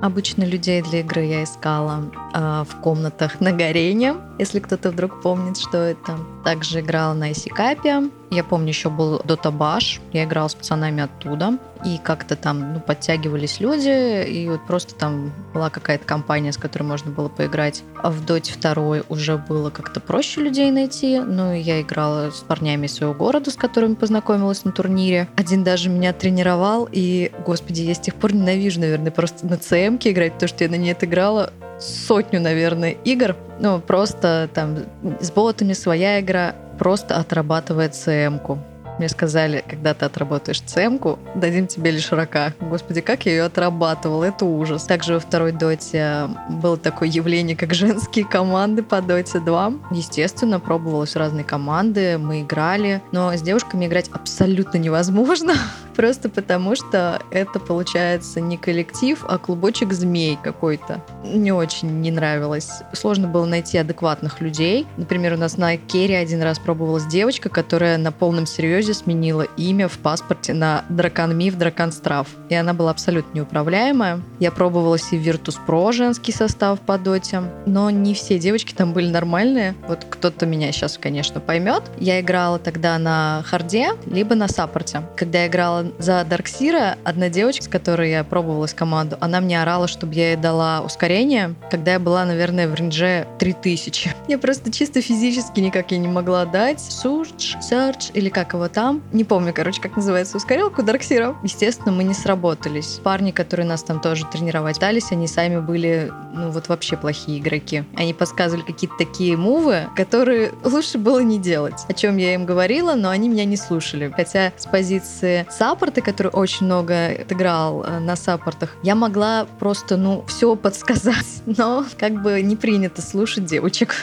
Обычно 0.00 0.44
людей 0.44 0.80
для 0.82 1.00
игры 1.00 1.24
я 1.24 1.42
искала 1.42 2.04
э, 2.32 2.64
в 2.68 2.80
комнатах 2.80 3.40
на 3.40 3.52
Горене, 3.52 4.14
если 4.38 4.60
кто-то 4.60 4.90
вдруг 4.90 5.20
помнит, 5.22 5.58
что 5.58 5.78
это. 5.78 6.16
Также 6.44 6.80
играла 6.80 7.14
на 7.14 7.32
Исикапе. 7.32 8.10
Я 8.30 8.44
помню, 8.44 8.68
еще 8.68 8.90
был 8.90 9.18
Dota 9.20 9.50
Bash. 9.50 10.00
Я 10.12 10.24
играла 10.24 10.48
с 10.48 10.54
пацанами 10.54 11.02
оттуда. 11.02 11.58
И 11.84 11.98
как-то 12.02 12.36
там 12.36 12.74
ну, 12.74 12.80
подтягивались 12.80 13.60
люди, 13.60 14.24
и 14.24 14.48
вот 14.48 14.66
просто 14.66 14.96
там 14.96 15.32
была 15.54 15.70
какая-то 15.70 16.04
компания, 16.04 16.52
с 16.52 16.56
которой 16.56 16.82
можно 16.82 17.12
было 17.12 17.28
поиграть. 17.28 17.84
А 18.02 18.10
в 18.10 18.24
Доте 18.26 18.52
второй 18.52 19.04
уже 19.08 19.36
было 19.36 19.70
как-то 19.70 20.00
проще 20.00 20.40
людей 20.40 20.70
найти. 20.72 21.20
Ну, 21.20 21.52
я 21.52 21.80
играла 21.80 22.30
с 22.30 22.40
парнями 22.40 22.88
своего 22.88 23.14
города, 23.14 23.50
с 23.50 23.54
которыми 23.54 23.94
познакомилась 23.94 24.64
на 24.64 24.72
турнире. 24.72 25.28
Один 25.36 25.62
даже 25.62 25.88
меня 25.88 26.12
тренировал, 26.12 26.88
и, 26.90 27.30
господи, 27.46 27.82
я 27.82 27.94
с 27.94 28.00
тех 28.00 28.14
пор 28.14 28.34
ненавижу, 28.34 28.80
наверное, 28.80 29.12
просто 29.12 29.46
на 29.46 29.56
ЦМ 29.56 29.98
играть, 30.04 30.34
потому 30.34 30.48
что 30.48 30.64
я 30.64 30.70
на 30.70 30.76
ней 30.76 30.92
отыграла 30.92 31.52
сотню, 31.78 32.40
наверное, 32.40 32.90
игр. 33.04 33.36
Ну, 33.60 33.80
просто 33.80 34.48
там 34.54 34.78
с 35.20 35.30
ботами 35.30 35.72
своя 35.72 36.20
игра 36.20 36.54
просто 36.78 37.16
отрабатывает 37.16 37.94
ЦМ-ку. 37.94 38.58
Мне 38.98 39.08
сказали, 39.08 39.64
когда 39.68 39.94
ты 39.94 40.04
отработаешь 40.04 40.60
цемку, 40.60 41.18
дадим 41.34 41.66
тебе 41.66 41.92
лишь 41.92 42.10
рака. 42.10 42.52
Господи, 42.60 43.00
как 43.00 43.26
я 43.26 43.32
ее 43.32 43.44
отрабатывала, 43.44 44.24
это 44.24 44.44
ужас. 44.44 44.84
Также 44.84 45.14
во 45.14 45.20
второй 45.20 45.52
доте 45.52 46.28
было 46.48 46.76
такое 46.76 47.08
явление, 47.08 47.56
как 47.56 47.74
женские 47.74 48.24
команды 48.24 48.82
по 48.82 49.00
доте 49.00 49.38
2. 49.38 49.72
Естественно, 49.92 50.58
пробовалась 50.58 51.14
разные 51.14 51.44
команды, 51.44 52.18
мы 52.18 52.42
играли, 52.42 53.00
но 53.12 53.32
с 53.32 53.40
девушками 53.40 53.86
играть 53.86 54.08
абсолютно 54.12 54.78
невозможно. 54.78 55.54
Просто 55.94 56.28
потому, 56.28 56.76
что 56.76 57.20
это 57.30 57.58
получается 57.58 58.40
не 58.40 58.56
коллектив, 58.56 59.24
а 59.28 59.38
клубочек 59.38 59.92
змей 59.92 60.38
какой-то. 60.42 61.02
Не 61.24 61.52
очень 61.52 62.00
не 62.00 62.10
нравилось. 62.10 62.70
Сложно 62.92 63.26
было 63.26 63.46
найти 63.46 63.78
адекватных 63.78 64.40
людей. 64.40 64.86
Например, 64.96 65.34
у 65.34 65.36
нас 65.36 65.56
на 65.56 65.76
Керри 65.76 66.14
один 66.14 66.42
раз 66.42 66.58
пробовалась 66.58 67.06
девочка, 67.06 67.48
которая 67.48 67.98
на 67.98 68.12
полном 68.12 68.46
серьезе 68.46 68.87
сменила 68.94 69.42
имя 69.56 69.88
в 69.88 69.98
паспорте 69.98 70.52
на 70.52 70.84
Дракон 70.88 71.36
Миф, 71.36 71.56
Дракон 71.56 71.92
Страв. 71.92 72.28
И 72.48 72.54
она 72.54 72.74
была 72.74 72.90
абсолютно 72.90 73.38
неуправляемая. 73.38 74.20
Я 74.38 74.50
пробовала 74.50 74.96
и 74.96 75.16
Virtus 75.16 75.56
Pro 75.66 75.92
женский 75.92 76.32
состав 76.32 76.80
по 76.80 76.98
доте, 76.98 77.42
но 77.66 77.90
не 77.90 78.14
все 78.14 78.38
девочки 78.38 78.72
там 78.72 78.92
были 78.92 79.08
нормальные. 79.08 79.74
Вот 79.86 80.06
кто-то 80.08 80.46
меня 80.46 80.72
сейчас, 80.72 80.98
конечно, 80.98 81.40
поймет. 81.40 81.82
Я 81.98 82.20
играла 82.20 82.58
тогда 82.58 82.98
на 82.98 83.42
харде, 83.46 83.90
либо 84.06 84.34
на 84.34 84.48
саппорте. 84.48 85.02
Когда 85.16 85.42
я 85.42 85.46
играла 85.46 85.86
за 85.98 86.24
Dark 86.24 86.56
Seer 86.56 86.88
а 86.88 86.96
одна 87.04 87.28
девочка, 87.28 87.64
с 87.64 87.68
которой 87.68 88.10
я 88.10 88.24
пробовалась 88.24 88.74
команду, 88.74 89.16
она 89.20 89.40
мне 89.40 89.60
орала, 89.60 89.88
чтобы 89.88 90.14
я 90.14 90.28
ей 90.32 90.36
дала 90.36 90.80
ускорение, 90.80 91.54
когда 91.70 91.92
я 91.92 91.98
была, 91.98 92.24
наверное, 92.24 92.68
в 92.68 92.74
range 92.74 93.17
е 93.17 93.26
3000. 93.38 94.14
Я 94.28 94.38
просто 94.38 94.70
чисто 94.70 95.00
физически 95.00 95.60
никак 95.60 95.90
ей 95.90 95.98
не 95.98 96.08
могла 96.08 96.44
дать. 96.44 96.80
Surge, 96.80 97.56
Surge 97.56 98.12
или 98.12 98.28
как 98.28 98.52
его 98.52 98.68
там. 98.68 98.77
Не 99.12 99.24
помню, 99.24 99.52
короче, 99.54 99.80
как 99.80 99.96
называется 99.96 100.36
ускорилку 100.36 100.82
Дарксира. 100.82 101.36
Естественно, 101.44 101.92
мы 101.92 102.02
не 102.04 102.14
сработались. 102.14 103.00
Парни, 103.04 103.30
которые 103.30 103.66
нас 103.66 103.82
там 103.82 104.00
тоже 104.00 104.26
тренировать 104.26 104.78
пытались, 104.88 105.12
они 105.12 105.26
сами 105.26 105.60
были, 105.60 106.10
ну 106.32 106.50
вот 106.50 106.68
вообще 106.68 106.96
плохие 106.96 107.40
игроки. 107.40 107.84
Они 107.94 108.14
подсказывали 108.14 108.62
какие-то 108.62 108.96
такие 108.96 109.36
мувы, 109.36 109.88
которые 109.94 110.52
лучше 110.64 110.96
было 110.96 111.20
не 111.20 111.38
делать. 111.38 111.84
О 111.88 111.92
чем 111.92 112.16
я 112.16 112.32
им 112.34 112.46
говорила, 112.46 112.94
но 112.94 113.10
они 113.10 113.28
меня 113.28 113.44
не 113.44 113.56
слушали. 113.56 114.12
Хотя 114.14 114.52
с 114.56 114.66
позиции 114.66 115.46
сам 115.50 115.68
саппорты, 115.68 116.00
которые 116.00 116.32
очень 116.32 116.64
много 116.64 117.08
отыграл 117.08 117.84
э, 117.84 117.98
на 117.98 118.16
саппортах, 118.16 118.76
я 118.82 118.94
могла 118.94 119.46
просто, 119.58 119.98
ну, 119.98 120.24
все 120.26 120.56
подсказать, 120.56 121.26
но 121.46 121.84
как 121.98 122.22
бы 122.22 122.40
не 122.40 122.56
принято 122.56 123.02
слушать 123.02 123.44
девочек. 123.44 123.94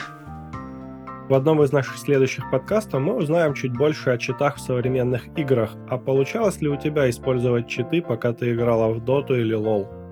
В 1.27 1.33
одном 1.33 1.63
из 1.63 1.71
наших 1.71 1.97
следующих 1.97 2.51
подкастов 2.51 3.01
мы 3.01 3.15
узнаем 3.15 3.55
чуть 3.55 3.75
больше 3.75 4.11
о 4.11 4.17
читах 4.19 4.57
в 4.57 4.59
современных 4.59 5.27
играх. 5.35 5.71
А 5.89 5.97
получалось 5.97 6.61
ли 6.61 6.69
у 6.69 6.77
тебя 6.77 7.09
использовать 7.09 7.67
читы, 7.67 8.03
пока 8.03 8.31
ты 8.31 8.53
играла 8.53 8.93
в 8.93 9.03
Доту 9.03 9.35
или 9.35 9.55
Лол? 9.55 10.04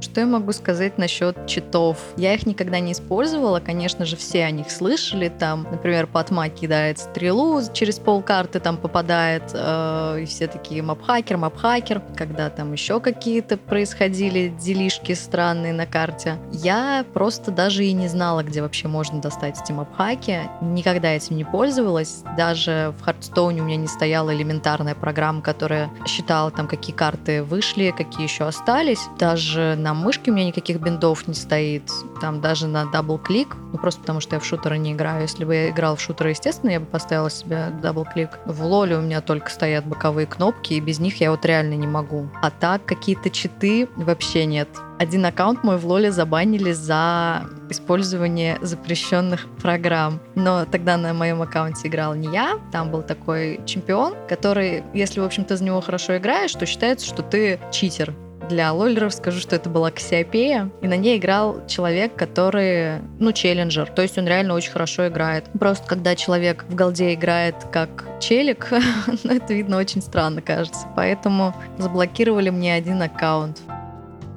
Что 0.00 0.20
я 0.20 0.26
могу 0.26 0.52
сказать 0.52 0.96
насчет 0.96 1.46
читов? 1.46 1.98
Я 2.16 2.34
их 2.34 2.46
никогда 2.46 2.78
не 2.78 2.92
использовала, 2.92 3.60
конечно 3.60 4.04
же, 4.04 4.16
все 4.16 4.44
о 4.44 4.50
них 4.50 4.70
слышали. 4.70 5.28
Там, 5.28 5.66
например, 5.70 6.06
Патма 6.06 6.48
кидает 6.48 6.98
стрелу, 6.98 7.60
через 7.72 7.98
полкарты 7.98 8.60
там 8.60 8.76
попадает, 8.76 9.42
э, 9.52 10.20
и 10.22 10.26
все 10.26 10.46
такие 10.46 10.82
мапхакер, 10.82 11.36
мапхакер, 11.36 12.00
когда 12.16 12.48
там 12.50 12.72
еще 12.72 13.00
какие-то 13.00 13.56
происходили 13.56 14.48
делишки 14.48 15.12
странные 15.12 15.72
на 15.72 15.86
карте. 15.86 16.36
Я 16.52 17.04
просто 17.12 17.50
даже 17.50 17.84
и 17.84 17.92
не 17.92 18.08
знала, 18.08 18.44
где 18.44 18.62
вообще 18.62 18.86
можно 18.86 19.20
достать 19.20 19.60
эти 19.60 19.72
мапхаки. 19.72 20.42
Никогда 20.60 21.10
этим 21.10 21.36
не 21.36 21.44
пользовалась. 21.44 22.22
Даже 22.36 22.94
в 22.98 23.02
Хардстоуне 23.02 23.62
у 23.62 23.64
меня 23.64 23.76
не 23.76 23.88
стояла 23.88 24.34
элементарная 24.34 24.94
программа, 24.94 25.42
которая 25.42 25.90
считала 26.06 26.50
там, 26.50 26.68
какие 26.68 26.94
карты 26.94 27.42
вышли, 27.42 27.92
какие 27.96 28.24
еще 28.24 28.44
остались. 28.44 29.00
Даже 29.18 29.74
на 29.76 29.87
на 29.88 29.94
мышке 29.94 30.30
у 30.30 30.34
меня 30.34 30.48
никаких 30.48 30.80
биндов 30.80 31.26
не 31.28 31.34
стоит, 31.34 31.90
там 32.20 32.42
даже 32.42 32.66
на 32.66 32.84
double-click, 32.84 33.56
ну 33.72 33.78
просто 33.78 34.02
потому 34.02 34.20
что 34.20 34.36
я 34.36 34.40
в 34.40 34.44
шутеры 34.44 34.76
не 34.76 34.92
играю. 34.92 35.22
Если 35.22 35.46
бы 35.46 35.54
я 35.54 35.70
играл 35.70 35.96
в 35.96 36.00
шутеры, 36.02 36.30
естественно, 36.30 36.70
я 36.70 36.80
бы 36.80 36.84
поставила 36.84 37.30
себе 37.30 37.72
double-click. 37.82 38.38
В 38.44 38.62
лоле 38.64 38.98
у 38.98 39.00
меня 39.00 39.22
только 39.22 39.50
стоят 39.50 39.86
боковые 39.86 40.26
кнопки, 40.26 40.74
и 40.74 40.80
без 40.80 40.98
них 40.98 41.22
я 41.22 41.30
вот 41.30 41.46
реально 41.46 41.72
не 41.72 41.86
могу. 41.86 42.28
А 42.42 42.50
так 42.50 42.84
какие-то 42.84 43.30
читы 43.30 43.88
вообще 43.96 44.44
нет. 44.44 44.68
Один 44.98 45.24
аккаунт 45.24 45.64
мой 45.64 45.78
в 45.78 45.86
Лоле 45.86 46.10
забанили 46.10 46.72
за 46.72 47.48
использование 47.70 48.58
запрещенных 48.60 49.46
программ. 49.62 50.20
Но 50.34 50.66
тогда 50.66 50.96
на 50.96 51.14
моем 51.14 51.40
аккаунте 51.40 51.86
играл 51.86 52.14
не 52.14 52.28
я, 52.28 52.58
там 52.72 52.90
был 52.90 53.02
такой 53.02 53.60
чемпион, 53.64 54.14
который, 54.28 54.82
если, 54.92 55.20
в 55.20 55.24
общем-то, 55.24 55.56
за 55.56 55.64
него 55.64 55.80
хорошо 55.80 56.18
играешь, 56.18 56.52
то 56.52 56.66
считается, 56.66 57.06
что 57.06 57.22
ты 57.22 57.60
читер. 57.70 58.12
Для 58.48 58.72
лолеров 58.72 59.12
скажу, 59.12 59.40
что 59.40 59.56
это 59.56 59.68
была 59.68 59.90
Кассиопея, 59.90 60.70
и 60.80 60.88
на 60.88 60.96
ней 60.96 61.18
играл 61.18 61.66
человек, 61.66 62.16
который, 62.16 63.00
ну, 63.18 63.32
challenger, 63.32 63.90
то 63.90 64.00
есть 64.00 64.16
он 64.16 64.26
реально 64.26 64.54
очень 64.54 64.72
хорошо 64.72 65.08
играет. 65.08 65.44
Просто 65.58 65.86
когда 65.86 66.16
человек 66.16 66.64
в 66.66 66.74
голде 66.74 67.12
играет 67.12 67.56
как 67.70 68.06
челик, 68.20 68.68
ну, 69.24 69.30
это 69.30 69.52
видно 69.52 69.76
очень 69.76 70.00
странно, 70.00 70.40
кажется. 70.40 70.86
Поэтому 70.96 71.54
заблокировали 71.76 72.48
мне 72.48 72.74
один 72.74 73.02
аккаунт. 73.02 73.60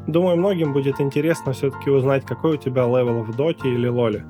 Думаю, 0.07 0.35
многим 0.35 0.73
будет 0.73 0.99
интересно 0.99 1.53
все-таки 1.53 1.89
узнать, 1.89 2.25
какой 2.25 2.55
у 2.55 2.57
тебя 2.57 2.83
level 2.83 3.23
в 3.23 3.35
доте 3.35 3.69
или 3.69 3.87
лоле. 3.87 4.25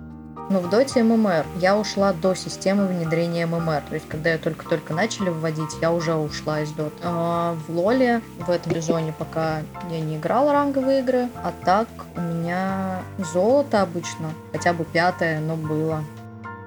Но 0.51 0.59
в 0.59 0.69
Доте 0.69 1.01
MMR 1.01 1.45
я 1.61 1.77
ушла 1.77 2.11
до 2.11 2.35
системы 2.35 2.85
внедрения 2.85 3.45
MMR. 3.45 3.83
То 3.87 3.95
есть, 3.95 4.09
когда 4.09 4.31
я 4.31 4.37
только-только 4.37 4.93
начали 4.93 5.29
вводить, 5.29 5.77
я 5.81 5.93
уже 5.93 6.13
ушла 6.13 6.59
из 6.59 6.71
Дот. 6.71 6.91
А 7.01 7.55
в 7.67 7.71
Лоле 7.71 8.21
в 8.37 8.49
этом 8.49 8.73
сезоне 8.73 9.13
пока 9.17 9.61
я 9.89 10.01
не 10.01 10.17
играла 10.17 10.51
ранговые 10.51 10.99
игры, 10.99 11.29
а 11.37 11.53
так 11.63 11.87
у 12.17 12.19
меня 12.19 12.99
золото 13.17 13.81
обычно, 13.81 14.31
хотя 14.51 14.73
бы 14.73 14.83
пятое, 14.83 15.39
но 15.39 15.55
было. 15.55 16.03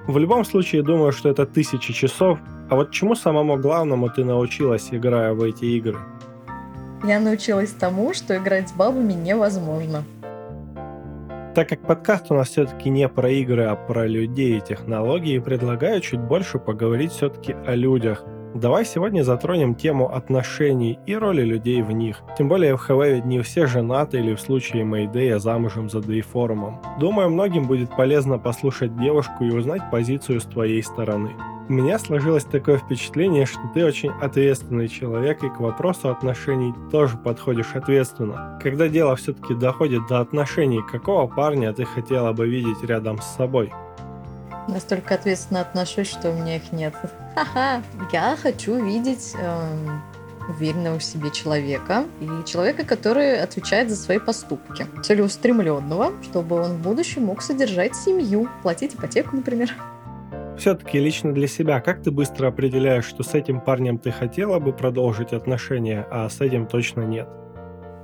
В 0.07 0.17
любом 0.17 0.45
случае, 0.45 0.81
думаю, 0.81 1.11
что 1.11 1.29
это 1.29 1.45
тысячи 1.45 1.93
часов. 1.93 2.39
А 2.71 2.75
вот 2.75 2.89
чему 2.89 3.13
самому 3.13 3.57
главному 3.57 4.09
ты 4.09 4.23
научилась, 4.25 4.87
играя 4.89 5.33
в 5.33 5.43
эти 5.43 5.65
игры? 5.65 5.99
Я 7.03 7.19
научилась 7.19 7.69
тому, 7.69 8.15
что 8.15 8.35
играть 8.35 8.69
с 8.69 8.71
бабами 8.71 9.13
невозможно. 9.13 10.03
Так 11.55 11.69
как 11.69 11.87
подкаст 11.87 12.31
у 12.31 12.33
нас 12.33 12.49
все-таки 12.49 12.89
не 12.89 13.07
про 13.07 13.29
игры, 13.29 13.63
а 13.63 13.77
про 13.77 14.05
людей 14.07 14.57
и 14.57 14.61
технологии, 14.61 15.39
предлагаю 15.39 16.01
чуть 16.01 16.19
больше 16.19 16.59
поговорить 16.59 17.13
все-таки 17.13 17.55
о 17.65 17.75
людях. 17.75 18.25
Давай 18.55 18.85
сегодня 18.85 19.21
затронем 19.21 19.75
тему 19.75 20.15
отношений 20.15 20.97
и 21.05 21.13
роли 21.13 21.41
людей 21.41 21.81
в 21.81 21.91
них. 21.91 22.23
Тем 22.37 22.47
более 22.47 22.77
в 22.77 22.89
ведь 22.89 23.25
не 23.25 23.41
все 23.41 23.65
женаты 23.65 24.19
или 24.19 24.33
в 24.33 24.39
случае 24.39 24.85
Мэйдея 24.85 25.39
замужем 25.39 25.89
за 25.89 25.99
Дейфорумом. 25.99 26.79
Думаю, 26.97 27.29
многим 27.29 27.67
будет 27.67 27.93
полезно 27.93 28.39
послушать 28.39 28.97
девушку 28.97 29.43
и 29.43 29.51
узнать 29.51 29.81
позицию 29.91 30.39
с 30.39 30.45
твоей 30.45 30.81
стороны. 30.83 31.31
У 31.67 31.73
меня 31.73 31.99
сложилось 31.99 32.45
такое 32.45 32.77
впечатление, 32.77 33.45
что 33.45 33.59
ты 33.73 33.83
очень 33.83 34.11
ответственный 34.21 34.87
человек 34.87 35.43
и 35.43 35.49
к 35.49 35.59
вопросу 35.59 36.07
отношений 36.07 36.73
тоже 36.91 37.17
подходишь 37.17 37.75
ответственно. 37.75 38.57
Когда 38.63 38.87
дело 38.87 39.17
все-таки 39.17 39.53
доходит 39.53 40.07
до 40.07 40.21
отношений, 40.21 40.81
какого 40.89 41.27
парня 41.27 41.73
ты 41.73 41.83
хотела 41.83 42.31
бы 42.31 42.47
видеть 42.47 42.81
рядом 42.85 43.19
с 43.19 43.35
собой? 43.35 43.73
Настолько 44.67 45.15
ответственно 45.15 45.61
отношусь, 45.61 46.09
что 46.09 46.31
у 46.31 46.33
меня 46.33 46.57
их 46.57 46.71
нет. 46.71 46.93
Ха-ха. 47.35 47.81
Я 48.11 48.35
хочу 48.35 48.83
видеть 48.83 49.33
эм, 49.39 50.01
уверенного 50.49 50.99
в 50.99 51.03
себе 51.03 51.31
человека 51.31 52.05
и 52.19 52.27
человека, 52.45 52.85
который 52.85 53.41
отвечает 53.41 53.89
за 53.89 53.95
свои 53.95 54.19
поступки. 54.19 54.87
Целеустремленного, 55.03 56.13
чтобы 56.23 56.57
он 56.57 56.73
в 56.73 56.81
будущем 56.81 57.25
мог 57.25 57.41
содержать 57.41 57.95
семью, 57.95 58.49
платить 58.63 58.95
ипотеку, 58.95 59.35
например. 59.35 59.71
Все-таки 60.57 60.99
лично 60.99 61.33
для 61.33 61.47
себя, 61.47 61.81
как 61.81 62.01
ты 62.01 62.11
быстро 62.11 62.47
определяешь, 62.47 63.05
что 63.05 63.23
с 63.23 63.33
этим 63.33 63.59
парнем 63.59 63.97
ты 63.97 64.11
хотела 64.11 64.59
бы 64.59 64.71
продолжить 64.71 65.33
отношения, 65.33 66.07
а 66.09 66.29
с 66.29 66.39
этим 66.39 66.65
точно 66.65 67.01
нет? 67.01 67.27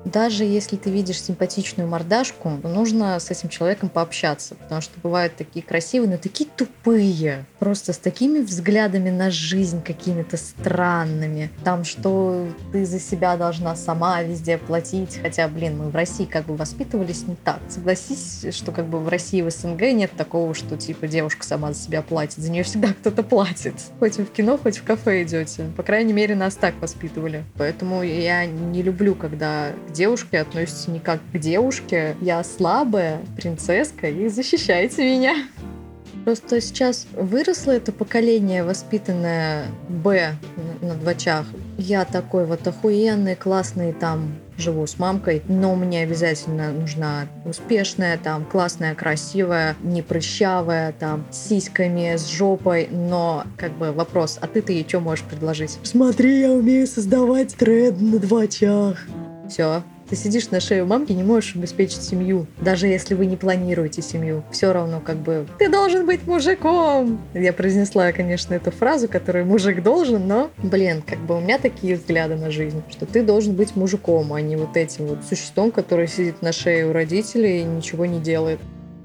Даже 0.05 0.43
если 0.43 0.77
ты 0.77 0.89
видишь 0.89 1.21
симпатичную 1.21 1.87
мордашку, 1.87 2.49
нужно 2.63 3.19
с 3.19 3.29
этим 3.29 3.49
человеком 3.49 3.89
пообщаться, 3.89 4.55
потому 4.55 4.81
что 4.81 4.99
бывают 4.99 5.35
такие 5.35 5.63
красивые, 5.63 6.11
но 6.11 6.17
такие 6.17 6.49
тупые, 6.49 7.45
просто 7.59 7.93
с 7.93 7.97
такими 7.97 8.39
взглядами 8.39 9.09
на 9.09 9.29
жизнь 9.31 9.81
какими-то 9.81 10.37
странными. 10.37 11.51
Там, 11.63 11.83
что 11.83 12.47
ты 12.71 12.85
за 12.85 12.99
себя 12.99 13.37
должна 13.37 13.75
сама 13.75 14.23
везде 14.23 14.57
платить, 14.57 15.19
хотя, 15.21 15.47
блин, 15.47 15.77
мы 15.77 15.89
в 15.89 15.95
России 15.95 16.25
как 16.25 16.45
бы 16.45 16.55
воспитывались 16.55 17.27
не 17.27 17.35
так. 17.35 17.59
Согласись, 17.69 18.45
что 18.51 18.71
как 18.71 18.87
бы 18.87 18.99
в 18.99 19.07
России, 19.07 19.41
в 19.41 19.51
СНГ 19.51 19.81
нет 19.93 20.11
такого, 20.17 20.53
что 20.53 20.77
типа 20.77 21.07
девушка 21.07 21.45
сама 21.45 21.73
за 21.73 21.81
себя 21.81 22.01
платит, 22.01 22.39
за 22.39 22.49
нее 22.51 22.63
всегда 22.63 22.87
кто-то 23.01 23.23
платит. 23.23 23.75
Хоть 23.99 24.17
вы 24.17 24.25
в 24.25 24.31
кино, 24.31 24.57
хоть 24.57 24.77
в 24.77 24.83
кафе 24.83 25.23
идете. 25.23 25.65
По 25.77 25.83
крайней 25.83 26.13
мере, 26.13 26.35
нас 26.35 26.55
так 26.55 26.73
воспитывали. 26.81 27.43
Поэтому 27.57 28.01
я 28.03 28.45
не 28.45 28.81
люблю, 28.81 29.15
когда 29.15 29.71
девушке 29.91 30.39
относится 30.39 30.91
не 30.91 30.99
как 30.99 31.19
к 31.33 31.37
девушке. 31.37 32.15
Я 32.21 32.43
слабая 32.43 33.21
принцесска, 33.35 34.07
и 34.09 34.27
защищайте 34.27 35.03
меня. 35.03 35.35
Просто 36.25 36.61
сейчас 36.61 37.07
выросло 37.13 37.71
это 37.71 37.91
поколение, 37.91 38.63
воспитанное 38.63 39.65
Б 39.89 40.35
на 40.81 40.93
двочах. 40.93 41.45
Я 41.77 42.05
такой 42.05 42.45
вот 42.45 42.67
охуенный, 42.67 43.35
классный 43.35 43.91
там 43.91 44.35
живу 44.57 44.85
с 44.85 44.99
мамкой, 44.99 45.41
но 45.47 45.75
мне 45.75 46.03
обязательно 46.03 46.71
нужна 46.71 47.27
успешная, 47.45 48.19
там, 48.19 48.45
классная, 48.45 48.93
красивая, 48.93 49.75
не 49.81 50.03
прыщавая, 50.03 50.93
там, 50.93 51.25
с 51.31 51.49
сиськами, 51.49 52.15
с 52.15 52.27
жопой, 52.27 52.87
но, 52.91 53.45
как 53.57 53.71
бы, 53.71 53.91
вопрос, 53.91 54.37
а 54.39 54.47
ты-то 54.47 54.71
ей 54.71 54.85
что 54.87 54.99
можешь 54.99 55.25
предложить? 55.25 55.79
Смотри, 55.81 56.41
я 56.41 56.51
умею 56.51 56.85
создавать 56.85 57.55
тред 57.55 57.99
на 57.99 58.19
двочах. 58.19 58.97
Все, 59.51 59.83
ты 60.09 60.15
сидишь 60.15 60.49
на 60.49 60.61
шее 60.61 60.83
у 60.83 60.85
мамки, 60.85 61.11
не 61.11 61.23
можешь 61.23 61.57
обеспечить 61.57 62.03
семью, 62.03 62.47
даже 62.61 62.87
если 62.87 63.15
вы 63.15 63.25
не 63.25 63.35
планируете 63.35 64.01
семью. 64.01 64.45
Все 64.49 64.71
равно 64.71 65.01
как 65.01 65.17
бы 65.17 65.45
ты 65.59 65.67
должен 65.67 66.05
быть 66.05 66.25
мужиком. 66.25 67.19
Я 67.33 67.51
произнесла, 67.51 68.13
конечно, 68.13 68.53
эту 68.53 68.71
фразу, 68.71 69.09
которую 69.09 69.45
мужик 69.45 69.83
должен, 69.83 70.25
но, 70.25 70.51
блин, 70.63 71.03
как 71.05 71.19
бы 71.19 71.35
у 71.35 71.41
меня 71.41 71.59
такие 71.59 71.97
взгляды 71.97 72.37
на 72.37 72.49
жизнь, 72.49 72.81
что 72.89 73.05
ты 73.05 73.23
должен 73.23 73.53
быть 73.53 73.75
мужиком, 73.75 74.31
а 74.31 74.39
не 74.39 74.55
вот 74.55 74.77
этим 74.77 75.07
вот 75.07 75.25
существом, 75.25 75.71
который 75.71 76.07
сидит 76.07 76.41
на 76.41 76.53
шее 76.53 76.87
у 76.87 76.93
родителей 76.93 77.59
и 77.59 77.63
ничего 77.65 78.05
не 78.05 78.21
делает. 78.21 78.61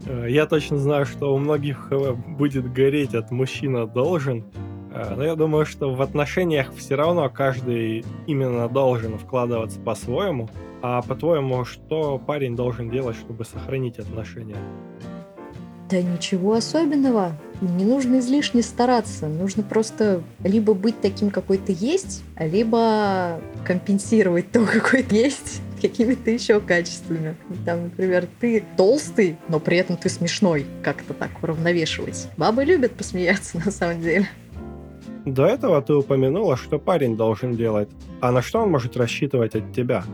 Э, 0.06 0.26
я 0.28 0.46
точно 0.46 0.78
знаю, 0.78 1.06
что 1.06 1.34
у 1.34 1.38
многих 1.38 1.90
будет 2.38 2.72
гореть 2.72 3.16
от 3.16 3.32
мужчина 3.32 3.88
должен, 3.88 4.44
э, 4.44 4.75
но 5.16 5.24
я 5.24 5.34
думаю, 5.34 5.66
что 5.66 5.94
в 5.94 6.02
отношениях 6.02 6.72
все 6.74 6.94
равно 6.94 7.28
каждый 7.28 8.04
именно 8.26 8.68
должен 8.68 9.18
вкладываться 9.18 9.78
по-своему. 9.80 10.48
А 10.82 11.02
по-твоему, 11.02 11.64
что 11.64 12.18
парень 12.18 12.54
должен 12.54 12.90
делать, 12.90 13.16
чтобы 13.16 13.44
сохранить 13.44 13.98
отношения? 13.98 14.56
Да 15.90 16.02
ничего 16.02 16.54
особенного. 16.54 17.32
Не 17.60 17.84
нужно 17.84 18.18
излишне 18.18 18.62
стараться. 18.62 19.28
Нужно 19.28 19.62
просто 19.62 20.22
либо 20.42 20.74
быть 20.74 21.00
таким, 21.00 21.30
какой 21.30 21.58
ты 21.58 21.76
есть, 21.78 22.24
либо 22.38 23.40
компенсировать 23.64 24.50
то, 24.50 24.64
какой 24.72 25.02
ты 25.02 25.16
есть 25.16 25.62
какими-то 25.80 26.30
еще 26.30 26.60
качествами. 26.60 27.36
Там, 27.64 27.84
например, 27.84 28.26
ты 28.40 28.64
толстый, 28.76 29.36
но 29.48 29.60
при 29.60 29.76
этом 29.76 29.96
ты 29.96 30.08
смешной. 30.08 30.66
Как-то 30.82 31.14
так 31.14 31.30
уравновешивать. 31.42 32.28
Бабы 32.36 32.64
любят 32.64 32.92
посмеяться, 32.92 33.58
на 33.64 33.70
самом 33.70 34.02
деле. 34.02 34.28
До 35.26 35.44
этого 35.44 35.82
ты 35.82 35.92
упомянула, 35.92 36.56
что 36.56 36.78
парень 36.78 37.16
должен 37.16 37.56
делать. 37.56 37.88
А 38.20 38.30
на 38.30 38.42
что 38.42 38.62
он 38.62 38.70
может 38.70 38.96
рассчитывать 38.96 39.56
от 39.56 39.72
тебя? 39.74 40.04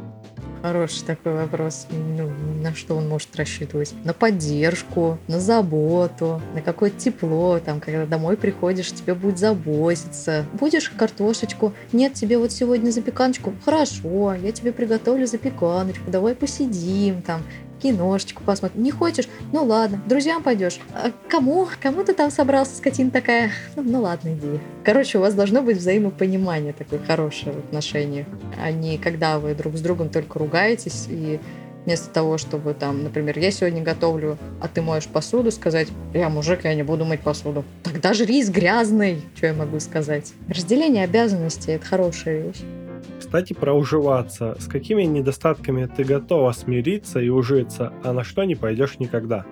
Хороший 0.62 1.04
такой 1.04 1.34
вопрос. 1.34 1.86
Ну, 1.90 2.30
на 2.62 2.72
что 2.74 2.96
он 2.96 3.08
может 3.08 3.36
рассчитывать? 3.36 3.92
На 4.04 4.14
поддержку, 4.14 5.18
на 5.28 5.38
заботу, 5.38 6.40
на 6.54 6.62
какое-то 6.62 6.98
тепло. 6.98 7.58
Там, 7.58 7.78
когда 7.78 8.06
домой 8.06 8.38
приходишь, 8.38 8.90
тебе 8.92 9.14
будет 9.14 9.38
заботиться. 9.38 10.46
Будешь 10.58 10.88
картошечку? 10.88 11.74
Нет, 11.92 12.14
тебе 12.14 12.38
вот 12.38 12.52
сегодня 12.52 12.90
запеканочку? 12.90 13.52
Хорошо, 13.66 14.34
я 14.34 14.52
тебе 14.52 14.72
приготовлю 14.72 15.26
запеканочку. 15.26 16.10
Давай 16.10 16.34
посидим 16.34 17.20
там 17.20 17.42
киношечку 17.82 18.42
посмотрим. 18.44 18.82
Не 18.82 18.90
хочешь? 18.90 19.28
Ну 19.52 19.64
ладно. 19.64 20.00
Друзьям 20.06 20.42
пойдешь? 20.42 20.78
А 20.94 21.10
кому? 21.28 21.68
Кому 21.80 22.04
ты 22.04 22.14
там 22.14 22.30
собрался, 22.30 22.76
скотина 22.76 23.10
такая? 23.10 23.50
Ну, 23.76 23.82
ну 23.82 24.00
ладно, 24.02 24.34
иди. 24.34 24.60
Короче, 24.84 25.18
у 25.18 25.20
вас 25.20 25.34
должно 25.34 25.62
быть 25.62 25.78
взаимопонимание 25.78 26.72
такое 26.72 27.00
хорошее 27.00 27.52
в 27.52 27.58
отношениях, 27.58 28.26
а 28.62 28.70
не 28.70 28.98
когда 28.98 29.38
вы 29.38 29.54
друг 29.54 29.76
с 29.76 29.80
другом 29.80 30.08
только 30.08 30.38
ругаетесь 30.38 31.06
и 31.08 31.40
вместо 31.84 32.08
того, 32.10 32.38
чтобы 32.38 32.74
там, 32.74 33.02
например, 33.02 33.38
я 33.38 33.50
сегодня 33.50 33.82
готовлю, 33.82 34.38
а 34.60 34.68
ты 34.68 34.82
моешь 34.82 35.06
посуду, 35.06 35.50
сказать, 35.50 35.88
я 36.14 36.28
мужик, 36.28 36.64
я 36.64 36.74
не 36.74 36.82
буду 36.82 37.04
мыть 37.04 37.20
посуду. 37.20 37.64
Тогда 37.82 38.14
же 38.14 38.24
рис 38.24 38.50
грязный, 38.50 39.22
что 39.34 39.46
я 39.46 39.52
могу 39.52 39.80
сказать. 39.80 40.32
Разделение 40.48 41.04
обязанностей– 41.04 41.72
это 41.72 41.84
хорошая 41.84 42.42
вещь. 42.42 42.62
Кстати, 43.32 43.54
про 43.54 43.72
уживаться. 43.72 44.56
С 44.60 44.66
какими 44.66 45.04
недостатками 45.04 45.86
ты 45.86 46.04
готова 46.04 46.52
смириться 46.52 47.18
и 47.18 47.30
ужиться, 47.30 47.90
а 48.04 48.12
на 48.12 48.24
что 48.24 48.44
не 48.44 48.54
пойдешь 48.54 48.98
никогда? 48.98 49.46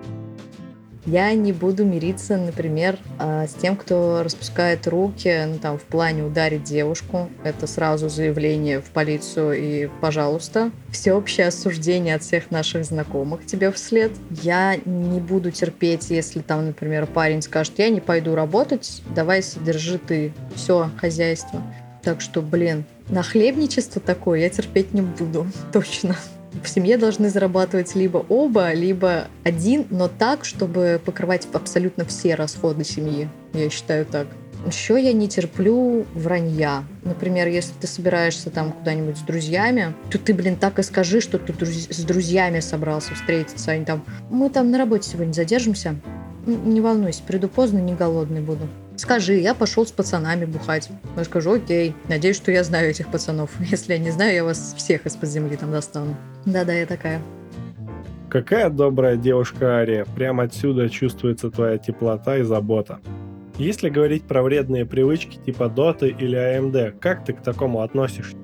Я 1.07 1.33
не 1.33 1.51
буду 1.51 1.83
мириться, 1.83 2.37
например, 2.37 2.99
а, 3.17 3.47
с 3.47 3.55
тем, 3.55 3.75
кто 3.75 4.21
распускает 4.23 4.87
руки, 4.87 5.35
ну, 5.47 5.57
там, 5.57 5.79
в 5.79 5.81
плане 5.81 6.23
ударить 6.23 6.63
девушку. 6.63 7.31
Это 7.43 7.65
сразу 7.65 8.07
заявление 8.07 8.81
в 8.81 8.91
полицию 8.91 9.53
и 9.53 9.89
пожалуйста. 9.99 10.69
Всеобщее 10.91 11.47
осуждение 11.47 12.13
от 12.13 12.21
всех 12.21 12.51
наших 12.51 12.85
знакомых 12.85 13.47
тебе 13.47 13.71
вслед. 13.71 14.11
Я 14.29 14.75
не 14.85 15.19
буду 15.19 15.49
терпеть, 15.49 16.11
если 16.11 16.41
там, 16.41 16.67
например, 16.67 17.07
парень 17.07 17.41
скажет, 17.41 17.73
я 17.79 17.89
не 17.89 17.99
пойду 17.99 18.35
работать, 18.35 19.01
давай 19.15 19.41
содержи 19.41 19.97
ты 19.97 20.33
все 20.53 20.91
хозяйство. 20.97 21.63
Так 22.03 22.19
что, 22.19 22.41
блин, 22.41 22.85
нахлебничество 23.11 24.01
такое 24.01 24.39
я 24.39 24.49
терпеть 24.49 24.93
не 24.93 25.01
буду, 25.01 25.47
точно. 25.71 26.15
В 26.63 26.67
семье 26.67 26.97
должны 26.97 27.29
зарабатывать 27.29 27.95
либо 27.95 28.25
оба, 28.27 28.73
либо 28.73 29.27
один, 29.43 29.85
но 29.89 30.09
так, 30.09 30.43
чтобы 30.43 30.99
покрывать 31.03 31.47
абсолютно 31.53 32.03
все 32.03 32.35
расходы 32.35 32.83
семьи. 32.83 33.29
Я 33.53 33.69
считаю 33.69 34.05
так. 34.05 34.27
Еще 34.67 35.01
я 35.01 35.11
не 35.13 35.27
терплю 35.27 36.05
вранья. 36.13 36.83
Например, 37.03 37.47
если 37.47 37.73
ты 37.79 37.87
собираешься 37.87 38.51
там 38.51 38.73
куда-нибудь 38.73 39.17
с 39.17 39.21
друзьями, 39.21 39.95
то 40.11 40.19
ты, 40.19 40.33
блин, 40.33 40.55
так 40.55 40.77
и 40.77 40.83
скажи, 40.83 41.19
что 41.19 41.39
ты 41.39 41.53
с 41.65 42.03
друзьями 42.03 42.59
собрался 42.59 43.15
встретиться. 43.15 43.71
Они 43.71 43.85
там, 43.85 44.03
мы 44.29 44.49
там 44.49 44.69
на 44.69 44.77
работе 44.77 45.09
сегодня 45.09 45.33
задержимся. 45.33 45.95
Не 46.45 46.81
волнуйся, 46.81 47.23
приду 47.25 47.47
поздно, 47.47 47.79
не 47.79 47.93
голодный 47.93 48.41
буду. 48.41 48.67
Скажи, 49.01 49.33
я 49.39 49.55
пошел 49.55 49.83
с 49.83 49.91
пацанами 49.91 50.45
бухать. 50.45 50.87
Я 51.17 51.23
скажу, 51.23 51.53
окей, 51.53 51.95
надеюсь, 52.07 52.35
что 52.35 52.51
я 52.51 52.63
знаю 52.63 52.91
этих 52.91 53.07
пацанов. 53.07 53.49
Если 53.59 53.93
я 53.93 53.99
не 53.99 54.11
знаю, 54.11 54.35
я 54.35 54.43
вас 54.43 54.75
всех 54.77 55.07
из-под 55.07 55.27
земли 55.27 55.57
там 55.57 55.71
достану. 55.71 56.15
Да-да, 56.45 56.73
я 56.73 56.85
такая. 56.85 57.19
Какая 58.29 58.69
добрая 58.69 59.15
девушка 59.15 59.77
Ария. 59.77 60.05
Прямо 60.15 60.43
отсюда 60.43 60.87
чувствуется 60.87 61.49
твоя 61.49 61.79
теплота 61.79 62.37
и 62.37 62.43
забота. 62.43 62.99
Если 63.57 63.89
говорить 63.89 64.25
про 64.25 64.43
вредные 64.43 64.85
привычки 64.85 65.39
типа 65.43 65.67
Доты 65.67 66.09
или 66.09 66.35
АМД, 66.35 66.99
как 67.01 67.25
ты 67.25 67.33
к 67.33 67.41
такому 67.41 67.81
относишься? 67.81 68.37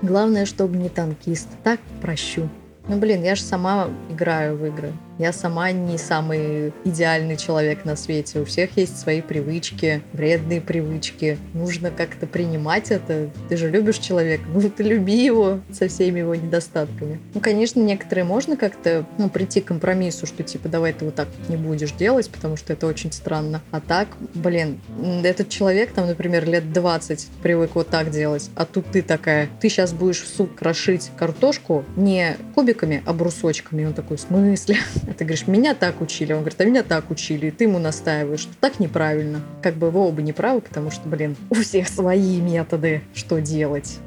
Главное, 0.00 0.46
чтобы 0.46 0.76
не 0.76 0.90
танкист. 0.90 1.48
Так 1.64 1.80
прощу. 2.00 2.48
Ну, 2.86 2.98
блин, 2.98 3.24
я 3.24 3.34
же 3.34 3.42
сама 3.42 3.88
играю 4.08 4.56
в 4.56 4.64
игры. 4.64 4.92
Я 5.18 5.32
сама 5.32 5.72
не 5.72 5.98
самый 5.98 6.72
идеальный 6.84 7.36
человек 7.36 7.84
на 7.84 7.96
свете. 7.96 8.40
У 8.40 8.44
всех 8.44 8.76
есть 8.76 8.98
свои 8.98 9.20
привычки, 9.20 10.02
вредные 10.12 10.60
привычки. 10.60 11.38
Нужно 11.52 11.90
как-то 11.90 12.26
принимать 12.26 12.90
это. 12.90 13.30
Ты 13.48 13.56
же 13.56 13.70
любишь 13.70 13.98
человека, 13.98 14.44
ну 14.54 14.70
ты 14.70 14.82
люби 14.82 15.24
его 15.24 15.60
со 15.72 15.88
всеми 15.88 16.20
его 16.20 16.34
недостатками. 16.34 17.20
Ну, 17.34 17.40
конечно, 17.40 17.80
некоторые 17.80 18.24
можно 18.24 18.56
как-то 18.56 19.04
ну, 19.18 19.28
прийти 19.28 19.60
к 19.60 19.66
компромиссу, 19.66 20.26
что 20.26 20.42
типа 20.42 20.68
давай 20.68 20.92
ты 20.92 21.04
вот 21.04 21.14
так 21.14 21.28
не 21.48 21.56
будешь 21.56 21.92
делать, 21.92 22.30
потому 22.30 22.56
что 22.56 22.72
это 22.72 22.86
очень 22.86 23.12
странно. 23.12 23.62
А 23.70 23.80
так, 23.80 24.08
блин, 24.34 24.80
этот 25.22 25.48
человек 25.48 25.92
там, 25.92 26.06
например, 26.06 26.48
лет 26.48 26.72
20 26.72 27.28
привык 27.42 27.74
вот 27.74 27.88
так 27.88 28.10
делать, 28.10 28.50
а 28.54 28.64
тут 28.64 28.86
ты 28.90 29.02
такая, 29.02 29.48
ты 29.60 29.68
сейчас 29.68 29.92
будешь 29.92 30.22
в 30.22 30.28
суп 30.28 30.54
крошить 30.54 31.10
картошку 31.16 31.84
не 31.96 32.36
кубиками, 32.54 33.02
а 33.04 33.12
брусочками. 33.12 33.82
И 33.82 33.84
он 33.84 33.94
такой, 33.94 34.16
в 34.16 34.20
смысле? 34.20 34.76
А 35.06 35.12
ты 35.14 35.24
говоришь, 35.24 35.46
меня 35.46 35.74
так 35.74 36.00
учили. 36.00 36.32
Он 36.32 36.40
говорит, 36.40 36.60
а 36.60 36.64
меня 36.64 36.82
так 36.82 37.10
учили. 37.10 37.46
И 37.46 37.50
ты 37.50 37.64
ему 37.64 37.78
настаиваешь, 37.78 38.40
что 38.40 38.52
так 38.60 38.78
неправильно. 38.78 39.40
Как 39.62 39.74
бы 39.74 39.90
вы 39.90 40.00
оба 40.00 40.22
неправы, 40.22 40.60
потому 40.60 40.90
что, 40.90 41.08
блин, 41.08 41.36
у 41.50 41.54
всех 41.54 41.88
свои 41.88 42.40
методы, 42.40 43.02
что 43.14 43.40
делать. 43.40 43.98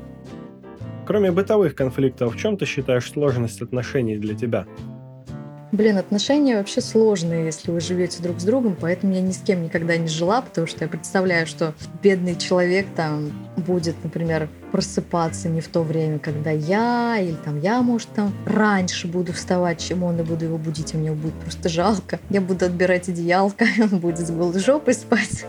Кроме 1.05 1.31
бытовых 1.31 1.75
конфликтов, 1.75 2.33
в 2.33 2.37
чем 2.37 2.57
ты 2.57 2.65
считаешь 2.65 3.11
сложность 3.11 3.61
отношений 3.61 4.17
для 4.17 4.35
тебя? 4.35 4.65
Блин, 5.71 5.97
отношения 5.97 6.57
вообще 6.57 6.79
сложные, 6.79 7.45
если 7.45 7.69
вы 7.69 7.81
живете 7.81 8.23
друг 8.23 8.39
с 8.39 8.43
другом, 8.43 8.77
поэтому 8.79 9.13
я 9.13 9.21
ни 9.21 9.31
с 9.31 9.39
кем 9.39 9.63
никогда 9.63 9.97
не 9.97 10.07
жила, 10.07 10.41
потому 10.41 10.67
что 10.67 10.85
я 10.85 10.87
представляю, 10.87 11.45
что 11.47 11.73
бедный 12.01 12.35
человек 12.35 12.87
там 12.95 13.31
будет, 13.57 13.95
например, 14.03 14.47
просыпаться 14.75 15.47
не 15.47 15.61
в 15.61 15.69
то 15.69 15.83
время, 15.83 16.19
когда 16.19 16.51
я, 16.51 17.17
или 17.17 17.37
там 17.45 17.61
я, 17.61 17.81
может, 17.81 18.09
там 18.09 18.33
раньше 18.45 19.07
буду 19.07 19.31
вставать, 19.31 19.79
чем 19.79 20.03
он, 20.03 20.19
и 20.19 20.23
буду 20.23 20.43
его 20.43 20.57
будить, 20.57 20.93
и 20.93 20.97
мне 20.97 21.13
будет 21.13 21.33
просто 21.35 21.69
жалко. 21.69 22.19
Я 22.29 22.41
буду 22.41 22.65
отбирать 22.65 23.07
одеялко, 23.07 23.63
и 23.77 23.81
он 23.81 23.99
будет 23.99 24.19
с 24.19 24.29
голой 24.29 24.59
жопой 24.59 24.93
спать. 24.93 25.45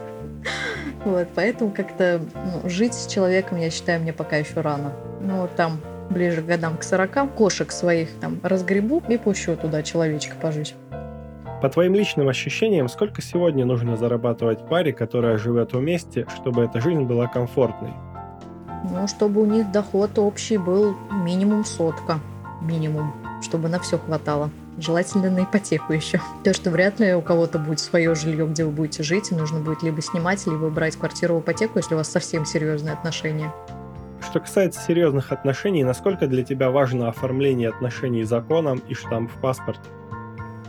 Вот, 1.04 1.26
поэтому 1.34 1.72
как-то 1.72 2.20
ну, 2.34 2.70
жить 2.70 2.94
с 2.94 3.08
человеком, 3.08 3.58
я 3.58 3.68
считаю, 3.70 4.00
мне 4.00 4.12
пока 4.12 4.36
еще 4.36 4.60
рано. 4.60 4.92
Ну, 5.20 5.48
там 5.56 5.80
ближе 6.08 6.40
к 6.40 6.46
годам 6.46 6.76
к 6.76 6.84
40, 6.84 7.34
кошек 7.34 7.72
своих 7.72 8.10
там 8.20 8.38
разгребу 8.44 9.02
и 9.08 9.16
пущу 9.16 9.56
туда 9.56 9.82
человечка 9.82 10.36
пожить. 10.40 10.76
По 11.60 11.68
твоим 11.68 11.96
личным 11.96 12.28
ощущениям, 12.28 12.88
сколько 12.88 13.22
сегодня 13.22 13.64
нужно 13.64 13.96
зарабатывать 13.96 14.68
паре, 14.68 14.92
которая 14.92 15.36
живет 15.36 15.72
вместе, 15.72 16.26
чтобы 16.36 16.62
эта 16.62 16.80
жизнь 16.80 17.02
была 17.02 17.26
комфортной? 17.26 17.90
Ну, 18.90 19.08
чтобы 19.08 19.42
у 19.42 19.46
них 19.46 19.70
доход 19.72 20.18
общий 20.18 20.58
был 20.58 20.96
минимум 21.10 21.64
сотка. 21.64 22.20
Минимум. 22.62 23.12
Чтобы 23.42 23.68
на 23.68 23.80
все 23.80 23.98
хватало. 23.98 24.50
Желательно 24.78 25.30
на 25.30 25.44
ипотеку 25.44 25.92
еще. 25.92 26.20
То, 26.44 26.52
что 26.52 26.70
вряд 26.70 27.00
ли 27.00 27.14
у 27.14 27.22
кого-то 27.22 27.58
будет 27.58 27.80
свое 27.80 28.14
жилье, 28.14 28.46
где 28.46 28.64
вы 28.64 28.70
будете 28.70 29.02
жить, 29.02 29.32
и 29.32 29.34
нужно 29.34 29.60
будет 29.60 29.82
либо 29.82 30.02
снимать, 30.02 30.46
либо 30.46 30.68
брать 30.68 30.96
квартиру 30.96 31.36
в 31.36 31.40
ипотеку, 31.40 31.78
если 31.78 31.94
у 31.94 31.98
вас 31.98 32.10
совсем 32.10 32.44
серьезные 32.44 32.92
отношения. 32.92 33.52
Что 34.20 34.40
касается 34.40 34.80
серьезных 34.80 35.32
отношений, 35.32 35.84
насколько 35.84 36.26
для 36.26 36.42
тебя 36.42 36.70
важно 36.70 37.08
оформление 37.08 37.68
отношений 37.68 38.24
законом 38.24 38.82
и 38.88 38.94
штамп 38.94 39.30
в 39.30 39.40
паспорте? 39.40 39.88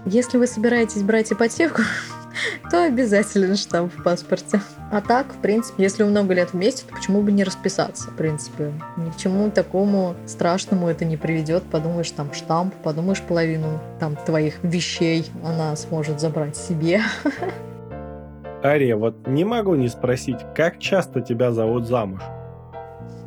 Если 0.06 0.38
вы 0.38 0.48
собираетесь 0.48 1.04
брать 1.04 1.34
ипотеку, 1.34 1.82
то 2.72 2.84
обязательно 2.84 3.56
штамп 3.56 3.94
в 3.94 4.04
паспорте. 4.04 4.62
А 4.92 5.02
так, 5.02 5.34
в 5.34 5.38
принципе, 5.38 5.84
если 5.84 6.04
вы 6.04 6.10
много 6.10 6.34
лет 6.34 6.54
вместе, 6.54 6.86
то 6.88 6.96
почему 6.96 7.22
бы 7.22 7.32
не 7.32 7.44
расписаться, 7.44 8.10
в 8.12 8.16
принципе. 8.16 8.72
Ни 8.98 9.10
к 9.10 9.18
чему 9.18 9.50
такому 9.52 10.16
страшному 10.26 10.88
это 10.88 11.06
не 11.06 11.18
приведет. 11.18 11.64
Подумаешь, 11.64 12.12
там 12.12 12.34
штамп, 12.34 12.74
подумаешь, 12.84 13.22
половину 13.22 13.80
там 14.00 14.16
твоих 14.16 14.64
вещей 14.64 15.30
она 15.44 15.76
сможет 15.76 16.20
забрать 16.20 16.56
себе. 16.56 17.02
Ария, 18.64 18.96
вот 18.96 19.28
не 19.28 19.46
могу 19.46 19.76
не 19.76 19.88
спросить, 19.88 20.40
как 20.56 20.80
часто 20.80 21.22
тебя 21.22 21.52
зовут 21.52 21.86
замуж? 21.86 22.22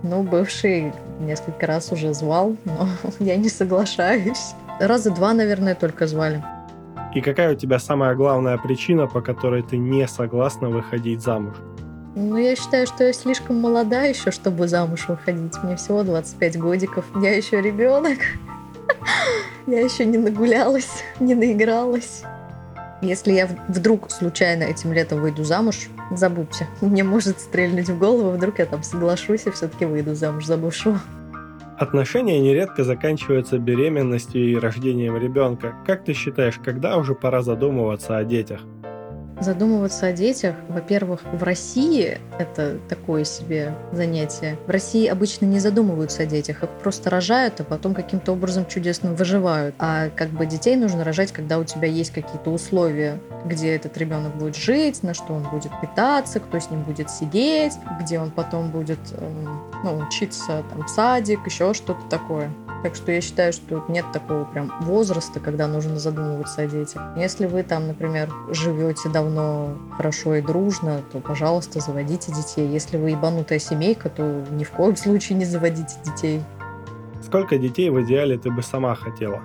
Ну, 0.02 0.22
бывший 0.22 0.92
несколько 1.20 1.66
раз 1.66 1.92
уже 1.92 2.14
звал, 2.14 2.56
но 2.64 2.88
я 3.18 3.36
не 3.36 3.48
соглашаюсь. 3.48 4.54
Раза 4.80 5.11
два, 5.11 5.34
наверное, 5.34 5.74
только 5.74 6.06
звали. 6.06 6.42
И 7.14 7.20
какая 7.20 7.52
у 7.52 7.56
тебя 7.56 7.78
самая 7.78 8.14
главная 8.14 8.56
причина, 8.56 9.06
по 9.06 9.20
которой 9.20 9.62
ты 9.62 9.78
не 9.78 10.06
согласна 10.06 10.68
выходить 10.68 11.22
замуж? 11.22 11.56
Ну, 12.14 12.36
я 12.36 12.56
считаю, 12.56 12.86
что 12.86 13.04
я 13.04 13.12
слишком 13.12 13.61
молода 13.61 14.02
еще, 14.02 14.30
чтобы 14.30 14.68
замуж 14.68 15.08
выходить. 15.08 15.56
Мне 15.62 15.76
всего 15.76 16.02
25 16.02 16.58
годиков. 16.58 17.04
Я 17.20 17.36
еще 17.36 17.61
ребенок. 17.61 18.18
Я 19.66 19.80
еще 19.80 20.04
не 20.04 20.18
нагулялась, 20.18 21.04
не 21.20 21.34
наигралась. 21.34 22.22
Если 23.02 23.32
я 23.32 23.48
вдруг 23.68 24.11
случайно 24.11 24.64
этим 24.64 24.92
летом 24.92 25.20
выйду 25.20 25.44
замуж, 25.44 25.88
забудьте. 26.11 26.66
Мне 26.80 27.04
может 27.04 27.40
стрельнуть 27.40 27.88
в 27.88 27.98
голову, 27.98 28.30
вдруг 28.30 28.58
я 28.58 28.66
там 28.66 28.82
соглашусь 28.82 29.46
и 29.46 29.50
все-таки 29.50 29.84
выйду 29.84 30.14
замуж 30.14 30.46
за 30.46 30.56
бывшего. 30.56 31.00
Отношения 31.81 32.39
нередко 32.41 32.85
заканчиваются 32.85 33.59
беременностью 33.59 34.47
и 34.51 34.55
рождением 34.55 35.16
ребенка. 35.16 35.76
Как 35.87 36.05
ты 36.05 36.12
считаешь, 36.12 36.61
когда 36.62 36.99
уже 36.99 37.14
пора 37.14 37.41
задумываться 37.41 38.18
о 38.18 38.24
детях? 38.24 38.61
Задумываться 39.41 40.07
о 40.07 40.12
детях, 40.12 40.55
во-первых, 40.68 41.20
в 41.24 41.43
России 41.43 42.18
это 42.38 42.78
такое 42.91 43.24
себе 43.24 43.74
занятие. 43.91 44.59
В 44.66 44.70
России 44.70 45.07
обычно 45.07 45.47
не 45.47 45.61
задумываются 45.61 46.24
о 46.24 46.26
детях, 46.26 46.62
их 46.62 46.68
просто 46.82 47.09
рожают, 47.09 47.59
а 47.61 47.64
потом 47.64 47.95
каким-то 47.95 48.32
образом 48.32 48.66
чудесным 48.66 49.14
выживают. 49.14 49.74
А 49.78 50.11
как 50.11 50.28
бы 50.28 50.45
детей 50.45 50.76
нужно 50.76 51.05
рожать, 51.05 51.32
когда 51.32 51.59
у 51.59 51.64
тебя 51.64 51.88
есть 51.88 52.11
какие-то 52.11 52.51
условия, 52.51 53.18
где 53.47 53.74
этот 53.74 53.97
ребенок 53.97 54.36
будет 54.36 54.57
жить, 54.57 55.03
на 55.03 55.14
что 55.14 55.32
он 55.32 55.43
будет 55.51 55.72
питаться, 55.80 56.38
кто 56.38 56.59
с 56.61 56.70
ним 56.70 56.82
будет 56.82 57.11
сидеть, 57.11 57.72
где 58.03 58.18
он 58.20 58.30
потом 58.30 58.70
будет 58.70 59.01
эм, 59.12 59.62
ну, 59.82 59.97
учиться 59.99 60.62
там, 60.70 60.86
в 60.86 60.91
садик, 60.91 61.47
еще 61.47 61.72
что-то 61.72 62.03
такое. 62.11 62.51
Так 62.83 62.95
что 62.95 63.12
я 63.12 63.20
считаю, 63.20 63.53
что 63.53 63.85
нет 63.89 64.07
такого 64.12 64.45
прям 64.45 64.72
возраста, 64.81 65.39
когда 65.39 65.66
нужно 65.66 65.99
задумываться 65.99 66.62
о 66.62 66.66
детях. 66.66 67.03
Если 67.16 67.45
вы 67.47 67.62
там, 67.62 67.87
например, 67.87 68.31
живете 68.51 69.11
давно 69.11 69.76
хорошо 69.97 70.37
и 70.37 70.41
дружно, 70.41 71.03
то, 71.12 71.18
пожалуйста, 71.18 71.81
заводите 71.81 72.33
детей. 72.33 72.66
Если 72.66 72.97
вы 72.97 73.11
ебанутая 73.11 73.59
семейка, 73.59 74.09
то 74.09 74.45
ни 74.51 74.64
в 74.64 74.70
коем 74.70 74.97
случае 74.97 75.37
не 75.37 75.45
заводите 75.45 75.97
детей. 76.05 76.43
Сколько 77.22 77.59
детей 77.59 77.91
в 77.91 78.03
идеале 78.03 78.39
ты 78.39 78.51
бы 78.51 78.62
сама 78.62 78.95
хотела? 78.95 79.41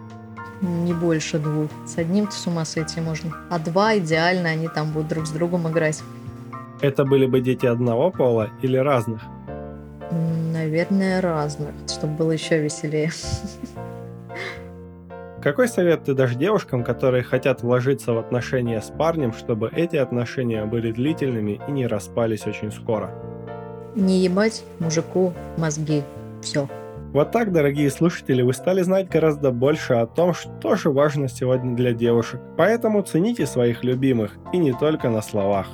Не 0.62 0.94
больше 0.94 1.38
двух. 1.38 1.70
С 1.86 1.98
одним-то 1.98 2.34
с 2.34 2.48
ума 2.48 2.64
сойти 2.64 3.02
можно. 3.02 3.32
А 3.50 3.60
два 3.60 3.98
идеально, 3.98 4.50
они 4.50 4.70
там 4.70 4.92
будут 4.92 5.10
друг 5.10 5.28
с 5.28 5.32
другом 5.32 5.70
играть. 5.70 6.02
Это 6.80 7.04
были 7.04 7.26
бы 7.26 7.42
дети 7.42 7.66
одного 7.66 8.12
пола 8.12 8.50
или 8.62 8.78
разных? 8.78 9.22
Наверное, 10.12 11.22
разных, 11.22 11.72
чтобы 11.88 12.14
было 12.14 12.32
еще 12.32 12.60
веселее. 12.60 13.12
Какой 15.42 15.68
совет 15.68 16.06
ты 16.06 16.16
дашь 16.16 16.36
девушкам, 16.36 16.84
которые 16.84 17.22
хотят 17.22 17.62
вложиться 17.62 18.14
в 18.14 18.18
отношения 18.18 18.82
с 18.82 18.86
парнем, 18.86 19.32
чтобы 19.32 19.70
эти 19.76 19.96
отношения 19.96 20.66
были 20.66 20.92
длительными 20.92 21.62
и 21.68 21.72
не 21.72 21.86
распались 21.86 22.48
очень 22.48 22.72
скоро? 22.72 23.12
Не 23.94 24.24
ебать 24.24 24.64
мужику 24.80 25.34
мозги. 25.58 26.02
Все. 26.42 26.68
Вот 27.14 27.32
так, 27.32 27.54
дорогие 27.54 27.90
слушатели, 27.92 28.42
вы 28.42 28.54
стали 28.54 28.82
знать 28.82 29.08
гораздо 29.08 29.52
больше 29.52 29.94
о 29.94 30.08
том, 30.08 30.34
что 30.34 30.76
же 30.76 30.90
важно 30.90 31.30
сегодня 31.30 31.76
для 31.76 31.94
девушек. 31.94 32.42
Поэтому 32.58 33.04
цените 33.04 33.46
своих 33.46 33.84
любимых, 33.84 34.32
и 34.52 34.58
не 34.58 34.74
только 34.74 35.10
на 35.10 35.22
словах. 35.22 35.68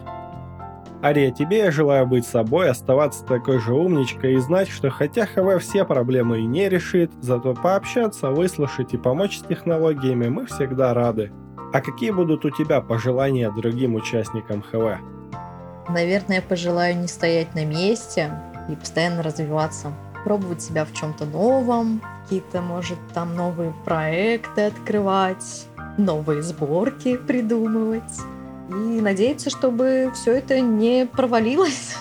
Ария, 1.04 1.32
тебе 1.32 1.58
я 1.60 1.72
желаю 1.72 2.06
быть 2.06 2.28
собой, 2.28 2.70
оставаться 2.70 3.26
такой 3.26 3.58
же 3.58 3.74
умничкой 3.74 4.36
и 4.36 4.38
знать, 4.38 4.70
что 4.70 4.92
хотя 4.92 5.26
ХВ 5.26 5.60
все 5.60 5.84
проблемы 5.84 6.42
и 6.42 6.46
не 6.46 6.70
решит, 6.70 7.12
зато 7.22 7.56
пообщаться, 7.56 8.30
выслушать 8.30 8.94
и 8.94 8.98
помочь 8.98 9.40
с 9.40 9.42
технологиями 9.42 10.28
мы 10.28 10.46
всегда 10.46 10.94
рады. 10.94 11.32
А 11.74 11.82
какие 11.82 12.12
будут 12.12 12.46
у 12.46 12.52
тебя 12.52 12.82
пожелания 12.82 13.50
другим 13.50 13.96
участникам 13.96 14.62
ХВ? 14.62 15.02
Наверное, 15.90 16.36
я 16.36 16.42
пожелаю 16.44 16.96
не 16.96 17.08
стоять 17.08 17.56
на 17.56 17.66
месте 17.66 18.30
и 18.70 18.76
постоянно 18.76 19.24
развиваться. 19.24 19.92
Пробовать 20.24 20.62
себя 20.62 20.86
в 20.86 20.94
чем-то 20.94 21.26
новом, 21.26 22.00
какие-то, 22.24 22.62
может, 22.62 23.00
там 23.16 23.36
новые 23.36 23.74
проекты 23.86 24.68
открывать, 24.68 25.66
новые 25.98 26.44
сборки 26.44 27.18
придумывать 27.18 28.04
и 28.72 29.02
надеяться, 29.02 29.50
чтобы 29.50 30.12
все 30.14 30.38
это 30.38 30.60
не 30.60 31.06
провалилось. 31.06 31.96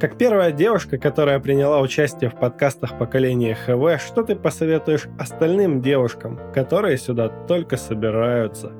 Как 0.00 0.16
первая 0.16 0.52
девушка, 0.52 0.96
которая 0.96 1.40
приняла 1.40 1.80
участие 1.80 2.30
в 2.30 2.36
подкастах 2.36 2.96
поколения 2.98 3.56
ХВ, 3.56 4.00
что 4.00 4.22
ты 4.22 4.36
посоветуешь 4.36 5.08
остальным 5.18 5.82
девушкам, 5.82 6.38
которые 6.54 6.98
сюда 6.98 7.28
только 7.28 7.76
собираются? 7.76 8.72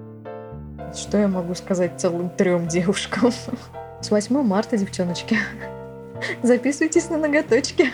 Что 0.95 1.19
я 1.19 1.29
могу 1.29 1.55
сказать 1.55 2.01
целым 2.01 2.31
трем 2.31 2.69
девушкам? 2.69 3.33
С 4.01 4.11
8 4.11 4.43
марта, 4.43 4.77
девчоночки. 4.77 5.37
Записывайтесь 6.43 7.11
на 7.11 7.19
ноготочки. 7.19 7.91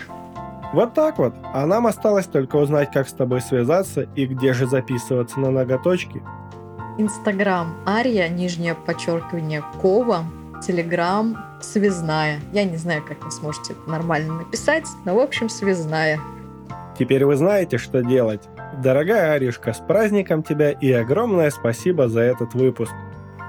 Вот 0.73 0.93
так 0.93 1.17
вот. 1.17 1.33
А 1.53 1.65
нам 1.65 1.87
осталось 1.87 2.27
только 2.27 2.57
узнать, 2.57 2.91
как 2.91 3.07
с 3.07 3.13
тобой 3.13 3.41
связаться 3.41 4.01
и 4.15 4.25
где 4.25 4.53
же 4.53 4.67
записываться 4.67 5.39
на 5.39 5.49
ноготочки. 5.49 6.21
Инстаграм 6.97 7.75
Ария, 7.85 8.29
нижнее 8.29 8.73
подчеркивание 8.73 9.63
Кова, 9.81 10.23
Телеграм 10.65 11.37
Связная. 11.61 12.39
Я 12.53 12.63
не 12.63 12.77
знаю, 12.77 13.03
как 13.05 13.23
вы 13.23 13.31
сможете 13.31 13.75
нормально 13.85 14.35
написать, 14.35 14.85
но 15.03 15.15
в 15.15 15.19
общем 15.19 15.49
Связная. 15.49 16.19
Теперь 16.97 17.25
вы 17.25 17.35
знаете, 17.35 17.77
что 17.77 18.01
делать. 18.01 18.43
Дорогая 18.81 19.33
Аришка, 19.33 19.73
с 19.73 19.79
праздником 19.79 20.41
тебя 20.41 20.71
и 20.71 20.91
огромное 20.91 21.49
спасибо 21.49 22.07
за 22.07 22.21
этот 22.21 22.53
выпуск. 22.53 22.93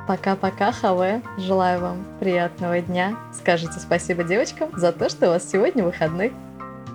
Пока-пока, 0.08 0.72
ХВ. 0.72 1.22
Желаю 1.38 1.80
вам 1.80 2.04
приятного 2.18 2.80
дня. 2.80 3.16
Скажите 3.32 3.78
спасибо 3.78 4.24
девочкам 4.24 4.70
за 4.76 4.92
то, 4.92 5.08
что 5.08 5.26
у 5.26 5.30
вас 5.30 5.48
сегодня 5.48 5.84
выходной. 5.84 6.32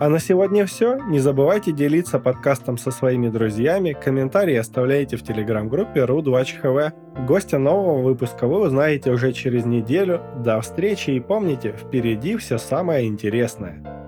А 0.02 0.10
на 0.10 0.18
сегодня 0.18 0.66
все. 0.66 0.96
Не 0.96 1.20
забывайте 1.20 1.72
делиться 1.72 2.18
подкастом 2.18 2.80
со 2.80 2.90
своими 2.90 3.30
друзьями, 3.30 3.94
комментарии 3.94 4.56
оставляйте 4.56 5.16
в 5.16 5.22
телеграм-группе 5.22 6.06
RU2HV. 6.06 7.26
Гостя 7.28 7.60
нового 7.60 8.02
выпуска 8.02 8.48
вы 8.48 8.62
узнаете 8.62 9.12
уже 9.12 9.32
через 9.32 9.64
неделю. 9.64 10.20
До 10.44 10.60
встречи 10.60 11.12
и 11.12 11.20
помните, 11.20 11.76
впереди 11.80 12.36
все 12.38 12.58
самое 12.58 13.08
интересное. 13.08 14.01